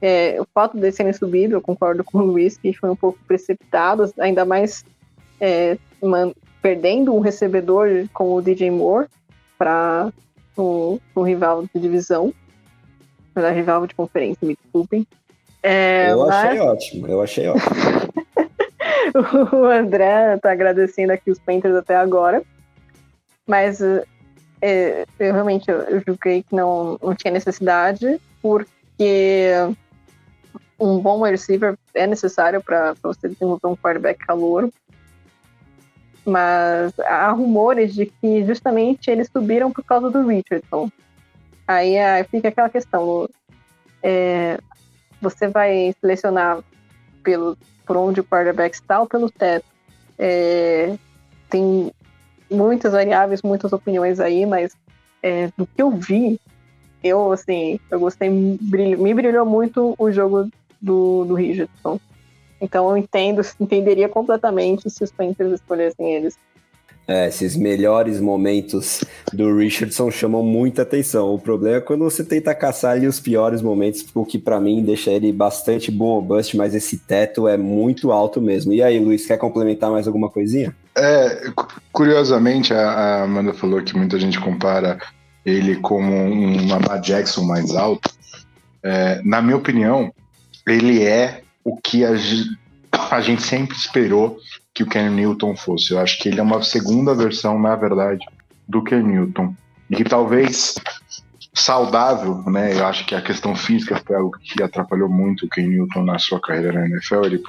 [0.00, 3.18] É, o fato de serem subido, eu concordo com o Luiz, que foi um pouco
[3.26, 4.82] precipitado, ainda mais
[5.38, 6.32] é, man,
[6.62, 9.08] perdendo um recebedor como o DJ Moore
[9.58, 10.10] para
[10.56, 12.32] o, o, rival de divisão,
[13.34, 15.06] para rival de conferência, me desculpem.
[15.62, 16.30] É, eu mas...
[16.30, 17.76] achei ótimo, eu achei ótimo.
[19.52, 22.42] o André tá agradecendo aqui os Panthers até agora,
[23.46, 23.82] mas
[24.62, 29.54] é, eu realmente eu julguei que não, não tinha necessidade, porque
[30.78, 34.70] um bom receiver é necessário para você desenvolver um quarterback calor.
[36.24, 40.90] Mas há rumores de que justamente eles subiram por causa do Richardson.
[41.66, 43.28] Aí, aí fica aquela questão:
[44.02, 44.58] é,
[45.20, 46.62] você vai selecionar
[47.22, 47.56] pelo,
[47.86, 49.66] por onde o quarterback está ou pelo teto?
[50.18, 50.96] É,
[51.48, 51.92] tem
[52.50, 54.76] muitas variáveis, muitas opiniões aí, mas
[55.22, 56.40] é, do que eu vi,
[57.02, 60.48] eu, assim, eu gostei, me brilhou muito o jogo
[60.80, 61.98] do, do Richardson.
[62.60, 66.36] Então eu entendo, entenderia completamente se os Panthers escolhessem eles.
[67.08, 69.02] É, esses melhores momentos
[69.32, 71.34] do Richardson chamam muita atenção.
[71.34, 74.80] O problema é quando você tenta caçar ali os piores momentos, o que para mim
[74.84, 78.72] deixa ele bastante bom ou bust, mas esse teto é muito alto mesmo.
[78.72, 80.72] E aí, Luiz, quer complementar mais alguma coisinha?
[80.96, 81.50] É,
[81.90, 84.98] curiosamente, a Amanda falou que muita gente compara
[85.44, 88.10] ele como um Lamar Jackson mais alto.
[88.82, 90.12] É, na minha opinião,
[90.66, 92.10] ele é o que a,
[93.10, 94.38] a gente sempre esperou
[94.72, 95.92] que o Ken Newton fosse.
[95.92, 98.24] Eu acho que ele é uma segunda versão, na verdade,
[98.68, 99.54] do Ken Newton.
[99.88, 100.74] E que talvez
[101.52, 102.74] saudável, né?
[102.74, 106.18] Eu acho que a questão física foi algo que atrapalhou muito o Ken Newton na
[106.18, 107.24] sua carreira na NFL.
[107.24, 107.42] Ele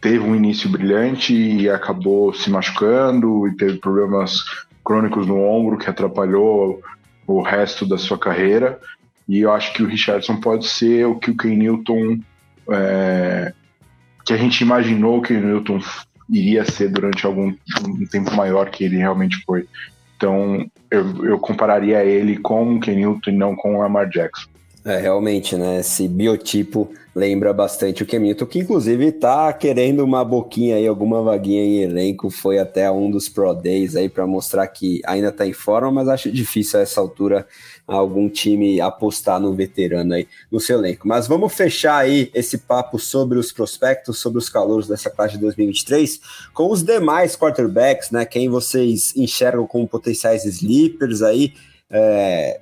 [0.00, 4.44] teve um início brilhante e acabou se machucando e teve problemas
[4.84, 6.80] crônicos no ombro que atrapalhou
[7.26, 8.78] o resto da sua carreira.
[9.28, 12.20] E eu acho que o Richardson pode ser o que o Ken Newton
[12.70, 13.52] é,
[14.24, 15.80] que a gente imaginou que o Newton
[16.28, 17.54] iria ser durante algum
[17.86, 19.68] um tempo maior que ele realmente foi.
[20.16, 24.48] Então eu, eu compararia ele com o Ken Newton e não com o Lamar Jackson.
[24.86, 25.80] É, realmente, né?
[25.80, 31.64] Esse biotipo lembra bastante o Kemilton, que inclusive tá querendo uma boquinha aí, alguma vaguinha
[31.64, 35.52] em elenco, foi até um dos Pro Days aí para mostrar que ainda tá em
[35.52, 37.48] forma, mas acho difícil a essa altura
[37.84, 41.08] algum time apostar no veterano aí no seu elenco.
[41.08, 45.40] Mas vamos fechar aí esse papo sobre os prospectos, sobre os calouros dessa classe de
[45.40, 46.20] 2023,
[46.54, 48.24] com os demais quarterbacks, né?
[48.24, 51.54] Quem vocês enxergam como potenciais sleepers aí,
[51.90, 52.60] é,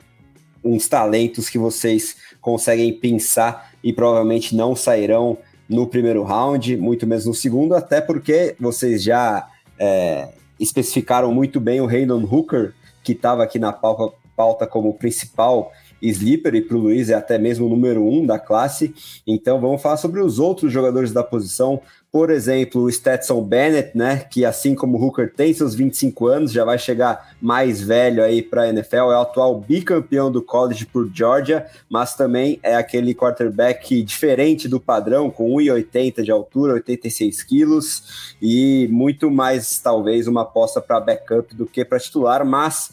[0.64, 5.38] uns talentos que vocês conseguem pensar e provavelmente não sairão
[5.68, 10.28] no primeiro round, muito menos no segundo, até porque vocês já é,
[10.58, 15.72] especificaram muito bem o Hayden Hooker, que estava aqui na pauta, pauta como principal
[16.08, 18.94] sleeper e para o Luiz é até mesmo o número um da classe.
[19.26, 21.80] Então vamos falar sobre os outros jogadores da posição.
[22.14, 26.52] Por exemplo, o Stetson Bennett, né, que assim como o Hooker tem seus 25 anos,
[26.52, 30.86] já vai chegar mais velho aí para a NFL, é o atual bicampeão do college
[30.86, 37.42] por Georgia, mas também é aquele quarterback diferente do padrão, com 1,80 de altura, 86
[37.42, 42.92] quilos e muito mais talvez uma aposta para backup do que para titular, mas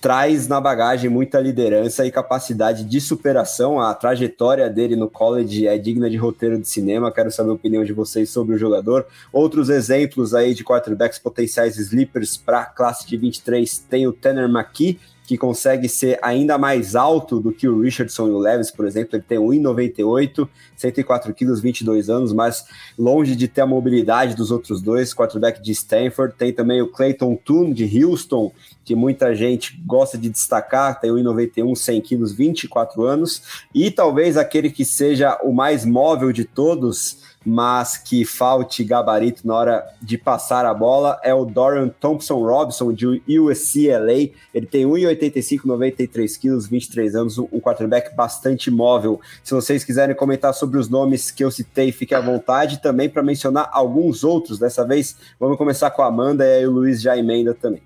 [0.00, 3.80] traz na bagagem muita liderança e capacidade de superação.
[3.80, 7.10] A trajetória dele no college é digna de roteiro de cinema.
[7.10, 9.06] Quero saber a opinião de vocês sobre o jogador.
[9.32, 14.48] Outros exemplos aí de quarterbacks potenciais sleepers para a classe de 23 tem o Tanner
[14.48, 14.98] McKee,
[15.28, 19.14] que consegue ser ainda mais alto do que o Richardson e o Levis, por exemplo.
[19.14, 22.64] Ele tem 1,98, 104 quilos, 22 anos, mas
[22.98, 25.12] longe de ter a mobilidade dos outros dois.
[25.12, 26.34] Quarterback de Stanford.
[26.34, 28.50] Tem também o Clayton Toon, de Houston,
[28.86, 30.98] que muita gente gosta de destacar.
[30.98, 33.42] Tem 1,91, 100 quilos, 24 anos.
[33.74, 39.54] E talvez aquele que seja o mais móvel de todos mas que falte gabarito na
[39.54, 44.30] hora de passar a bola é o Dorian Thompson Robson, de USCLA.
[44.52, 49.20] Ele tem 1,85, 93 quilos, 23 anos, um quarterback bastante móvel.
[49.42, 52.82] Se vocês quiserem comentar sobre os nomes que eu citei, fique à vontade.
[52.82, 54.58] Também para mencionar alguns outros.
[54.58, 57.82] Dessa vez, vamos começar com a Amanda e aí o Luiz já emenda também.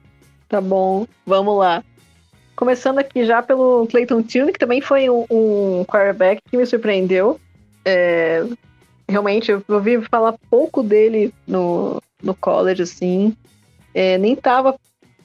[0.49, 1.83] Tá bom, vamos lá.
[2.57, 7.41] começando aqui já pelo Clayton Tune, que também foi um, um quarterback que me surpreendeu.
[7.85, 8.45] É,
[9.09, 13.37] realmente, eu ouvi falar pouco dele no, no college, assim.
[13.95, 14.77] É, nem tava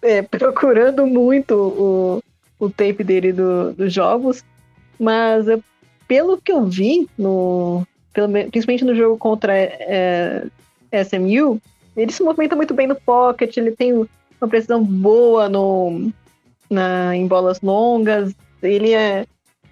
[0.02, 2.24] é, procurando muito o,
[2.66, 4.44] o tape dele do, dos jogos,
[5.00, 5.64] mas eu,
[6.08, 10.48] pelo que eu vi, no, pelo, principalmente no jogo contra é,
[10.92, 11.62] SMU,
[11.96, 16.12] ele se movimenta muito bem no pocket, ele tem uma precisão boa no,
[16.70, 19.26] na, em bolas longas, ele é,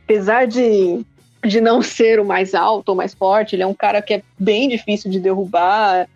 [0.03, 1.05] apesar de,
[1.45, 4.23] de não ser o mais alto ou mais forte, ele é um cara que é
[4.37, 6.07] bem difícil de derrubar,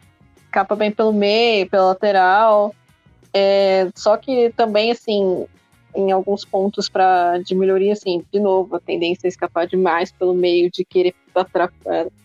[0.51, 2.73] capa bem pelo meio, pela lateral,
[3.33, 5.45] é, só que também, assim,
[5.95, 10.33] em alguns pontos para de melhoria, assim, de novo, a tendência a escapar demais pelo
[10.33, 11.71] meio, de querer atra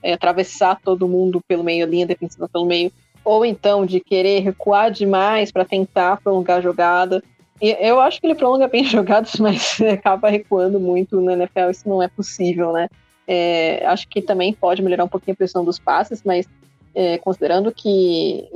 [0.03, 2.93] é, atravessar todo mundo pelo meio, a linha defensiva pelo meio,
[3.25, 7.23] ou então de querer recuar demais para tentar prolongar a jogada.
[7.70, 12.03] Eu acho que ele prolonga bem jogadas, mas acaba recuando muito na NFL, isso não
[12.03, 12.89] é possível, né?
[13.27, 16.47] É, acho que também pode melhorar um pouquinho a pressão dos passes, mas
[16.95, 18.47] é, considerando que,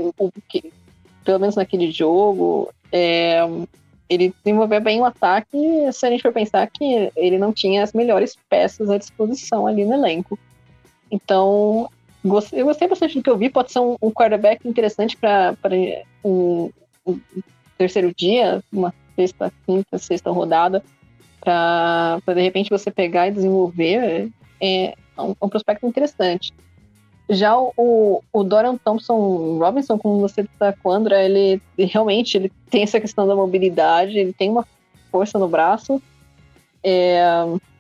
[0.48, 0.70] que
[1.24, 3.40] pelo menos naquele jogo, é,
[4.08, 5.58] ele desenvolveu bem o ataque,
[5.92, 9.84] se a gente for pensar que ele não tinha as melhores peças à disposição ali
[9.84, 10.38] no elenco.
[11.10, 11.88] Então,
[12.52, 15.56] eu gostei bastante do que eu vi, pode ser um, um quarterback interessante para
[16.24, 16.70] um,
[17.06, 17.18] um,
[17.78, 20.82] terceiro dia, uma sexta, quinta, sexta rodada,
[21.40, 24.30] para de repente você pegar e desenvolver,
[24.60, 26.52] é, é um, um prospecto interessante.
[27.30, 33.00] Já o, o Dorian Thompson Robinson, como você destacou, André, ele realmente ele tem essa
[33.00, 34.66] questão da mobilidade, ele tem uma
[35.10, 36.02] força no braço.
[36.82, 37.22] É,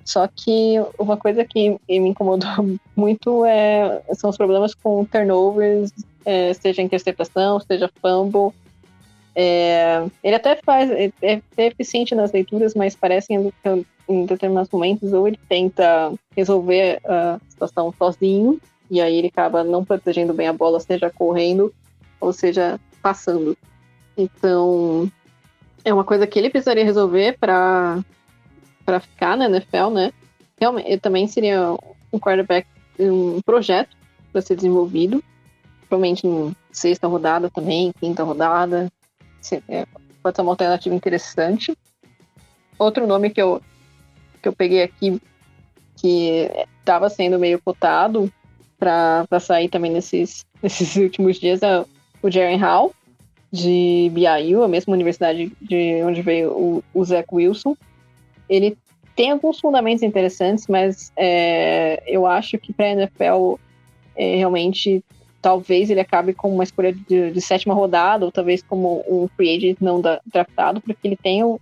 [0.04, 2.48] só que uma coisa que me incomodou
[2.94, 5.92] muito é, são os problemas com turnovers,
[6.26, 8.52] é, seja interceptação, seja fumble.
[9.40, 13.52] É, ele até faz, é, é eficiente nas leituras, mas parece em,
[14.08, 18.60] em determinados momentos ou ele tenta resolver a situação sozinho,
[18.90, 21.72] e aí ele acaba não protegendo bem a bola, seja correndo
[22.20, 23.56] ou seja passando.
[24.16, 25.08] Então,
[25.84, 28.02] é uma coisa que ele precisaria resolver para
[28.84, 30.12] para ficar na NFL, né?
[30.58, 31.76] Realmente, também seria
[32.12, 32.66] um quarterback,
[32.98, 33.96] um projeto
[34.32, 35.22] para ser desenvolvido,
[35.88, 38.90] provavelmente em sexta rodada também, quinta rodada.
[39.68, 39.86] É,
[40.22, 41.76] pode ser uma alternativa interessante.
[42.78, 43.60] Outro nome que eu,
[44.42, 45.20] que eu peguei aqui,
[45.96, 46.50] que
[46.80, 48.32] estava sendo meio cotado,
[48.78, 51.84] para sair também nesses, nesses últimos dias é
[52.22, 52.92] o Jaren Hall,
[53.50, 57.76] de BYU, a mesma universidade de onde veio o, o Zach Wilson.
[58.48, 58.76] Ele
[59.16, 63.54] tem alguns fundamentos interessantes, mas é, eu acho que para a NFL
[64.14, 65.02] é, realmente
[65.40, 69.56] talvez ele acabe com uma escolha de, de, sétima rodada, ou talvez como um free
[69.56, 71.58] agent não da, draftado, porque ele tem um,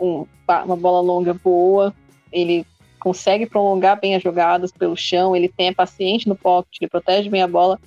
[0.00, 0.26] um,
[0.64, 1.94] uma bola longa boa,
[2.32, 2.64] ele
[2.98, 7.28] consegue prolongar bem as jogadas pelo chão, ele tem é paciente no pocket, ele protege
[7.28, 7.78] bem a bola.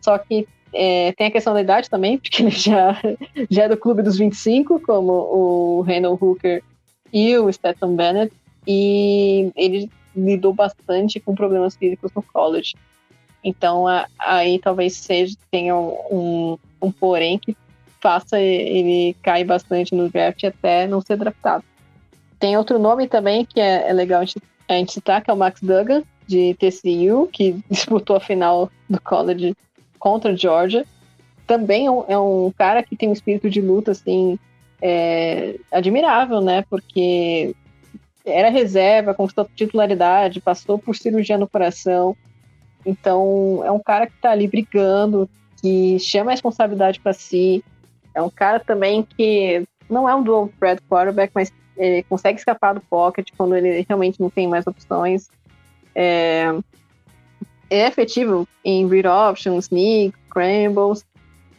[0.00, 3.00] Só que é, tem a questão da idade também, porque ele já,
[3.50, 6.62] já é do clube dos 25, como o Randall Hooker
[7.12, 8.32] e o Stetson Bennett,
[8.66, 12.74] e ele lidou bastante com problemas físicos no college.
[13.44, 17.56] Então a, aí talvez seja tenha um, um porém que
[18.00, 21.64] faça ele cair bastante no draft até não ser draftado.
[22.38, 24.24] Tem outro nome também que é, é legal a
[24.74, 29.54] gente citar, que é o Max Duggan, de TCU, que disputou a final do college
[29.98, 30.84] contra Georgia.
[31.46, 34.38] Também é um, é um cara que tem um espírito de luta, assim,
[34.80, 36.64] é, admirável, né?
[36.68, 37.54] Porque
[38.24, 42.16] era reserva, conquistou titularidade, passou por cirurgia no coração.
[42.84, 45.28] Então, é um cara que está ali brigando,
[45.60, 47.64] que chama a responsabilidade para si.
[48.14, 52.74] É um cara também que não é um dual threat quarterback, mas ele consegue escapar
[52.74, 55.30] do pocket quando ele realmente não tem mais opções.
[55.94, 56.46] É,
[57.70, 61.04] é efetivo em read options, sneak, scrambles,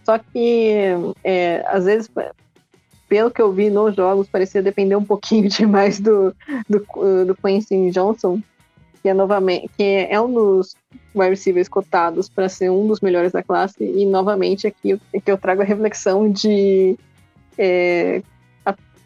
[0.04, 0.91] só que
[1.24, 2.10] é, às vezes,
[3.08, 6.36] pelo que eu vi nos jogos, parecia depender um pouquinho demais do,
[6.70, 8.41] do, do Quincy Johnson,
[9.04, 10.76] que é novamente que é um dos
[11.14, 15.38] wide receivers cotados para ser um dos melhores da classe, e novamente aqui que eu
[15.38, 16.98] trago a reflexão de
[17.58, 18.24] é,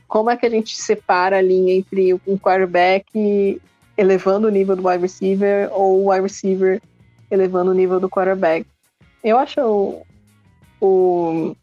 [0.08, 3.62] como é que a gente separa a linha entre um quarterback
[3.98, 6.82] elevando o nível do wide receiver ou o wide receiver
[7.30, 8.66] elevando o nível do quarterback?
[9.24, 10.06] Eu acho o,
[10.80, 11.56] o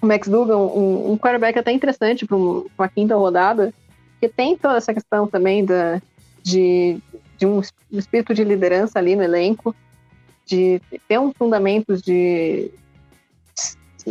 [0.00, 3.72] Max Duggan um, um quarterback até interessante para uma quinta rodada,
[4.20, 6.02] que tem toda essa questão também da,
[6.42, 6.98] de,
[7.42, 7.60] de um
[7.90, 9.74] espírito de liderança ali no elenco,
[10.46, 12.70] de ter uns fundamentos de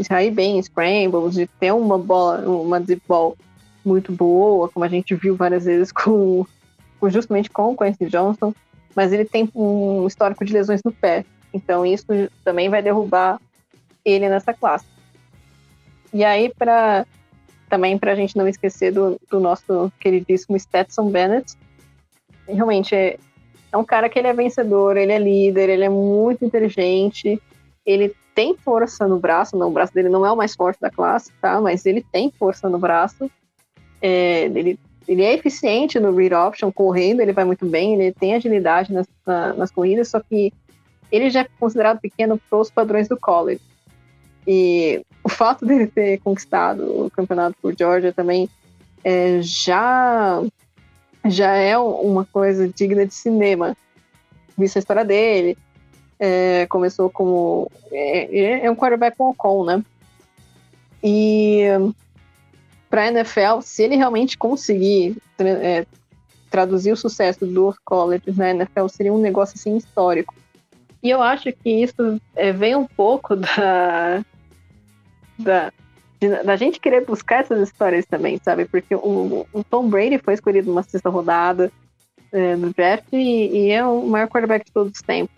[0.03, 3.37] sair bem em scrambles, de ter uma bola, uma deep ball
[3.85, 6.45] muito boa, como a gente viu várias vezes com,
[6.99, 8.53] com justamente com o Quincy Johnson,
[8.93, 11.23] mas ele tem um histórico de lesões no pé.
[11.53, 12.07] Então isso
[12.43, 13.39] também vai derrubar
[14.03, 14.85] ele nessa classe.
[16.13, 17.05] E aí, para
[17.69, 21.55] também para a gente não esquecer do, do nosso queridíssimo Stetson Bennett,
[22.53, 23.17] realmente é,
[23.71, 27.41] é um cara que ele é vencedor, ele é líder, ele é muito inteligente,
[27.85, 30.89] ele tem força no braço, não, o braço dele não é o mais forte da
[30.89, 31.59] classe, tá?
[31.59, 33.29] Mas ele tem força no braço.
[34.01, 38.33] É, ele, ele é eficiente no read option, correndo, ele vai muito bem, ele tem
[38.33, 40.53] agilidade nas, na, nas corridas, só que
[41.11, 43.61] ele já é considerado pequeno para os padrões do college.
[44.47, 48.49] E o fato dele ter conquistado o campeonato por Georgia também
[49.03, 50.41] é, já
[51.25, 53.75] já é uma coisa digna de cinema.
[54.57, 55.57] Vista a história dele,
[56.19, 57.69] é, começou como.
[57.91, 59.83] É, é, um quarterback com Ocon, né?
[61.03, 61.63] E
[62.89, 65.85] para a NFL, se ele realmente conseguir é,
[66.49, 70.35] traduzir o sucesso do college na NFL, seria um negócio assim histórico.
[71.01, 74.23] E eu acho que isso é, vem um pouco da,
[75.39, 75.73] da,
[76.43, 78.65] da gente querer buscar essas histórias também, sabe?
[78.65, 81.71] Porque o, o Tom Brady foi escolhido numa sexta rodada
[82.31, 85.35] é, no draft e, e, é o maior quarterback de todos os tempos.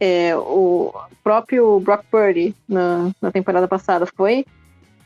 [0.00, 0.94] É, o
[1.24, 4.46] próprio Brock Purdy na, na temporada passada foi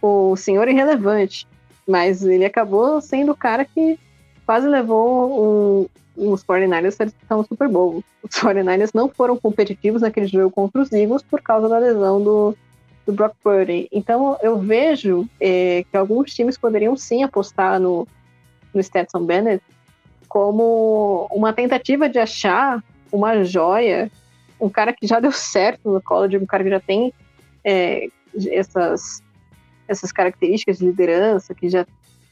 [0.02, 1.46] o senhor irrelevante,
[1.88, 3.98] mas ele acabou sendo o cara que
[4.44, 8.04] quase levou os 49ers a disputar um Super Bowl.
[8.22, 12.54] Os 49ers não foram competitivos naquele jogo contra os Eagles por causa da lesão do,
[13.06, 13.88] do Brock Purdy.
[13.90, 18.06] Então eu vejo é, que alguns times poderiam sim apostar no,
[18.72, 19.62] no Stetson Bennett
[20.28, 24.10] como uma tentativa de achar uma joia,
[24.58, 27.12] um cara que já deu certo no college, um cara que já tem
[27.62, 28.08] é,
[28.50, 29.22] essas,
[29.86, 31.86] essas características de liderança, que já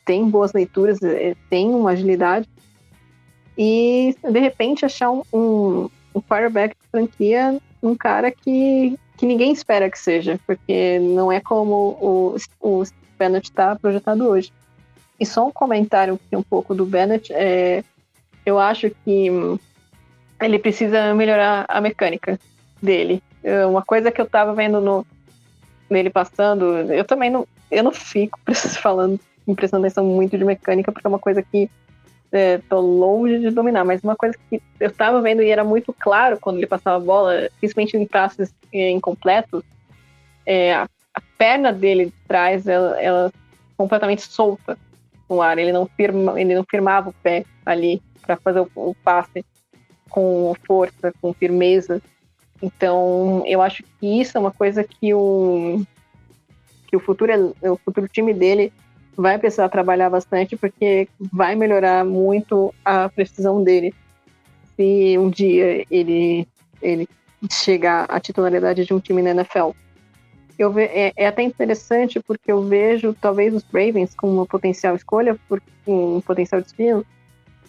[0.04, 2.48] tem boas leituras, é, tem uma agilidade,
[3.58, 9.52] e de repente achar um, um, um quarterback de franquia, um cara que que ninguém
[9.52, 12.82] espera que seja, porque não é como o, o
[13.18, 14.50] Bennett está projetado hoje.
[15.20, 17.84] E só um comentário um pouco do Bennett, é,
[18.46, 19.28] eu acho que
[20.40, 22.40] ele precisa melhorar a mecânica
[22.82, 23.22] dele.
[23.44, 25.06] É, uma coisa que eu estava vendo no,
[25.90, 28.40] nele passando, eu também não, eu não fico
[28.80, 29.20] falando,
[29.54, 31.68] prestando atenção muito de mecânica, porque é uma coisa que
[32.32, 35.92] é, tô longe de dominar, mas uma coisa que eu tava vendo e era muito
[35.92, 39.64] claro quando ele passava a bola, principalmente em passes é, incompletos,
[40.46, 43.32] é, a, a, perna dele de trás, ela, ela
[43.76, 44.78] completamente solta
[45.28, 48.94] no ar, ele não, firma, ele não firmava o pé ali para fazer o, o
[49.02, 49.44] passe
[50.08, 52.02] com força, com firmeza.
[52.62, 55.82] Então, eu acho que isso é uma coisa que o
[56.86, 58.72] que o futuro o futuro time dele
[59.16, 63.94] vai precisar trabalhar bastante porque vai melhorar muito a precisão dele
[64.76, 66.46] se um dia ele,
[66.80, 67.08] ele
[67.50, 69.70] chegar à titularidade de um time na NFL.
[70.58, 74.94] Eu ve, é, é, até interessante porque eu vejo talvez os Ravens como uma potencial
[74.94, 77.04] escolha, por, um potencial destino,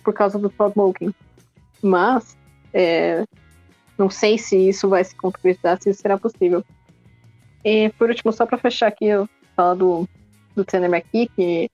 [0.03, 1.13] por causa do Todd Moken.
[1.81, 2.37] Mas
[2.73, 3.23] é,
[3.97, 6.63] não sei se isso vai se concretizar, se isso será possível.
[7.63, 10.09] E por último, só para fechar aqui, eu falo do,
[10.55, 11.71] do Tanner McKee, que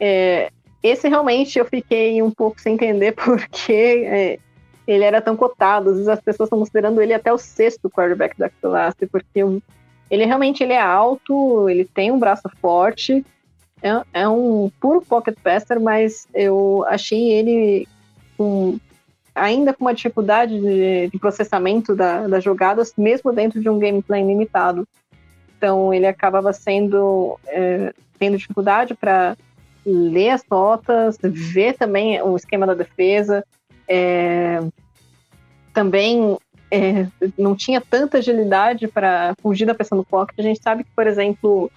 [0.00, 0.50] é,
[0.82, 3.72] esse realmente eu fiquei um pouco sem entender porque
[4.06, 4.38] é,
[4.86, 5.90] ele era tão cotado.
[5.90, 9.40] Às vezes as pessoas estão considerando ele até o sexto quarterback da classe, porque
[10.10, 13.24] ele realmente ele é alto, ele tem um braço forte,
[13.82, 17.88] é, é um puro pocket passer, mas eu achei ele
[18.36, 18.78] com,
[19.34, 24.22] ainda com uma dificuldade de, de processamento da, das jogadas, mesmo dentro de um gameplay
[24.22, 24.86] limitado.
[25.64, 29.34] Então ele acabava sendo é, tendo dificuldade para
[29.86, 33.42] ler as notas, ver também o esquema da defesa.
[33.88, 34.60] É,
[35.72, 36.36] também
[36.70, 37.06] é,
[37.38, 40.38] não tinha tanta agilidade para fugir da pressão do pocket.
[40.38, 41.70] A gente sabe que, por exemplo,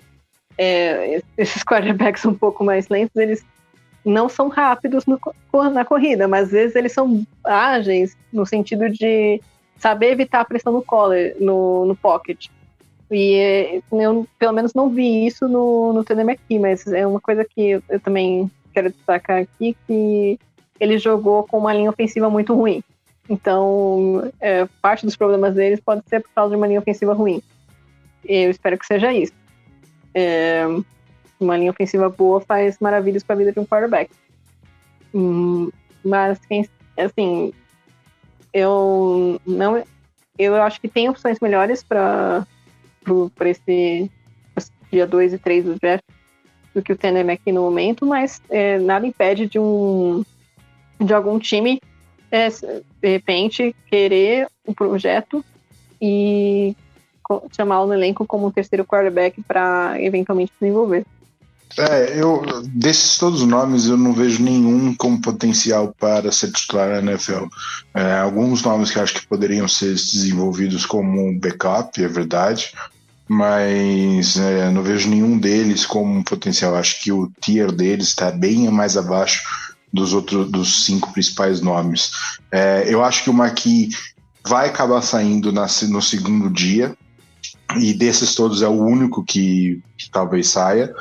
[0.58, 3.46] é, esses quarterbacks um pouco mais lentos, eles
[4.04, 5.18] não são rápidos no,
[5.72, 9.42] na corrida, mas às vezes eles são ágeis no sentido de
[9.78, 12.48] saber evitar a pressão no collar, no, no pocket.
[13.10, 17.46] E eu, pelo menos, não vi isso no, no TDM aqui, mas é uma coisa
[17.46, 20.40] que eu também quero destacar aqui, que
[20.80, 22.84] ele jogou com uma linha ofensiva muito ruim.
[23.30, 27.42] Então, é, parte dos problemas deles pode ser por causa de uma linha ofensiva ruim.
[28.26, 29.34] Eu espero que seja isso.
[30.14, 30.66] É,
[31.40, 34.12] uma linha ofensiva boa faz maravilhas para a vida de um quarterback.
[35.14, 35.70] Hum,
[36.04, 36.40] mas,
[36.98, 37.54] assim,
[38.54, 39.84] eu não,
[40.38, 42.46] eu acho que tem opções melhores para
[43.36, 44.10] para esse
[44.92, 46.04] dia 2 e 3 do draft.
[46.74, 50.24] do que o Tenem aqui no momento, mas é, nada impede de um
[51.00, 51.80] de algum time
[52.32, 55.44] é, de repente querer um projeto
[56.02, 56.76] e
[57.56, 61.06] chamá-lo no elenco como um terceiro quarterback para eventualmente desenvolver.
[61.78, 66.90] É, eu desses todos os nomes eu não vejo nenhum com potencial para ser titular
[66.90, 67.46] na NFL.
[67.94, 72.72] É, alguns nomes que acho que poderiam ser desenvolvidos como um backup, é verdade,
[73.28, 76.76] mas é, não vejo nenhum deles como um potencial.
[76.76, 79.44] Acho que o tier deles está bem mais abaixo
[79.92, 82.12] dos outros dos cinco principais nomes.
[82.52, 83.90] É, eu acho que o Maqui
[84.46, 86.96] vai acabar saindo na, no segundo dia
[87.76, 90.94] e desses todos é o único que, que talvez saia.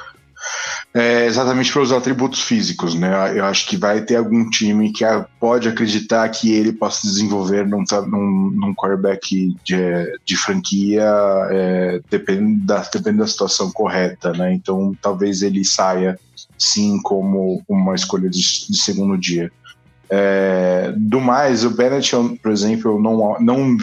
[0.99, 3.39] É exatamente pelos atributos físicos, né?
[3.39, 5.05] Eu acho que vai ter algum time que
[5.39, 9.77] pode acreditar que ele possa desenvolver num, num, num quarterback de,
[10.25, 11.05] de franquia,
[11.51, 14.55] é, dependendo, da, da situação correta, né?
[14.55, 16.19] Então talvez ele saia
[16.59, 19.53] sim como uma escolha de, de segundo dia.
[20.09, 22.11] É, do mais, o Bennett,
[22.43, 23.77] por exemplo, eu não, não,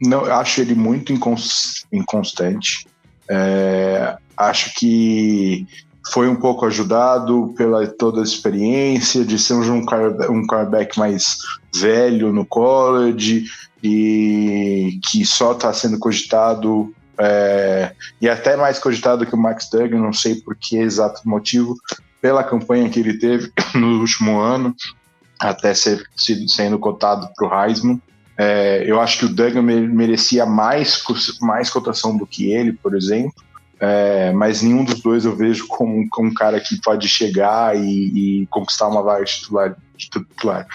[0.00, 2.86] não acho ele muito inconstante.
[3.28, 5.66] É, acho que
[6.12, 11.38] foi um pouco ajudado pela toda a experiência de ser um, um quarterback mais
[11.74, 13.44] velho no college
[13.82, 19.98] e que só está sendo cogitado é, e até mais cogitado que o Max Duggan,
[19.98, 21.76] não sei por que exato motivo,
[22.20, 24.74] pela campanha que ele teve no último ano,
[25.38, 28.00] até ser, sendo cotado para o Heisman.
[28.38, 31.02] É, eu acho que o Duggan merecia mais,
[31.42, 33.34] mais cotação do que ele, por exemplo.
[33.80, 38.42] É, mas nenhum dos dois eu vejo como, como um cara que pode chegar e,
[38.42, 40.66] e conquistar uma vaga titular, titular.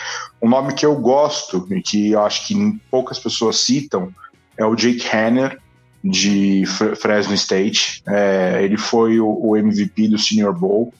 [0.42, 4.12] Um nome que eu gosto e que eu acho que poucas pessoas citam
[4.58, 5.60] é o Jake Hanner,
[6.06, 6.64] de
[7.00, 8.04] Fresno State.
[8.08, 10.94] É, ele foi o, o, MVP do Senior Bowl.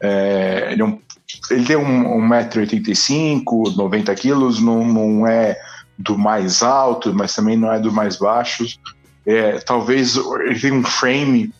[0.00, 0.98] É, ele, é um,
[1.50, 5.58] ele tem 1,85m, um, 90 quilos, não, não é
[5.98, 8.64] do mais alto, mas também não é do mais baixo.
[9.26, 11.52] É, talvez ele tenha um frame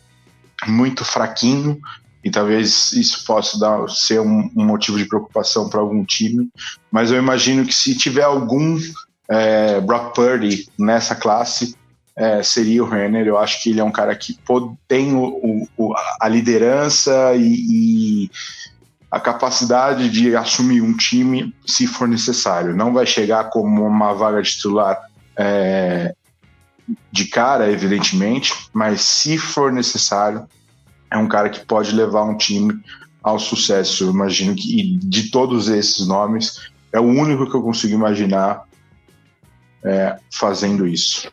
[0.66, 1.80] muito fraquinho
[2.24, 6.48] e talvez isso possa dar, ser um, um motivo de preocupação para algum time.
[6.90, 8.78] Mas eu imagino que se tiver algum
[9.28, 11.74] é, Brock Purdy nessa classe,
[12.16, 13.26] é, seria o Renner.
[13.26, 14.38] Eu acho que ele é um cara que
[14.86, 18.30] tem o, o, a liderança e, e,
[19.10, 22.74] a capacidade de assumir um time se for necessário.
[22.74, 24.98] Não vai chegar como uma vaga titular
[25.36, 26.14] é,
[27.10, 30.46] de cara, evidentemente, mas se for necessário,
[31.10, 32.80] é um cara que pode levar um time
[33.22, 34.04] ao sucesso.
[34.04, 38.64] Eu imagino que de todos esses nomes, é o único que eu consigo imaginar
[39.84, 41.30] é, fazendo isso.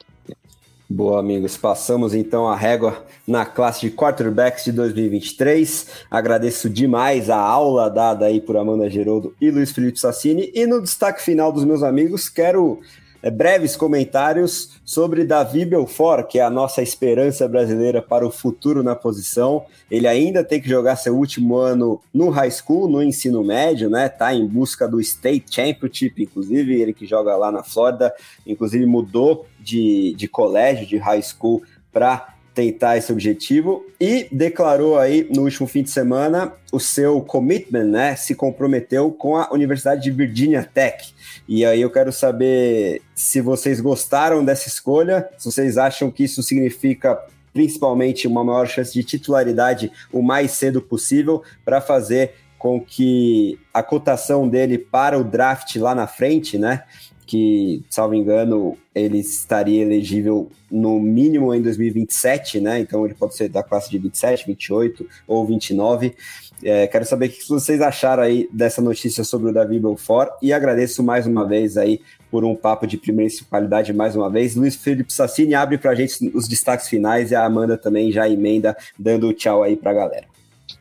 [0.92, 1.56] Boa, amigos.
[1.56, 5.88] Passamos então a régua na classe de quarterbacks de 2023.
[6.10, 10.52] Agradeço demais a aula dada aí por Amanda Geroldo e Luiz Felipe Sassini.
[10.56, 12.82] E no destaque final dos meus amigos, quero
[13.22, 18.82] é, breves comentários sobre Davi Belfort, que é a nossa esperança brasileira para o futuro
[18.82, 19.66] na posição.
[19.90, 24.10] Ele ainda tem que jogar seu último ano no high school, no ensino médio, né?
[24.10, 28.14] Tá em busca do State Championship, inclusive, ele que joga lá na Flórida,
[28.46, 35.28] inclusive mudou de, de colégio, de high school, para tentar esse objetivo e declarou aí
[35.34, 38.16] no último fim de semana o seu commitment, né?
[38.16, 41.14] Se comprometeu com a Universidade de Virginia Tech.
[41.48, 46.44] E aí eu quero saber se vocês gostaram dessa escolha, se vocês acham que isso
[46.44, 47.20] significa
[47.54, 53.82] principalmente uma maior chance de titularidade o mais cedo possível para fazer com que a
[53.82, 56.84] cotação dele para o draft lá na frente, né?
[57.30, 62.80] Que, salvo engano, ele estaria elegível no mínimo em 2027, né?
[62.80, 66.16] Então ele pode ser da classe de 27, 28 ou 29.
[66.64, 70.52] É, quero saber o que vocês acharam aí dessa notícia sobre o Davi Belfort e
[70.52, 72.02] agradeço mais uma vez aí
[72.32, 74.56] por um papo de primeira qualidade mais uma vez.
[74.56, 78.28] Luiz Felipe Sassini abre para a gente os destaques finais e a Amanda também já
[78.28, 80.26] emenda dando tchau aí para a galera.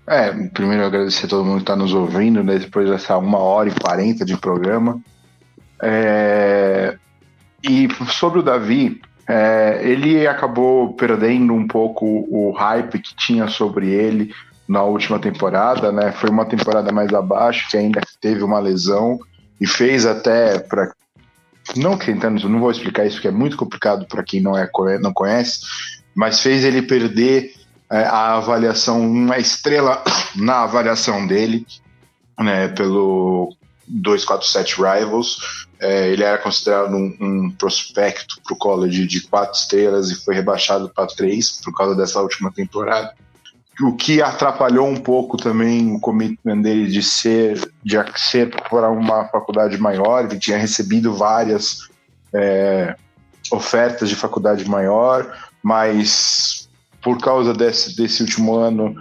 [0.07, 3.69] É, primeiro agradecer a todo mundo que está nos ouvindo, né, depois dessa uma hora
[3.69, 4.99] e quarenta de programa.
[5.83, 6.97] É,
[7.63, 13.91] e sobre o Davi, é, ele acabou perdendo um pouco o hype que tinha sobre
[13.91, 14.35] ele
[14.67, 16.13] na última temporada, né?
[16.13, 19.19] Foi uma temporada mais abaixo, que ainda teve uma lesão
[19.61, 20.93] e fez até para
[21.77, 24.69] não tentando, não vou explicar isso porque é muito complicado para quem não é
[25.01, 25.61] não conhece,
[26.15, 27.53] mas fez ele perder
[27.91, 30.03] é, a avaliação, uma estrela
[30.37, 31.67] na avaliação dele,
[32.39, 33.55] né, pelo
[33.87, 35.68] 247 Rivals.
[35.81, 40.35] É, ele era considerado um, um prospecto para o college de quatro estrelas e foi
[40.35, 43.15] rebaixado para três por causa dessa última temporada
[43.81, 49.27] o que atrapalhou um pouco também o commitment dele de ser de ser para uma
[49.27, 51.89] faculdade maior, ele tinha recebido várias
[52.33, 52.97] é,
[53.51, 55.33] ofertas de faculdade maior,
[55.63, 56.69] mas
[57.01, 58.95] por causa desse, desse último ano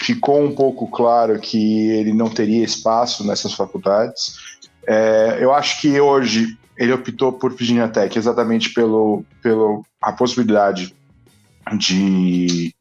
[0.00, 4.47] ficou um pouco claro que ele não teria espaço nessas faculdades.
[4.90, 10.94] É, eu acho que hoje ele optou por Virginia Tech exatamente pelo, pelo a possibilidade
[11.76, 12.74] de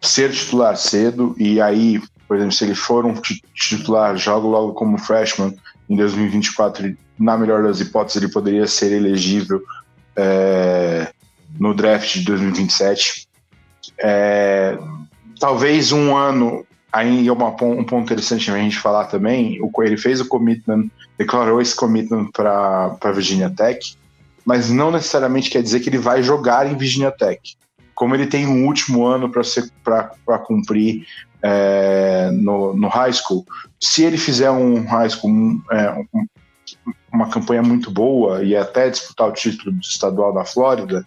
[0.00, 3.14] ser titular cedo e aí, por exemplo, se ele for um
[3.54, 5.54] titular, joga logo como freshman
[5.88, 9.62] em 2024, na melhor das hipóteses, ele poderia ser elegível
[10.16, 11.12] é,
[11.56, 13.28] no draft de 2027.
[14.00, 14.76] É,
[15.38, 19.96] talvez um ano, aí é uma, um ponto interessante a gente falar também, o, ele
[19.96, 20.88] fez o commitment,
[21.18, 23.96] declarou esse commitment para Virginia Tech,
[24.44, 27.40] mas não necessariamente quer dizer que ele vai jogar em Virginia Tech.
[27.94, 31.06] Como ele tem um último ano para cumprir
[31.42, 33.44] é, no, no high school,
[33.80, 36.26] se ele fizer um high school, um, é, um,
[37.12, 41.04] uma campanha muito boa e até disputar o título estadual da Flórida,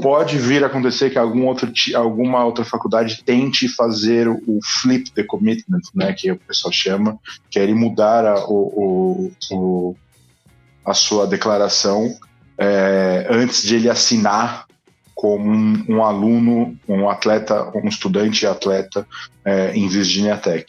[0.00, 5.22] pode vir a acontecer que algum outro, alguma outra faculdade tente fazer o flip the
[5.22, 7.18] commitment, né, que o pessoal chama,
[7.48, 9.96] que é mudar a, o, o,
[10.84, 12.16] a sua declaração
[12.58, 14.66] é, antes de ele assinar
[15.14, 19.06] como um, um, aluno, um atleta, um estudante atleta
[19.44, 20.66] é, em Virginia Tech.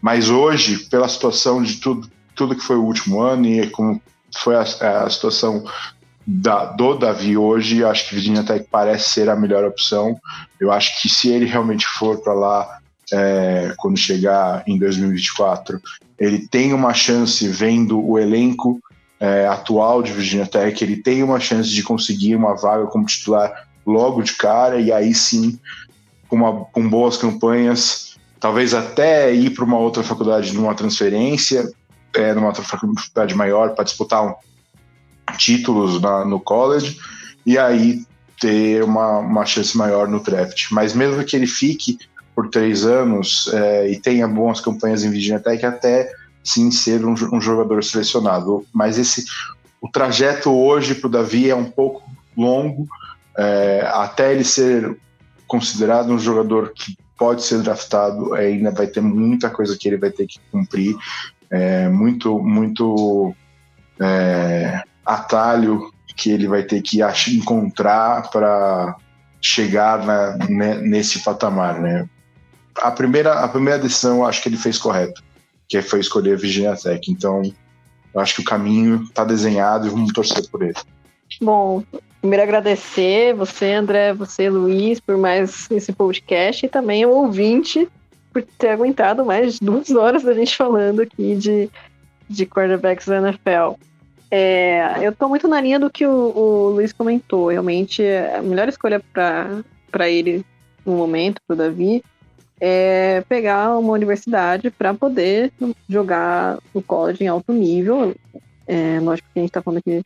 [0.00, 4.00] Mas hoje, pela situação de tudo, tudo que foi o último ano e como
[4.36, 5.64] foi a, a situação
[6.26, 10.18] da, do Davi hoje, acho que Virginia Tech parece ser a melhor opção.
[10.58, 12.78] Eu acho que se ele realmente for para lá
[13.12, 15.80] é, quando chegar em 2024,
[16.18, 18.80] ele tem uma chance vendo o elenco
[19.20, 23.68] é, atual de Virginia Tech, ele tem uma chance de conseguir uma vaga como titular
[23.86, 25.58] logo de cara, e aí sim,
[26.28, 31.70] com, uma, com boas campanhas, talvez até ir para uma outra faculdade numa transferência,
[32.14, 34.34] é, numa outra faculdade maior para disputar um,
[35.36, 36.98] títulos na, no college,
[37.44, 38.02] e aí
[38.40, 40.66] ter uma, uma chance maior no draft.
[40.70, 41.98] Mas mesmo que ele fique
[42.34, 46.10] por três anos é, e tenha boas campanhas em Virginia Tech, até
[46.42, 48.66] sim ser um, um jogador selecionado.
[48.72, 49.24] Mas esse
[49.80, 52.02] o trajeto hoje para o Davi é um pouco
[52.36, 52.86] longo,
[53.36, 54.96] é, até ele ser
[55.46, 60.10] considerado um jogador que pode ser draftado, ainda vai ter muita coisa que ele vai
[60.10, 60.96] ter que cumprir,
[61.50, 63.34] é, muito, muito
[64.00, 67.00] é, atalho que ele vai ter que
[67.32, 68.96] encontrar para
[69.40, 72.08] chegar na, né, nesse patamar, né?
[72.76, 75.22] A primeira, a primeira decisão eu acho que ele fez correto,
[75.68, 77.10] que foi escolher a Virginia Tech.
[77.10, 77.42] Então,
[78.12, 80.74] eu acho que o caminho está desenhado e vamos torcer por ele.
[81.40, 81.82] Bom,
[82.20, 87.88] primeiro agradecer você, André, você, Luiz, por mais esse podcast e também o ouvinte
[88.32, 91.70] por ter aguentado mais duas horas da gente falando aqui de,
[92.28, 93.74] de quarterbacks da NFL.
[94.36, 97.50] É, eu estou muito na linha do que o, o Luiz comentou.
[97.50, 98.02] Realmente,
[98.36, 100.44] a melhor escolha para ele
[100.84, 102.02] no momento, para o Davi,
[102.60, 105.52] é pegar uma universidade para poder
[105.88, 108.12] jogar no college em alto nível.
[108.66, 110.02] É, lógico que a gente está falando aqui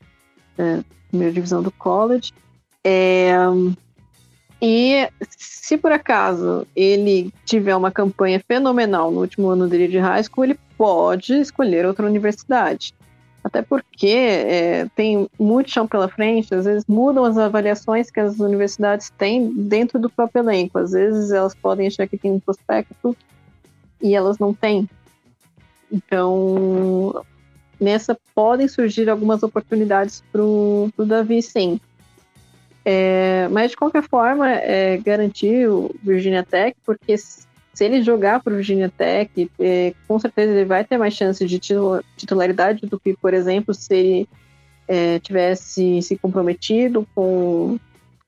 [0.59, 2.31] é, primeira divisão do college.
[2.85, 3.33] É,
[4.61, 10.23] e se por acaso ele tiver uma campanha fenomenal no último ano dele de high
[10.23, 12.93] school, ele pode escolher outra universidade.
[13.49, 18.39] Até porque é, tem muito chão pela frente, às vezes mudam as avaliações que as
[18.39, 20.79] universidades têm dentro do próprio elenco.
[20.79, 23.17] Às vezes elas podem achar que tem um prospecto
[24.03, 24.87] e elas não têm.
[25.91, 27.25] Então,
[27.81, 31.81] nessa podem surgir algumas oportunidades para o Davi, sim.
[32.85, 35.01] É, mas de qualquer forma, é,
[35.71, 37.17] o Virginia Tech, porque
[37.79, 41.47] se ele jogar para o Virginia Tech, é, com certeza ele vai ter mais chance
[41.47, 41.61] de
[42.17, 44.29] titularidade do que, por exemplo, se ele
[44.89, 47.79] é, tivesse se comprometido com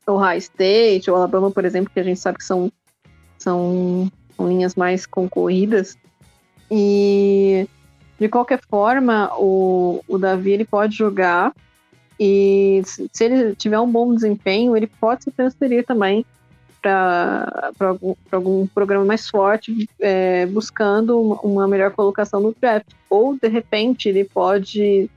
[0.06, 2.70] o High State ou Alabama, por exemplo, que a gente sabe que são,
[3.39, 5.98] são, são linhas mais concorridas.
[6.70, 7.66] E
[8.20, 11.52] de qualquer forma, o, o Davi ele pode jogar
[12.20, 16.24] e se ele tiver um bom desempenho, ele pode se transferir também
[16.81, 17.73] para
[18.32, 22.89] algum, programa mais forte, é, buscando uma, melhor colocação no draft.
[23.09, 25.11] Ou, de repente, ele pode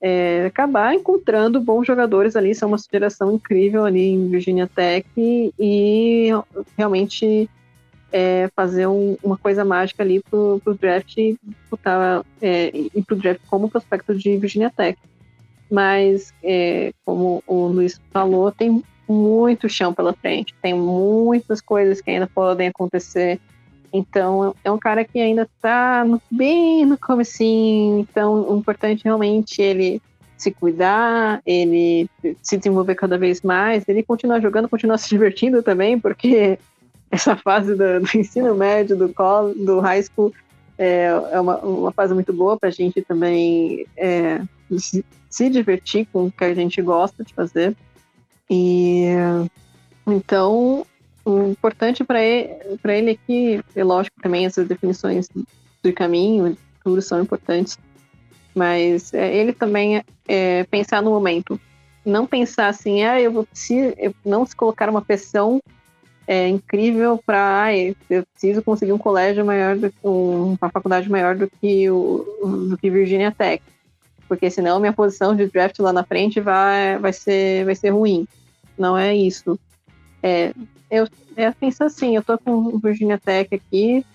[0.00, 2.54] é, acabar encontrando bons jogadores ali.
[2.54, 6.28] São uma geração incrível ali em Virginia Tech e, e
[6.76, 7.48] realmente
[8.12, 13.16] é, fazer um, uma coisa mágica ali pro, pro draft e disputar é, ir pro
[13.16, 14.98] draft como prospecto de Virginia Tech.
[15.70, 22.10] Mas, é, como o Luiz falou, tem muito chão pela frente, tem muitas coisas que
[22.10, 23.40] ainda podem acontecer.
[23.92, 29.66] Então, é um cara que ainda está bem no comecinho, então o importante realmente é
[29.66, 30.02] ele
[30.36, 32.08] se cuidar, ele
[32.42, 36.58] se desenvolver cada vez mais, ele continuar jogando, continuar se divertindo também, porque
[37.10, 40.32] essa fase do, do ensino médio, do, call, do high school,
[40.78, 44.40] é, é uma, uma fase muito boa para a gente também é,
[45.28, 47.76] se divertir com o que a gente gosta de fazer.
[48.50, 49.06] E
[50.06, 50.86] então
[51.24, 52.50] o importante para ele,
[52.84, 55.28] ele é que, é lógico, também essas definições
[55.82, 57.78] do caminho, tudo são importantes,
[58.54, 61.60] mas é, ele também é, pensar no momento.
[62.04, 63.94] Não pensar assim, ah, eu vou precisar,
[64.24, 65.60] não se colocar uma pressão
[66.26, 67.94] é, incrível para, ah, eu
[68.32, 72.90] preciso conseguir um colégio maior, do, um, uma faculdade maior do que, o, do que
[72.90, 73.62] Virginia Tech,
[74.32, 78.26] porque senão minha posição de draft lá na frente vai, vai, ser, vai ser ruim.
[78.78, 79.60] Não é isso.
[80.22, 80.54] É,
[80.90, 81.06] eu
[81.36, 84.06] é, penso assim, eu tô com o Virginia Tech aqui,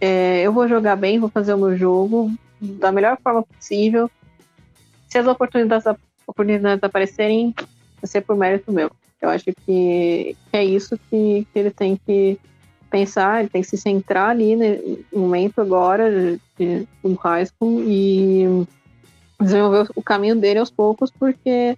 [0.00, 2.28] é, eu vou jogar bem, vou fazer o meu jogo
[2.60, 4.10] da melhor forma possível.
[5.08, 5.86] Se as oportunidades,
[6.26, 8.90] oportunidades aparecerem, vai ser por mérito meu.
[9.22, 12.36] Eu acho que, é isso que, que ele tem que
[12.90, 14.56] pensar, ele tem que se centrar ali
[15.12, 18.66] no momento agora de, de um high school e
[19.40, 21.76] desenvolver o caminho dele aos poucos, porque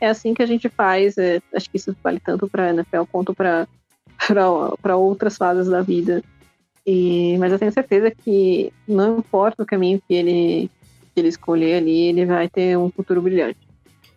[0.00, 1.16] é assim que a gente faz.
[1.18, 3.66] É, acho que isso vale tanto para NFL quanto para
[4.80, 6.22] para outras fases da vida.
[6.86, 10.70] E, mas eu tenho certeza que não importa o caminho que ele,
[11.14, 13.58] que ele escolher ali, ele vai ter um futuro brilhante.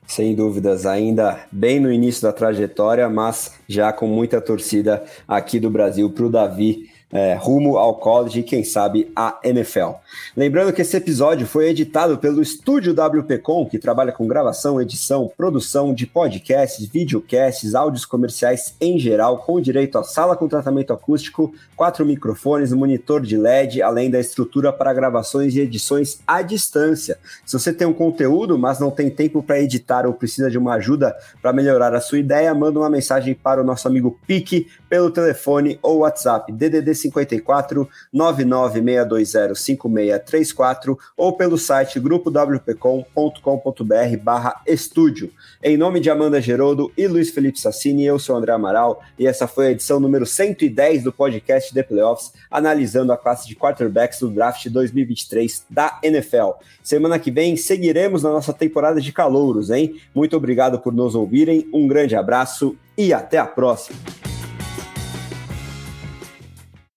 [0.05, 5.69] Sem dúvidas, ainda bem no início da trajetória, mas já com muita torcida aqui do
[5.69, 9.91] Brasil para o Davi é, rumo ao college e quem sabe a NFL.
[10.35, 15.93] Lembrando que esse episódio foi editado pelo Estúdio WPcom, que trabalha com gravação, edição, produção
[15.93, 22.05] de podcasts, videocasts, áudios comerciais em geral, com direito a sala com tratamento acústico, quatro
[22.05, 27.17] microfones, monitor de LED, além da estrutura para gravações e edições à distância.
[27.45, 30.73] Se você tem um conteúdo, mas não tem tempo para editar ou precisa de uma
[30.73, 35.09] ajuda para melhorar a sua ideia, manda uma mensagem para o nosso amigo Pique pelo
[35.09, 45.31] telefone ou WhatsApp DDD 54 99620 5634 ou pelo site grupowpcom.com.br barra estúdio.
[45.63, 49.47] Em nome de Amanda Geroldo e Luiz Felipe Sassini, eu sou André Amaral e essa
[49.47, 54.29] foi a edição número 110 do podcast The Playoffs, analisando a classe de quarterbacks do
[54.29, 56.51] draft 2023 da NFL.
[56.83, 59.99] Semana que vem seguiremos na nossa temporada de calouros, hein?
[60.13, 63.97] Muito obrigado por nos ouvirem, um grande abraço e até a próxima!